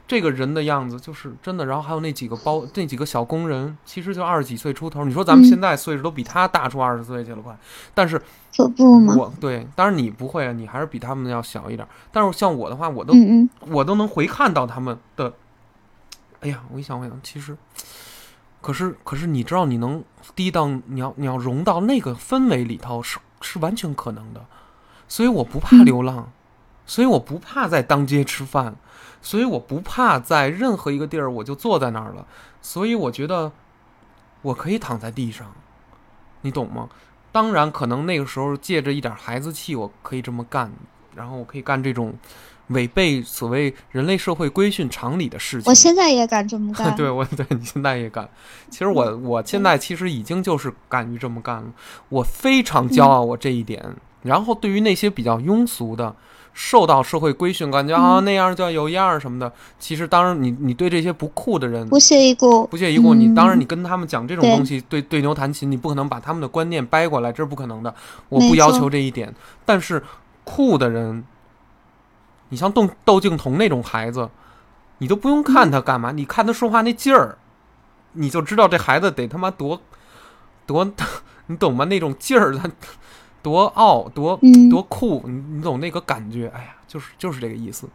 [0.09, 5.05] 这个人的样子就是真的，然后还有那几个包那几个小工人，其实就二十几岁出头。
[5.05, 7.55] 你说咱们嗯现在岁数都比他大出二十岁去了，快。
[7.93, 8.19] 但是
[8.57, 11.87] 可不嘛，我对，当然你不会啊，你还是比他们要小一点。
[12.11, 15.31] 但是像我的话，我都、嗯嗯我都能回看到他们的。
[16.39, 17.55] 哎呀，我一想，我想，其实，
[18.61, 20.03] 可是可是，你知道，你能
[20.35, 24.43] 低到你要你要融到那个氛围里头，是是完全可能的。
[25.07, 26.31] 所以我不怕嗯流浪，
[26.89, 28.75] 所以我不怕在当街吃饭，
[29.21, 32.25] 所以我不怕在任何一个地儿我就坐在那儿了。
[32.63, 33.51] 所以我觉得
[34.41, 35.53] 我可以躺在地上，
[36.41, 36.89] 你懂吗？
[37.31, 40.71] 当然，可能那个时候借着一点孩子气，我可以这么干，
[41.15, 42.17] 然后我可以干这种
[42.69, 45.69] 违背所谓人类社会规训常理的事情。
[45.69, 46.93] 我现在也敢这么干。
[46.97, 48.27] 对我对你现在也敢，
[48.71, 51.71] 其实我我现在其实已经就是敢于这么干了，
[52.09, 53.95] 我非常骄傲我这一点。
[54.23, 56.13] 然后对于那些比较庸俗的、
[56.53, 63.35] 受到社会规训，感觉啊嗯那样叫有样儿什么的，其实当然你你对这些不酷的人不屑一顾，不屑一顾，你嗯。
[63.35, 65.01] 当然你跟他们讲这种东西，对。
[65.01, 67.93] 对牛弹琴，你不可能把他们的观念掰过来，这是不可能的。
[68.29, 69.33] 我不要求这一点，
[69.65, 70.03] 但是
[70.43, 71.23] 酷的人，
[72.49, 74.29] 你像窦窦靖童那种孩子，
[74.99, 77.37] 你都不用看他干嘛，你看他说话那劲儿，
[78.13, 79.81] 你就知道这孩子得他妈多
[80.67, 80.87] 多，
[81.47, 81.85] 你懂吗？
[81.85, 82.69] 那种劲儿，他
[83.41, 86.51] 多傲，多嗯多酷，你你懂那个感觉？
[86.55, 87.89] 哎呀，就是就是这个意思。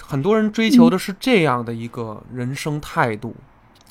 [0.00, 3.34] 很多人追求的是这样的一个人生态度，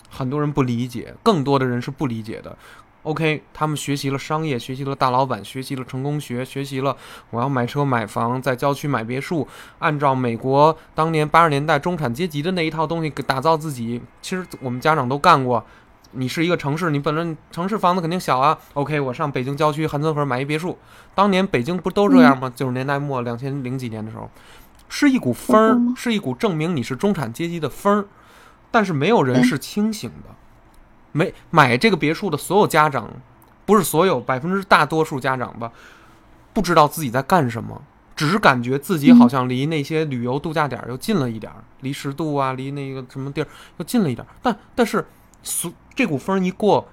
[0.09, 2.57] 很多人不理解，更多的人是不理解的。
[3.03, 6.95] OK，他们学习了商业，学习了大老板，学习了成功学，学习了
[7.31, 9.47] 我要买车买房，在郊区买别墅，
[9.79, 13.99] 按照美国当年八十年代中产阶级的那一套东西给打造自己。
[14.21, 15.65] 其实我们家长都干过。
[16.11, 18.57] 你是一个城市，你本来城市房子肯定小啊。
[18.73, 20.77] OK，我上北京郊区韩村河买一别墅。
[21.15, 22.51] 当年北京不都这样吗？
[22.55, 24.29] 九十年代末，两千零几年的时候，
[24.89, 28.05] 是一股风儿，是一股证明你是中产阶级的风儿。
[28.69, 30.35] 但是没有人是清醒的。
[31.13, 33.09] 没买这个别墅的所有家长，
[33.65, 35.71] 不是所有，百分之大多数家长吧，
[36.53, 37.81] 不知道自己在干什么，
[38.15, 44.31] 只是感觉自己好像离那些旅游度假点又近了一点儿，离十渡啊，离那个什么地儿又近了一点儿。
[44.41, 45.05] 但但是，
[45.43, 46.87] 所这股风一过，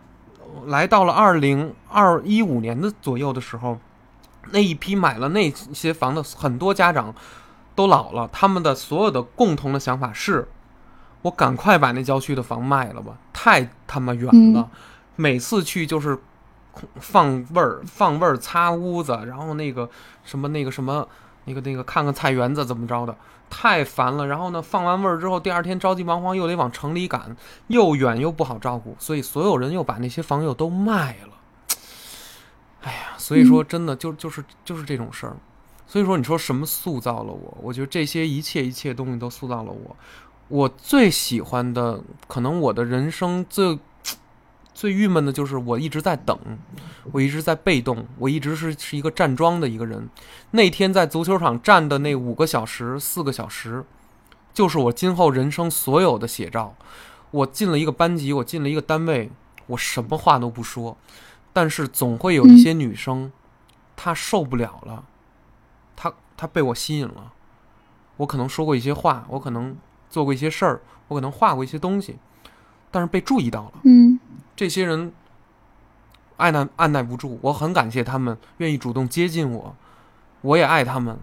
[0.67, 3.79] 来到了二零二一五年的左右的时候，
[4.51, 7.15] 那一批买了那些房的很多家长
[7.75, 10.49] 都老了，他们的所有的共同的想法是。
[11.23, 14.71] 我赶快把那郊区的房卖了吧，太他妈远了。
[15.17, 16.17] 每次去就是
[17.01, 19.91] 放味儿、放味儿、擦屋子，然后那个
[20.23, 21.07] 什么、那个什么、
[21.47, 23.17] 那个那个看看菜园子怎么着的，
[23.51, 24.27] 太烦了。
[24.27, 27.37] 然后呢，放完味儿之后，第二天着急忙慌又得往城里赶，
[27.69, 31.35] 又远又不好照顾，所以所有人又把那些房又都卖了。
[32.83, 35.37] 哎呀，所以说真的就就是就是这种事儿。
[35.87, 37.59] 所以说，你说什么塑造了我？
[37.63, 39.97] 我觉得这些一切一切东西都塑造了我。
[40.49, 43.79] 我最喜欢的，可能我的人生最
[44.79, 46.39] 最郁闷的就是我一直在等，
[47.11, 50.09] 我一直在被动，我一直是是一个站桩的一个人。
[50.53, 53.85] 那天在足球场站的那五个小时、四个小时，
[54.55, 56.77] 就是我今后人生所有的写照。
[57.33, 59.33] 我进了一个班级，我进了一个单位，
[59.67, 60.97] 我什么话都不说，
[61.53, 63.33] 但是总会有一些女生，
[63.97, 65.07] 她受不了了，
[65.97, 67.33] 她她被我吸引了。
[68.19, 69.77] 我可能说过一些话，我可能。
[70.09, 72.17] 做过一些事儿，我可能画过一些东西，
[72.91, 73.73] 但是被注意到了。
[73.85, 74.08] 嗯，
[74.59, 75.13] 这些人
[76.39, 79.77] 按耐按耐不住，我很感谢他们愿意主动接近我，
[80.41, 81.17] 我也爱他们。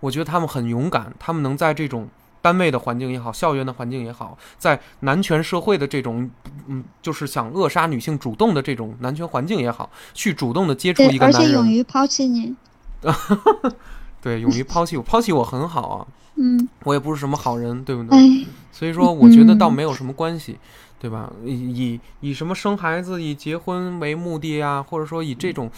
[0.00, 2.08] 我觉得他们很勇敢，他们能在这种
[2.40, 6.28] 单位的环境也好，校园的环境也好，在男权社会的这种
[6.66, 12.56] 嗯，就是想扼杀女性主动的这种男权环境也好，去主动的接触一个男人，而且勇于抛弃你。
[14.20, 16.06] 对，勇于抛弃我，抛弃我很好啊。
[16.36, 18.46] 嗯，我也不是什么好人，对不对？
[18.70, 20.58] 所以说，我觉得倒没有什么关系，
[20.98, 21.32] 对吧？
[21.44, 25.70] 以以以什么生孩子、以结婚为目的呀，或者说以这种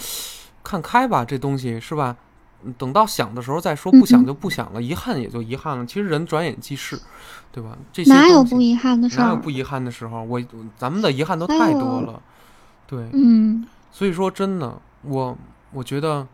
[0.62, 2.16] 看开吧，这东西是吧？
[2.78, 5.84] 等到想的时候再说，不想就不想了，遗憾也就遗憾了。
[5.84, 6.98] 其实人转眼即逝，
[7.52, 7.76] 对吧？
[7.92, 9.24] 这些哪有不遗憾的时候？
[9.24, 10.22] 哪有不遗憾的时候？
[10.22, 10.42] 我
[10.78, 12.22] 咱们的遗憾都太多了，
[12.86, 13.66] 对，嗯。
[13.92, 15.36] 所以说，真的，我
[15.72, 16.26] 我觉得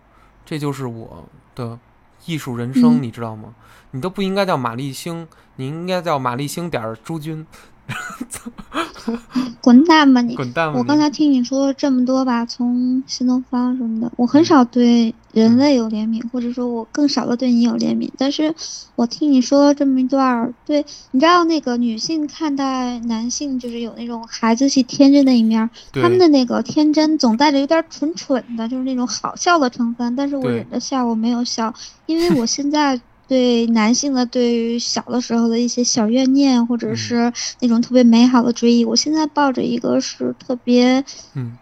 [0.46, 1.78] 这就是我的
[2.26, 3.54] 艺术人生，你知道吗？
[3.92, 5.26] 你都不应该叫玛丽星，
[5.56, 7.46] 你应该叫玛丽星点儿朱军。
[9.60, 10.34] 滚蛋吧你！
[10.36, 10.72] 滚蛋！
[10.72, 18.08] 我刚才听你说这么多吧，从新东方什么的，我很少对人类有怜悯，或者说我更少的对你有怜悯。
[18.16, 18.54] 但是
[18.94, 30.14] 我听你说这么一段儿，对，你知道那个女性看待男性就是有那种孩子气、天真的一面，他们的那个天真总带着有点蠢蠢的，就是那种好笑的成分。
[30.16, 31.74] 但是我忍着笑，我没有笑，
[32.06, 33.00] 因为我现在。
[33.30, 41.04] 对男性的对于小的时候的一些小怨念，或者是那种特别美好的追忆，我现在抱着一个是特别，
[41.34, 41.56] 嗯，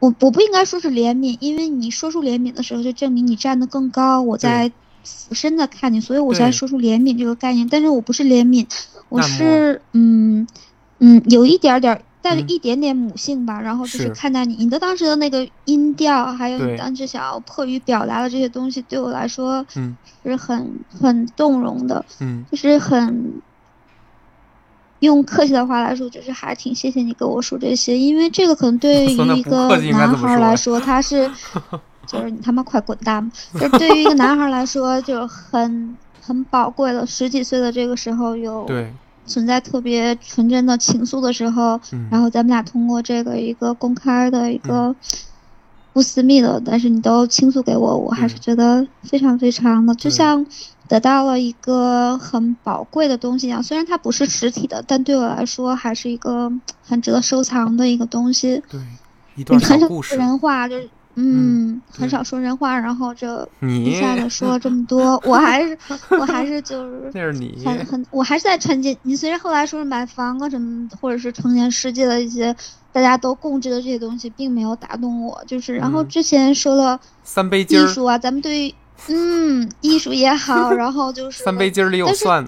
[0.00, 4.70] 我我不应该说是怜悯，因为你说出怜悯的时候，就证明你站得更高，我在
[5.02, 7.66] 俯身的看你，所以我才说出怜悯这个概念。
[7.70, 8.66] 但是我不是怜悯，
[9.08, 10.46] 我是嗯
[10.98, 12.02] 嗯有一点点。
[12.24, 19.94] 带着一点点母性吧，然后就是看待你，你的当时的那个音调，还有你当时想要迫于表达的这些东西，对我来说，嗯，
[20.24, 23.42] 是很很动容的，嗯，就是很
[25.00, 31.30] 用客气的话来说，就是还挺谢谢你跟我说这些，因为这个可能对 于一个男孩来说，他是，
[32.08, 33.36] 就是你他妈快滚蛋吧！
[33.60, 37.04] 就对于一个男孩来说，就很很宝贵了。
[37.04, 38.90] 十几岁的这个时候有对。
[39.26, 41.80] 存在特别纯真的情愫的时候，
[42.10, 44.94] 然后咱们俩通过这个一个公开的一个
[45.92, 50.44] 不私密的，但是你都倾诉给我，我还是觉得非常非常的，就像
[50.88, 53.62] 得到了一个很宝贵的东西一样。
[53.62, 56.52] 虽然它不是实体的，但对我来说还是一个
[56.82, 58.62] 很值得收藏的一个东西。
[58.68, 58.80] 对，
[59.36, 60.16] 一段小故事。
[60.16, 60.88] 人话就是。
[61.16, 65.78] 嗯，很少说人话，然后这一下子说了这么多，我还是
[66.10, 68.96] 我还是就是那是你很很，我还是在沉浸。
[69.02, 72.54] 你虽然后来说是买房啊什么，或者是成年世界的一些
[72.92, 75.40] 大家都共知的这些东西，并没有打动我。
[75.46, 78.74] 就是然后之前说了三杯鸡艺术啊，咱们对于
[79.08, 82.44] 嗯艺术也好，然后就 是三杯鸡儿里有蒜。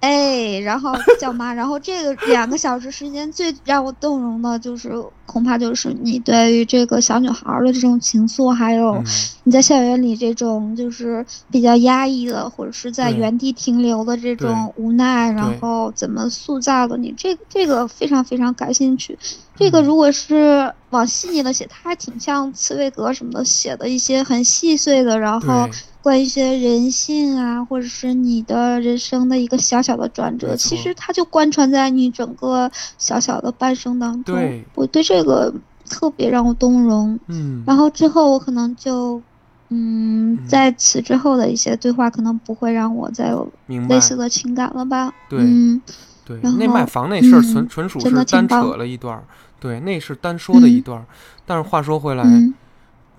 [0.00, 4.90] 哎，然后叫妈，然后这个两个小时时间最让我动容的就是，
[5.26, 9.02] 恐怕就是你对于这个小女孩的这种情愫，还有
[9.44, 19.18] 你在校园里这种就是比较压抑的，或者是在原地停留的这种无奈，然后怎么塑造的你，这这个非常非常感兴趣。
[19.54, 25.68] 这个如果是往细腻的写，它还挺像茨威格什么的写的一些很细碎的，然后。
[26.02, 34.34] 关于一些人性啊，或者是你的人生的一个小小的转折，其实它就贯穿在你整个小小的半生当中。
[34.34, 35.52] 对，我对这个
[35.88, 37.18] 特别让我动容。
[37.28, 39.20] 嗯，然后之后我可能就，
[39.68, 43.50] 嗯，在此之后的一些对话，可能不会让我再有
[43.88, 45.12] 类似的情感了吧？
[45.28, 45.80] 对，嗯，
[46.24, 49.22] 对，那卖房那事儿纯纯属是单扯了一段，
[49.58, 51.04] 对，那是单说的一段儿。
[51.46, 52.24] 但是话说回来。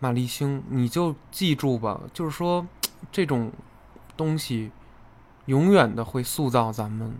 [0.03, 2.65] 马丽星，你就记住吧，就是说，
[3.11, 3.51] 这种
[4.17, 4.71] 东西
[5.45, 7.11] 永远的会塑造咱们，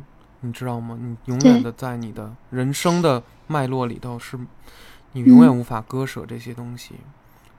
[0.42, 0.98] 你知道吗？
[1.02, 4.38] 你永远的在你的人生的脉络里头，是
[5.14, 6.96] 你永远无法割舍这些东西。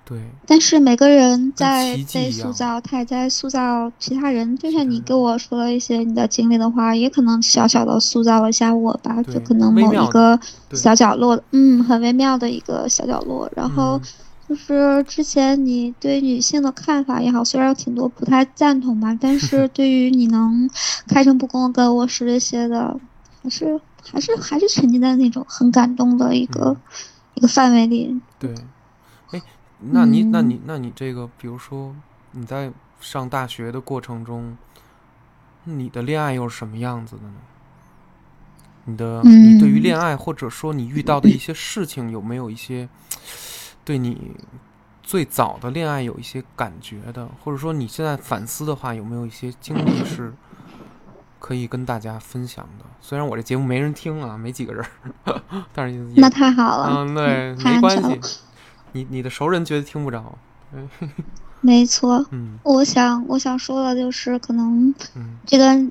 [0.05, 0.21] 对。
[0.47, 4.57] 但是每个人在被塑造，他也在塑造其他人。
[4.57, 10.39] 就像你跟我说了一些你的经历的话，也可能小小的塑造了一下我吧，就可能某一个
[10.73, 14.01] 小角落，嗯，很微妙的一个小角落，然后。
[14.53, 20.69] 就是之前你对女性的看法也好，虽然有挺多不太赞同吧，但是对于你能
[21.09, 23.01] 开诚布公跟我说这些的，
[23.43, 26.77] 还是还是还是沉浸在那种很感动的一个
[27.33, 28.20] 一个范围里。
[28.39, 28.55] 对，
[29.31, 29.41] 哎，
[29.81, 31.97] 那你那你那你这个，比如说
[32.33, 32.70] 你在
[33.01, 34.59] 上大学的过程中，
[35.65, 37.35] 你的恋爱又是什么样子的呢？
[38.85, 42.87] 你的你对于恋爱或者说你遇到的一些事情，有没有一些？
[43.85, 44.37] 对你
[45.03, 50.33] 最早的恋爱有一些感觉的，或者说你现在反思的话，有没有一些经历是
[51.41, 52.85] 可以跟大家分享的？
[53.01, 54.85] 虽然我这节目没人听啊，没几个人，
[55.75, 56.89] 但是 那太好了。
[56.89, 58.21] 嗯，对，没关系。
[58.93, 60.39] 你你的熟人觉得听不着。
[61.61, 62.25] 没错。
[62.31, 64.95] 嗯，我想我想说的就是，可能
[65.45, 65.85] 这个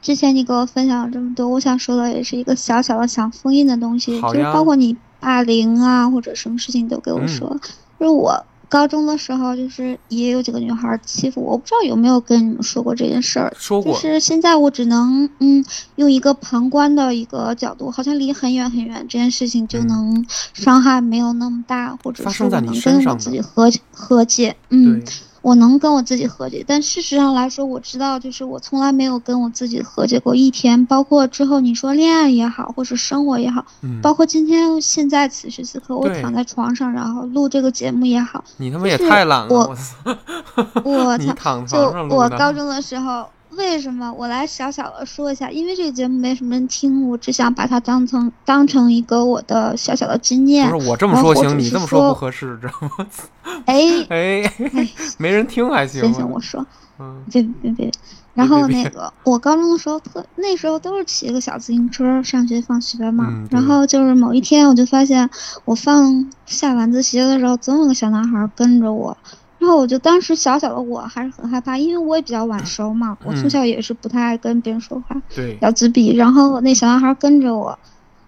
[0.00, 4.96] 之前你给我分享了这么多，我想说的也是一个小小的想封印的东西，就是包括你。
[5.22, 7.56] 霸凌啊，或者什么事情都给我说。
[8.00, 13.54] 就是我高中的时候，就是也有几个女孩欺负我，我不知道有没有跟你们说过这件事儿。
[13.56, 13.94] 说过。
[13.94, 24.56] 就是现在我只能嗯，用一个旁观的一个角度，好像离很远很远，这件事情就能伤害没有那么大，或者是我能跟我自己和和解。
[24.70, 25.00] 嗯。
[25.42, 30.86] 我能跟我自己和解，但事实上来说，我知道，就是我从来没有跟我自己和解过一天。
[30.86, 33.64] 包括之后你说恋爱也好，或是生活也好，
[34.00, 39.48] 包括今天现在此时此刻我躺在床上，然后录这个节目也好，你他妈也太懒了！
[39.48, 39.76] 我
[40.84, 41.78] 我 操，就
[42.08, 43.26] 我高中的时候。
[43.56, 45.50] 为什么我来小小的说一下？
[45.50, 50.70] 因为这个节目没什么人听，我只想把它当成当成一个我的小小的经验。
[50.70, 53.06] 不是我这么说行，你这么说不合适，知道吗？
[53.66, 54.52] 哎 哎，
[55.18, 56.00] 没人听还行。
[56.02, 56.64] 行行，我说，
[56.98, 57.90] 嗯，别别别。
[58.34, 63.30] 然后那个，我高中的时候特那时候都是骑个小自行车上学放学嘛。
[63.50, 65.28] 然后就是某一天，我就发现
[65.66, 69.14] 我放下晚自习的时候，总有个小男孩跟着我。
[69.62, 76.16] 然后我就当时小小的我还是很害怕，因为我也比较晚熟嘛，我从小也是不太爱跟别人说话，对，要自闭。
[76.16, 77.78] 然后那小男孩跟着我，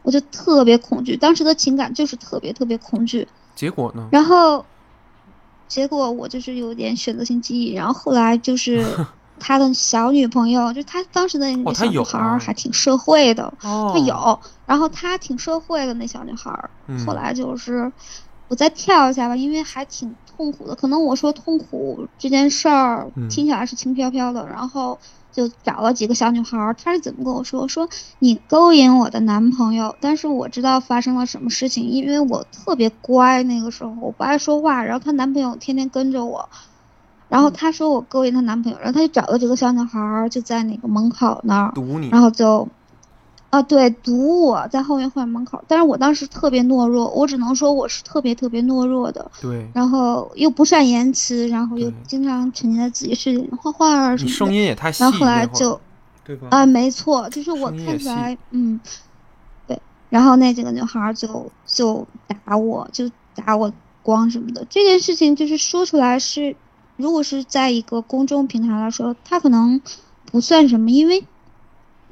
[0.02, 3.26] 我就特别恐惧，当时的情感就是特别特别恐惧。
[3.56, 4.08] 结果呢？
[4.12, 4.64] 然后，
[5.66, 7.74] 结果我就是有点选择性记忆。
[7.74, 8.86] 然后后来就是
[9.40, 14.38] 他的小女朋友，就他当时的那个小女孩还挺社会的，他有。
[14.66, 16.70] 然后他挺社会的那小女孩，
[17.04, 17.90] 后来就是
[18.46, 20.14] 我再跳一下吧，因为还挺。
[20.36, 24.98] 痛苦的，可能我说痛苦这件事儿听起来是轻飘飘的，然后
[25.32, 27.68] 就找了几个小女孩儿，她是怎么跟我说？
[27.68, 27.88] 说
[28.18, 36.48] 你勾引我的男朋友，但是我知道发生了什么事情，因为我特别乖，那个时候我不爱说话，然后她男朋友天天跟着我，
[37.28, 42.68] 然后她说我勾引她男朋友，然后她就找了几个小女孩儿，就在那个门口那儿堵你，然后就。
[43.54, 49.30] 啊，对，堵我在后面后面门口，但是我当时特别懦弱，我只能说我是特别特别懦弱的。
[49.40, 49.64] 对。
[49.72, 54.34] 然后又不善言辞，然后又经常沉浸在自己世界里画画什么的。
[54.34, 55.04] 声音也太细。
[55.04, 55.80] 然后后来就，
[56.24, 56.48] 对吧？
[56.50, 58.80] 啊，没错，就是我看起来，嗯，
[59.68, 59.80] 对。
[60.10, 62.04] 然后那几个女孩就就
[62.44, 63.72] 打我，就打我
[64.02, 64.66] 光什么的。
[64.68, 66.56] 这件事情就是说出来是，
[66.96, 69.80] 如果是在一个公众平台来说，他可能
[70.32, 71.24] 不算什么，因为。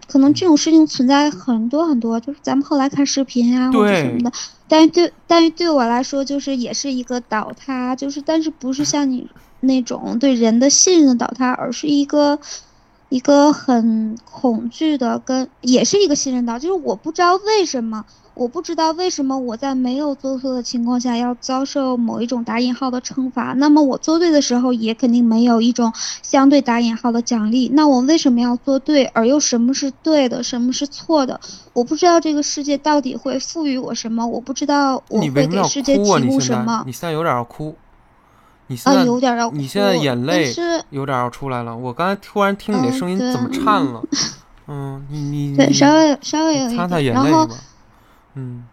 [0.09, 4.33] 可能这种事情存在很多很多，就是咱们后来看视频啊或者什么的，
[4.69, 9.29] 但是对，但是对我来说，就是也是一个倒塌，就是但是不是像你
[9.61, 12.39] 那种对人的信任的倒塌，而是一个，
[13.09, 18.05] 一个很恐惧的，跟也是一个信任倒，就是我不知道为什么，
[18.35, 23.53] 我不知道为什么我在没有做错的情况下要遭受某一种打引号的惩罚。
[23.57, 25.93] 那么我做对的时候也肯定没有一种
[26.23, 27.69] 相对打引号的奖励。
[27.75, 31.39] 那我为什么要做对，而又什么是对的，什么是错的？
[31.75, 36.83] 我不知道这个世界到底会赋予我什么，我不知道我会给世界提供什么。
[36.87, 37.75] 你现在有点要哭。
[38.69, 40.51] 你现在有点要，你现在眼泪
[40.89, 41.77] 有点要出来了。
[41.77, 44.03] 我刚才突然听你的声音怎么颤了？
[44.69, 47.47] 嗯，你你对稍微稍微有一点，然后
[48.35, 48.65] 嗯，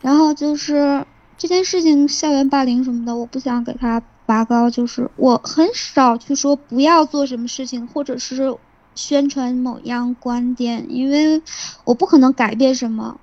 [0.00, 1.06] 然后就是
[1.38, 4.68] 这件事情，校园霸凌什么的，我不想给他拔高。
[4.70, 8.56] 就是我很少去说不要做什么事情，或者是
[8.94, 11.42] 宣传某样观点，因为
[11.84, 13.18] 我不可能改变什么。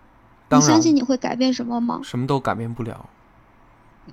[0.51, 2.01] 你相信你会改变什么吗？
[2.03, 3.07] 什么都改变不了。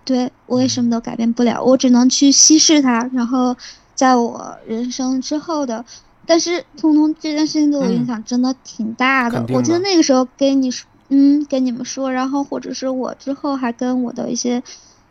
[0.05, 3.09] 对我也什么都改变不了，我只能去稀释它。
[3.15, 3.57] 然后，
[3.95, 5.87] 在我人生之后的，
[6.27, 9.43] 但是通通这件事情对我影响真的挺大的。
[9.55, 14.63] 我记得那个时候跟你说，嗯，跟你们说，然后或者是我之后还跟我的一些。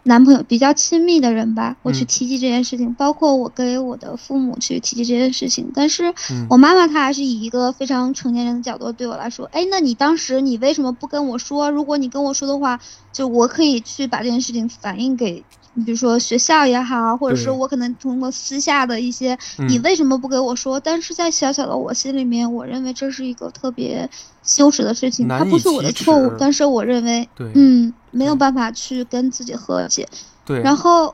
[0.08, 6.14] 男朋友比较亲密的人吧，我去提及这件事情，包括我给我的父母去提及这件事情，但是
[6.48, 11.72] 我妈妈她还是以一个非常成年人的角度对我来说，哎，那你当时你为什么不跟我说？
[11.72, 12.80] 如果你跟我说的话，
[13.12, 15.44] 就我可以去把这件事情反映给。
[15.78, 19.38] 你比如说学校也好，或者是我可能通过私下的一些，
[19.68, 20.80] 你为什么不给我说？
[20.80, 24.10] 但是在小小的我心里面，我认为这是一个特别
[24.42, 30.08] 羞耻的事情，它不是我的错误，但是我认为，嗯，没有办法去跟自己和解。
[30.46, 31.14] 对，然后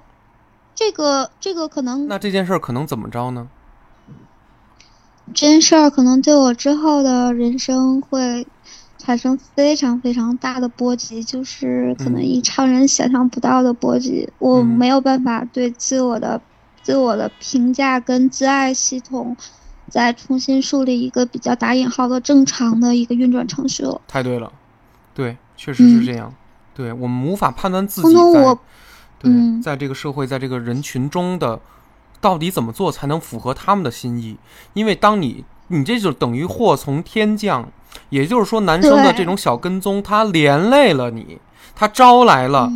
[0.75, 3.47] 这个这个可能，那这件事儿可能怎么着呢？
[5.33, 8.45] 这件事儿可能对我之后的人生会。
[9.03, 14.29] 产生非常非常大的波及，就是可能以常人想象不到的波及。
[14.37, 16.39] 我没有办法对自我的、
[16.83, 19.35] 自我的评价跟自爱系统，
[19.89, 23.99] 再重新树立一个比较打引号的正常的一个运转程序了。
[24.07, 24.53] 太对了，
[25.15, 26.31] 对，确实是这样。
[26.75, 28.57] 对我们无法判断自己在，
[29.17, 31.59] 对，在这个社会，在这个人群中的
[32.21, 34.37] 到底怎么做才能符合他们的心意？
[34.73, 37.71] 因为当你，你这就等于祸从天降。
[38.09, 41.39] 也就是说，男生的这种小跟踪，他连累了你，
[41.75, 42.71] 他招来了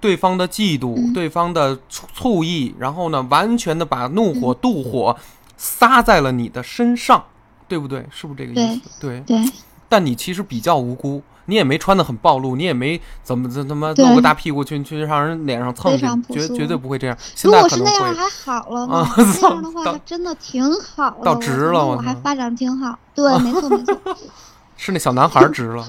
[0.00, 5.16] 对方的嫉妒、对方的醋意，然后呢，完全的把怒火、妒火
[5.56, 7.22] 撒在了你的身上，
[7.68, 8.06] 对不对？
[8.10, 8.80] 是不是这个意思？
[9.00, 9.42] 对对。
[9.88, 17.16] 但你其实比较无辜，你也没穿的很暴露，你也没怎么怎他妈露个大屁股去去让人脸上蹭去，绝绝对不会这样。
[17.42, 22.96] 如果是那样还好了呢，那样的话真的挺好的，到值了，我还发展挺好。
[23.16, 23.98] 对，没错没错。
[24.82, 25.86] 是那小男孩值了，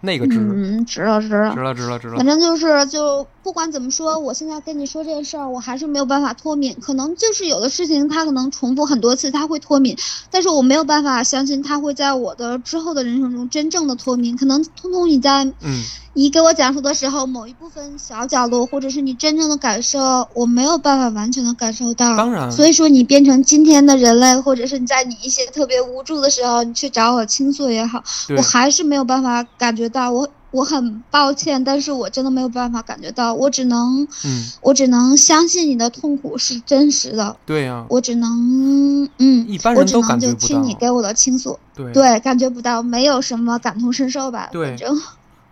[0.00, 2.16] 那个值，嗯，值了，值了，值了，值了，值了。
[2.16, 6.76] 反正就是，就不管怎么说，我现在跟你说这件事儿，我还是没有办法脱敏。
[6.80, 9.96] 可能就是有的事情，他可能重复很多次，他会脱敏，
[10.32, 14.36] 但是我没有办法相信他会在我的之后的人生中真正的脱敏。
[14.36, 15.80] 可能通通你在，嗯。
[16.18, 22.16] 你给我讲述的时候，某一部分小角落，或者是你真正的感受，我没有办法完全的感受到。
[22.16, 28.02] 当然，所以说你变成今天的人类，或者是你在你一些特别无助的时候，你去找我倾诉也好，
[28.34, 30.10] 我还是没有办法感觉到。
[30.10, 33.34] 我我很抱歉，但是我真的没有办法感觉到。
[33.34, 37.36] 我只能，嗯，我只能相信你的痛苦是真实的。
[37.44, 40.38] 对呀，我只能，嗯，一般人都感觉不到。
[40.40, 44.48] 就听你给我的倾诉，对对，感觉不到，没有什么感同身受吧？
[44.52, 44.76] 对。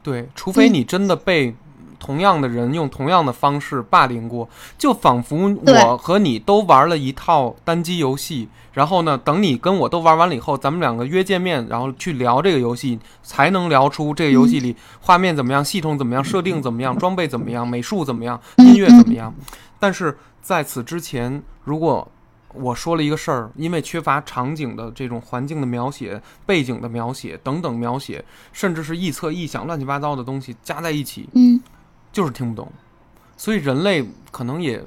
[0.02, 1.56] 对，除嗯非你真的被
[2.05, 19.32] 同样的人用同样的方式霸凌过，就仿佛我和你都玩了一套单机游戏，然后呢，等你跟我都玩完了以后，咱们两个约见面，然后去聊这个游戏，才能聊出这个游戏里画面怎么样，系统怎么样，设定怎么样，装备怎么样，美术怎么样，音乐怎么样。
[19.81, 22.06] 但是在此之前，如果
[22.52, 31.60] 我说了一个事儿，因为缺乏场景的这种环境的描写、背景的描写等等描写，甚至是臆测、臆想、乱七八糟的东西加在一起，嗯，
[32.15, 32.73] 就是听不懂。
[33.36, 34.82] 所以人类可能也，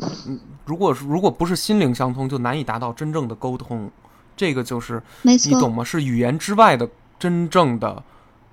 [0.65, 3.91] 如果如果不是心灵相通，就难以达到真正的沟通。
[4.35, 5.83] 这个就是你懂吗？
[5.83, 6.89] 是语言之外的
[7.19, 8.01] 真正的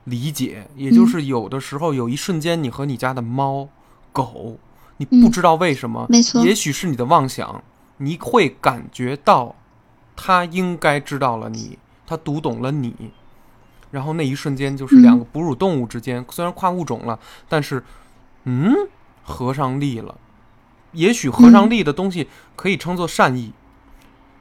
[0.05, 0.67] 理解。
[0.75, 3.69] 也就是有的时候，有一瞬间，你和你家的猫、
[4.13, 4.59] 狗，
[4.97, 7.63] 你不知道为什么，没错，也许是你的妄想。
[7.99, 9.55] 你会感觉到，
[10.17, 13.13] 它应该知道了你，它读懂了你，
[13.93, 17.17] 然后那一瞬间就是两个哺乳动物之间，虽然跨物种了，
[17.49, 17.81] 但是，
[18.45, 18.75] 嗯，
[19.23, 20.16] 合上力了。
[20.93, 23.53] 也许合上力的东西可以称作善意，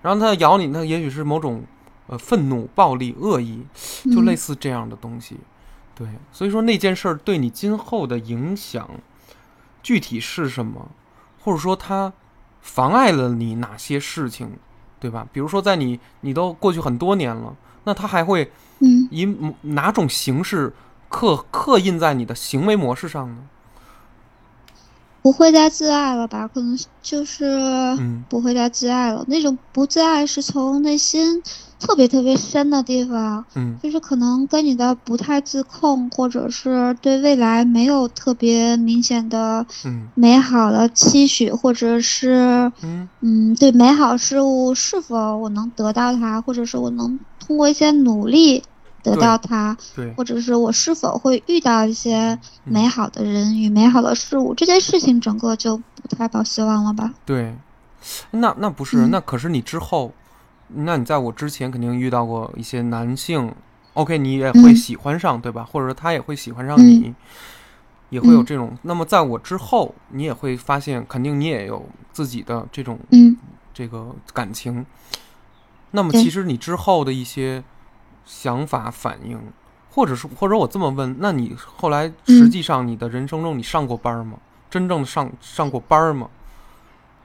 [0.01, 1.63] 然后它咬你，那也许是某种
[2.07, 3.65] 呃愤怒、暴力、恶意，
[4.13, 5.37] 就类似这样的东西。
[5.95, 8.89] 对，所以说那件事儿对你今后的影响
[9.81, 10.89] 具体是什么，
[11.41, 12.13] 或者说它。
[12.65, 14.51] 妨碍了你哪些事情？
[14.97, 15.27] 对吧？
[15.33, 17.53] 比如说在你你都过去很多年了，
[17.83, 18.49] 那他还会
[18.79, 19.25] 嗯以
[19.63, 20.73] 哪种形式
[21.09, 23.35] 刻刻印在你的行为模式上呢？
[25.23, 26.47] 不会再自爱了吧？
[26.53, 27.45] 可能就是
[27.97, 29.23] 嗯不会再自爱了。
[29.27, 31.41] 那种不自爱是从内心
[31.79, 48.61] 特别特别深的地方，嗯就是可能跟你的不太自控，或者是对未来没有特别明显的嗯美好的期许，或者是嗯嗯，对美好事物是否我能得到它，或者是我能通过一些努力
[49.03, 52.29] 得到它，对，或者是我是否会遇到一些
[52.65, 57.13] 嗯美好的人与美好的事物，这件事情整个就不太抱希望了吧？
[57.25, 57.55] 对，
[58.31, 60.13] 那那不是，嗯那可是你之后，
[60.69, 63.53] 那你在我之前肯定遇到过一些男性
[63.93, 65.67] ，OK，你也会嗯喜欢上，对吧？
[65.69, 67.13] 或者说他也会喜欢上你，
[68.09, 68.77] 也会有嗯这种。
[68.83, 73.35] 那么在我之后，你也会发现，肯定你也有自己的这种嗯
[73.73, 74.85] 这个感情。
[75.91, 77.63] 那么其实你之后的一些
[78.25, 79.39] 想法反应，
[79.91, 84.37] 或者是或者我这么问，那你后来嗯实际上你的人生中你上过班儿吗？
[84.69, 86.27] 真正的上上过班儿吗？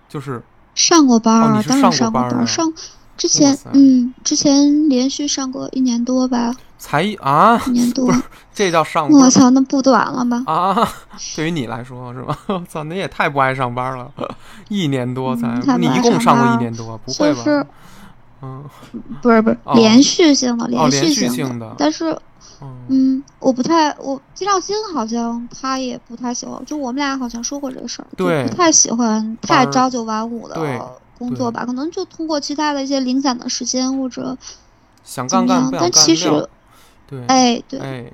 [0.08, 0.42] 就是
[0.74, 2.72] 上过班儿，哦你是当然上过班儿啊上
[3.16, 8.08] 之前嗯，之前连续上过一年多吧，才艺啊，一年多。
[8.54, 10.42] 这叫上班我操，那不短了吧？
[10.46, 10.88] 啊？
[11.34, 12.38] 对于你来说是吧？
[12.46, 14.10] 我 操，你也太不爱上班了，
[14.68, 17.42] 一年多才，嗯你一共上过一年多，不会吧？
[17.44, 17.66] 就是
[18.42, 18.64] 嗯。
[19.22, 19.74] 不是不是哦。
[19.74, 22.10] 连续性的，哦，连续续性的，但是
[22.60, 30.54] 嗯嗯，我不太，我金兆星好像他也不太喜欢，就我们俩好像说过这个事儿，就对不太喜欢太朝九晚五的
[31.18, 34.36] 工作吧，可能就通过其他的一些零散的时间或者
[35.04, 36.48] 想干干但其实，
[37.06, 38.12] 对，哎，对，哎，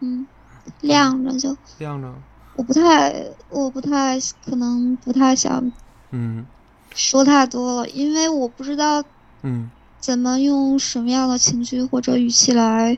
[0.00, 0.26] 嗯，
[0.82, 2.12] 晾着就， 晾着，
[2.56, 5.70] 我不太，我不太可能不太想
[6.10, 6.44] 嗯。
[6.92, 9.00] 说太多了，因为我不知道
[9.42, 12.96] 嗯怎么用什么样的情绪或者语气来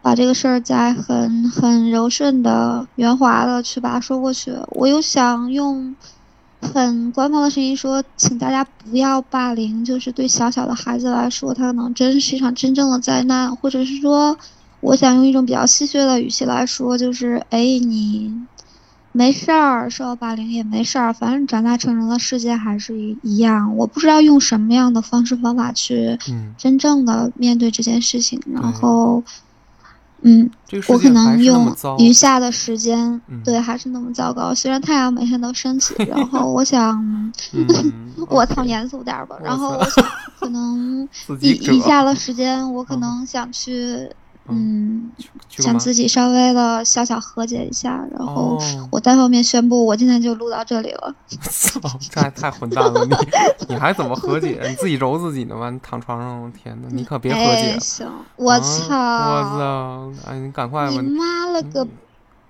[0.00, 4.54] 把这个事儿再很很柔顺的、圆滑的去把它说过去。
[4.70, 5.94] 我又想用
[6.62, 14.38] 很官方的声音说，请大家不要霸凌，就是对小小的孩子来说，他可能真是一场真正的灾难，或者是说，
[14.80, 18.46] 我想用一种比较戏谑的语气来说，就是，哎，你。
[19.16, 23.74] 没事儿，受到霸凌也没事儿，反正长大成人了，世界还是一一样。
[23.76, 29.22] 我不知道用什么样的方式方法去嗯，真正的面对这件事情，然后，
[30.20, 34.54] 嗯，这个我可能用，余下的时间，嗯对，还是那么糟糕。
[34.54, 37.02] 虽然太阳每天都升起，然后我想，
[37.52, 39.36] 嗯， 我操，严肃点儿吧。
[39.42, 40.04] 然后我想，
[40.38, 41.08] 可能
[41.40, 44.10] 以以余下的时间，我可嗯能想去，
[44.50, 45.10] 嗯？
[45.48, 51.14] 想自己稍微的小小和解一下，然后哦，我单方面宣布，我今天就录到这里了。
[51.50, 53.04] 操，这还太混蛋了！
[53.06, 53.14] 你
[53.68, 54.60] 你还怎么和解？
[54.68, 55.70] 你自己揉自己呢吗？
[55.70, 57.78] 你躺床上，天哪，你可别和解哎，！
[57.78, 58.06] 行，
[58.36, 60.12] 我啊操，我操！
[60.30, 61.86] 哎，你赶快吧你，妈了个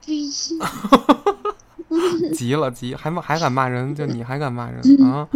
[0.04, 0.28] 逼！
[2.34, 5.26] 急了急，还还敢骂人，就你还敢骂人啊？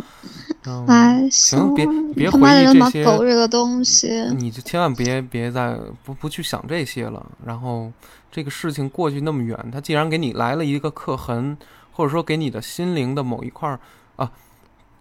[0.66, 4.09] 嗯，哎，行，别别回忆这些，狗日的东西！
[4.37, 7.24] 你就千万别别再不不去想这些了。
[7.47, 7.91] 然后
[8.31, 11.57] 这个事情过去那么远，它既然给你来了一个刻痕，
[11.93, 13.81] 或者说给你的心灵的某一块儿
[14.16, 14.31] 啊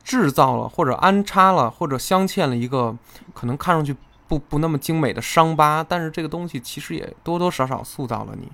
[0.02, 2.95] 制造了，或者安插了，或者镶嵌了一个
[3.34, 3.94] 可能看上去
[4.30, 8.48] 不不那么精美的伤疤，但是这个东西其实也多多少少塑造了你，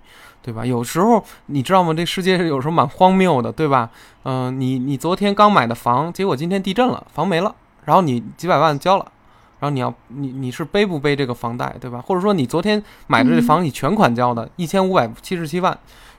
[0.46, 0.64] 对吧？
[0.64, 1.92] 有时候你知道吗？
[1.92, 3.90] 这世界有时候蛮荒谬的，对吧？
[4.22, 7.56] 嗯、你你昨天刚买的房，结果今天地震了，房没了，
[7.86, 9.12] 然后你几百万交了。
[9.58, 12.00] 然后你要你你是背不背这个房贷，对吧？
[12.06, 15.76] 或者说你昨天买的这房你全款交的，一千五百七十七万，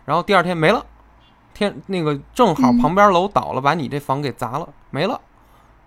[0.07, 0.85] 然后第二天没了，
[1.55, 5.21] 天那个正好嗯旁边楼倒了，把你这房给砸了，没了，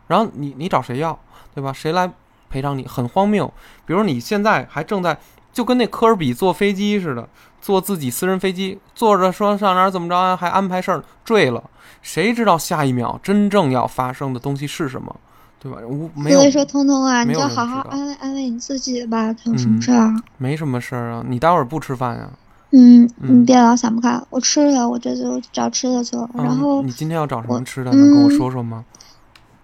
[0.07, 1.19] 然后你你找谁要，
[1.53, 1.73] 对吧？
[1.73, 2.09] 谁来
[2.49, 2.85] 赔偿你？
[2.85, 3.51] 很荒谬。
[3.85, 5.17] 比如你现在还正在
[5.51, 7.27] 就跟那科尔比坐飞机似的，
[7.61, 11.63] 坐自己私人飞机，坐着说上哪儿怎么着啊，还安排事儿坠了，
[12.01, 15.15] 谁知道下一秒真正要发生的东西是什么，
[15.59, 15.79] 对吧？
[15.85, 20.13] 我没有所以说，通通啊，你就好好安慰安慰你自己吧，有什么嗯事儿？
[20.37, 22.29] 没什么事儿啊，你待会儿不吃饭呀、
[22.71, 26.29] 嗯，嗯你别老想不开，我吃了，我这就找吃的去了。
[26.35, 27.91] 然嗯后你今天要找什么吃的？
[27.91, 28.85] 能跟我嗯说说吗？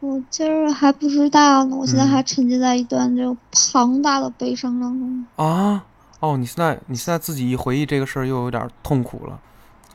[0.05, 5.25] 我今儿还不知道呢，我现在嗯还沉浸在一段这种庞大的悲伤当中。
[5.35, 5.83] 啊，
[6.19, 9.39] 哦，你现在你现在自己一回忆这个事儿，又有点痛苦了。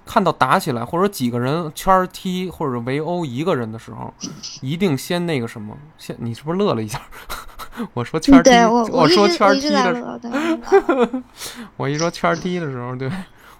[0.06, 4.12] 看到打起来或者几个人圈儿踢或者围殴一个人的时候，
[4.60, 7.00] 一定先那个什么，先你是不是乐了一下？
[7.94, 8.50] 我说圈儿踢，
[8.90, 11.22] 我，说圈踢的时候，乐。
[11.76, 13.08] 我一说圈儿踢的时候，对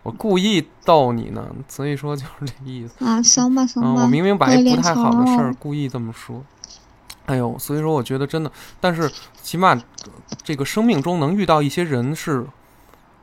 [0.02, 3.04] 我故意逗你呢，所以说就是这意思。
[3.04, 4.02] 啊，行吧，行嗯，吧。
[4.02, 6.42] 我明明把一不太好的事儿故意这么说。
[7.26, 8.50] 哎呦，所以说我觉得真的，
[8.80, 9.10] 但是
[9.42, 9.80] 起码
[10.42, 12.46] 这个生命中能遇到一些人是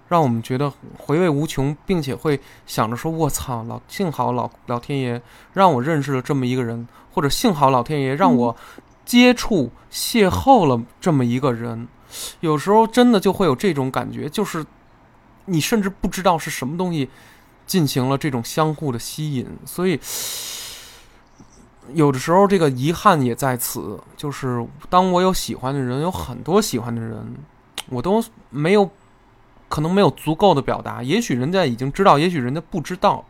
[0.07, 5.21] 让我们觉得回味无穷，并且会想着说：“我操，老幸好老老天爷
[5.53, 8.55] 让我认识了这么一个人，或者幸好老天爷让我
[9.03, 11.87] 接触邂逅了这么一个人。”
[12.39, 14.65] 有时候真的就会有这种感觉，就是
[15.47, 17.09] 你甚至不知道是什么东西
[17.65, 19.99] 进行了这种相互的吸引，所以
[21.93, 27.35] 有的时候这个遗憾也在此，就是当我有喜欢的人，有很多喜欢的人，
[27.89, 28.89] 我都没有
[29.67, 33.25] 可能没有足够的表达，也许人家已经知道，也许人家不知道，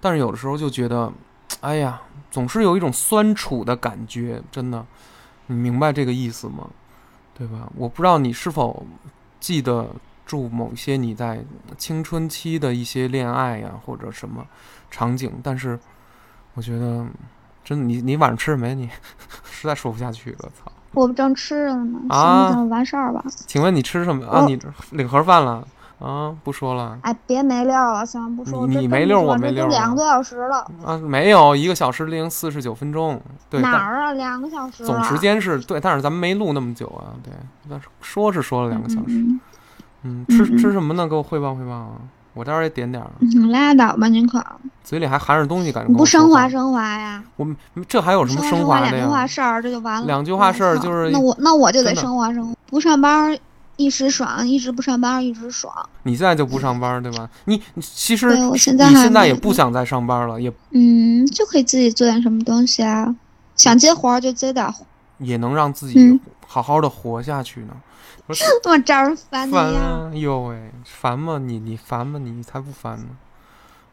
[0.00, 1.12] 但是有的时候就觉得，
[1.60, 2.00] 哎呀，
[2.30, 4.86] 总是有一种酸楚的感觉，真的，
[5.46, 6.68] 你明白这个意思吗？
[7.34, 7.70] 对吧？
[7.74, 8.86] 我不知道你是否
[9.38, 9.88] 记得
[10.30, 11.44] 住某些你在
[11.76, 14.46] 青春期的一些恋爱呀，或者什么
[14.88, 15.76] 场景，但是
[16.54, 17.04] 我觉得
[17.64, 18.72] 真的，你你晚上吃什么呀？
[18.72, 18.88] 你
[19.50, 20.70] 实在说不下去了，操！
[20.92, 22.68] 我不正吃着呢，啊行不行？
[22.68, 23.24] 完事儿吧。
[23.44, 24.44] 请问你吃什么啊？
[24.46, 24.56] 你
[24.92, 25.66] 领盒饭了
[25.98, 26.32] 啊？
[26.44, 28.36] 不说了哎，别没料了，行？
[28.36, 30.96] 不说，你你没溜儿不说这我没溜儿都两个多小时了，啊？
[30.96, 34.12] 没有，一个小时零四十九分钟，对，哪儿啊？
[34.12, 34.84] 两个小时。
[34.84, 37.32] 总时间是对，但是咱们没录那么久啊，对，
[37.68, 39.49] 但是说是说了两个小时，嗯嗯，吃
[40.02, 41.08] 嗯吃吃什么呢？
[41.08, 41.92] 给我汇报汇报啊！
[42.32, 44.44] 我待会儿也点点儿，嗯，拉倒吧，您可
[44.84, 47.22] 嘴里还含着东西，感觉你不升华升，华呀？
[47.36, 47.56] 我们
[47.88, 49.26] 这还有什么升华的华两句话呀？
[49.26, 50.06] 事儿，这就完了。
[50.06, 53.36] 两句话事儿就是那我那我就得升华升华，不上班
[53.76, 55.74] 一时爽，一直不上班一直爽。
[56.04, 57.28] 你现在就不上班对吧？
[57.46, 63.14] 你你其实我你现在还现在也不想再上班了，也嗯，就可以自己做点什么东西啊，
[63.56, 64.86] 想接活儿就接点活。
[65.18, 67.74] 也能让自己嗯好好的活下去呢。
[67.74, 67.89] 不
[68.34, 69.80] 是 我招人烦你烦呀！
[69.80, 70.10] 啊！
[70.14, 71.38] 哟喂，烦吗？
[71.38, 72.18] 你你烦吗？
[72.18, 73.06] 你才不烦呢！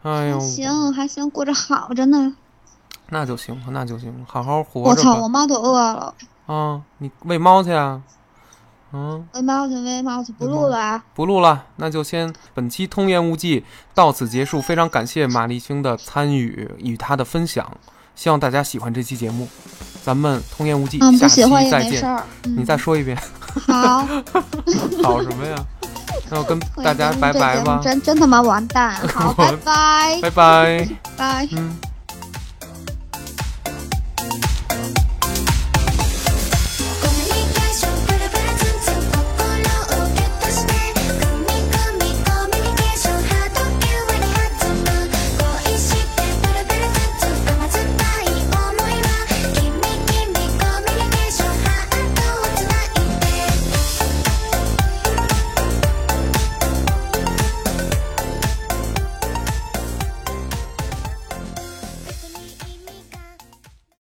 [0.04, 2.36] 哎呦还，行还行，过着好着呢。
[3.10, 5.28] 那就行，那就行，好好活着我操，我。
[5.28, 6.14] 猫都饿了，
[6.46, 8.02] 啊，你喂猫去啊？
[8.94, 11.04] 嗯，喂猫去喂猫去，不录了啊。
[11.14, 14.62] 不录了，那就先本期通言无忌到此结束。
[14.62, 17.78] 非常感谢马丽星的参与与她的分享，
[18.16, 19.48] 希望大家喜欢这期节目。
[20.08, 21.92] 咱们童言无忌，嗯，下期不喜欢也再见。
[21.92, 22.24] 没事儿。
[22.46, 23.18] 嗯你再说一遍，
[23.68, 24.08] 好，
[25.04, 25.54] 好什么呀？
[26.30, 28.96] 那我跟大家拜拜吧，真真他妈完蛋。
[29.14, 31.48] 好， 拜拜，拜拜，拜。
[31.52, 31.76] 嗯。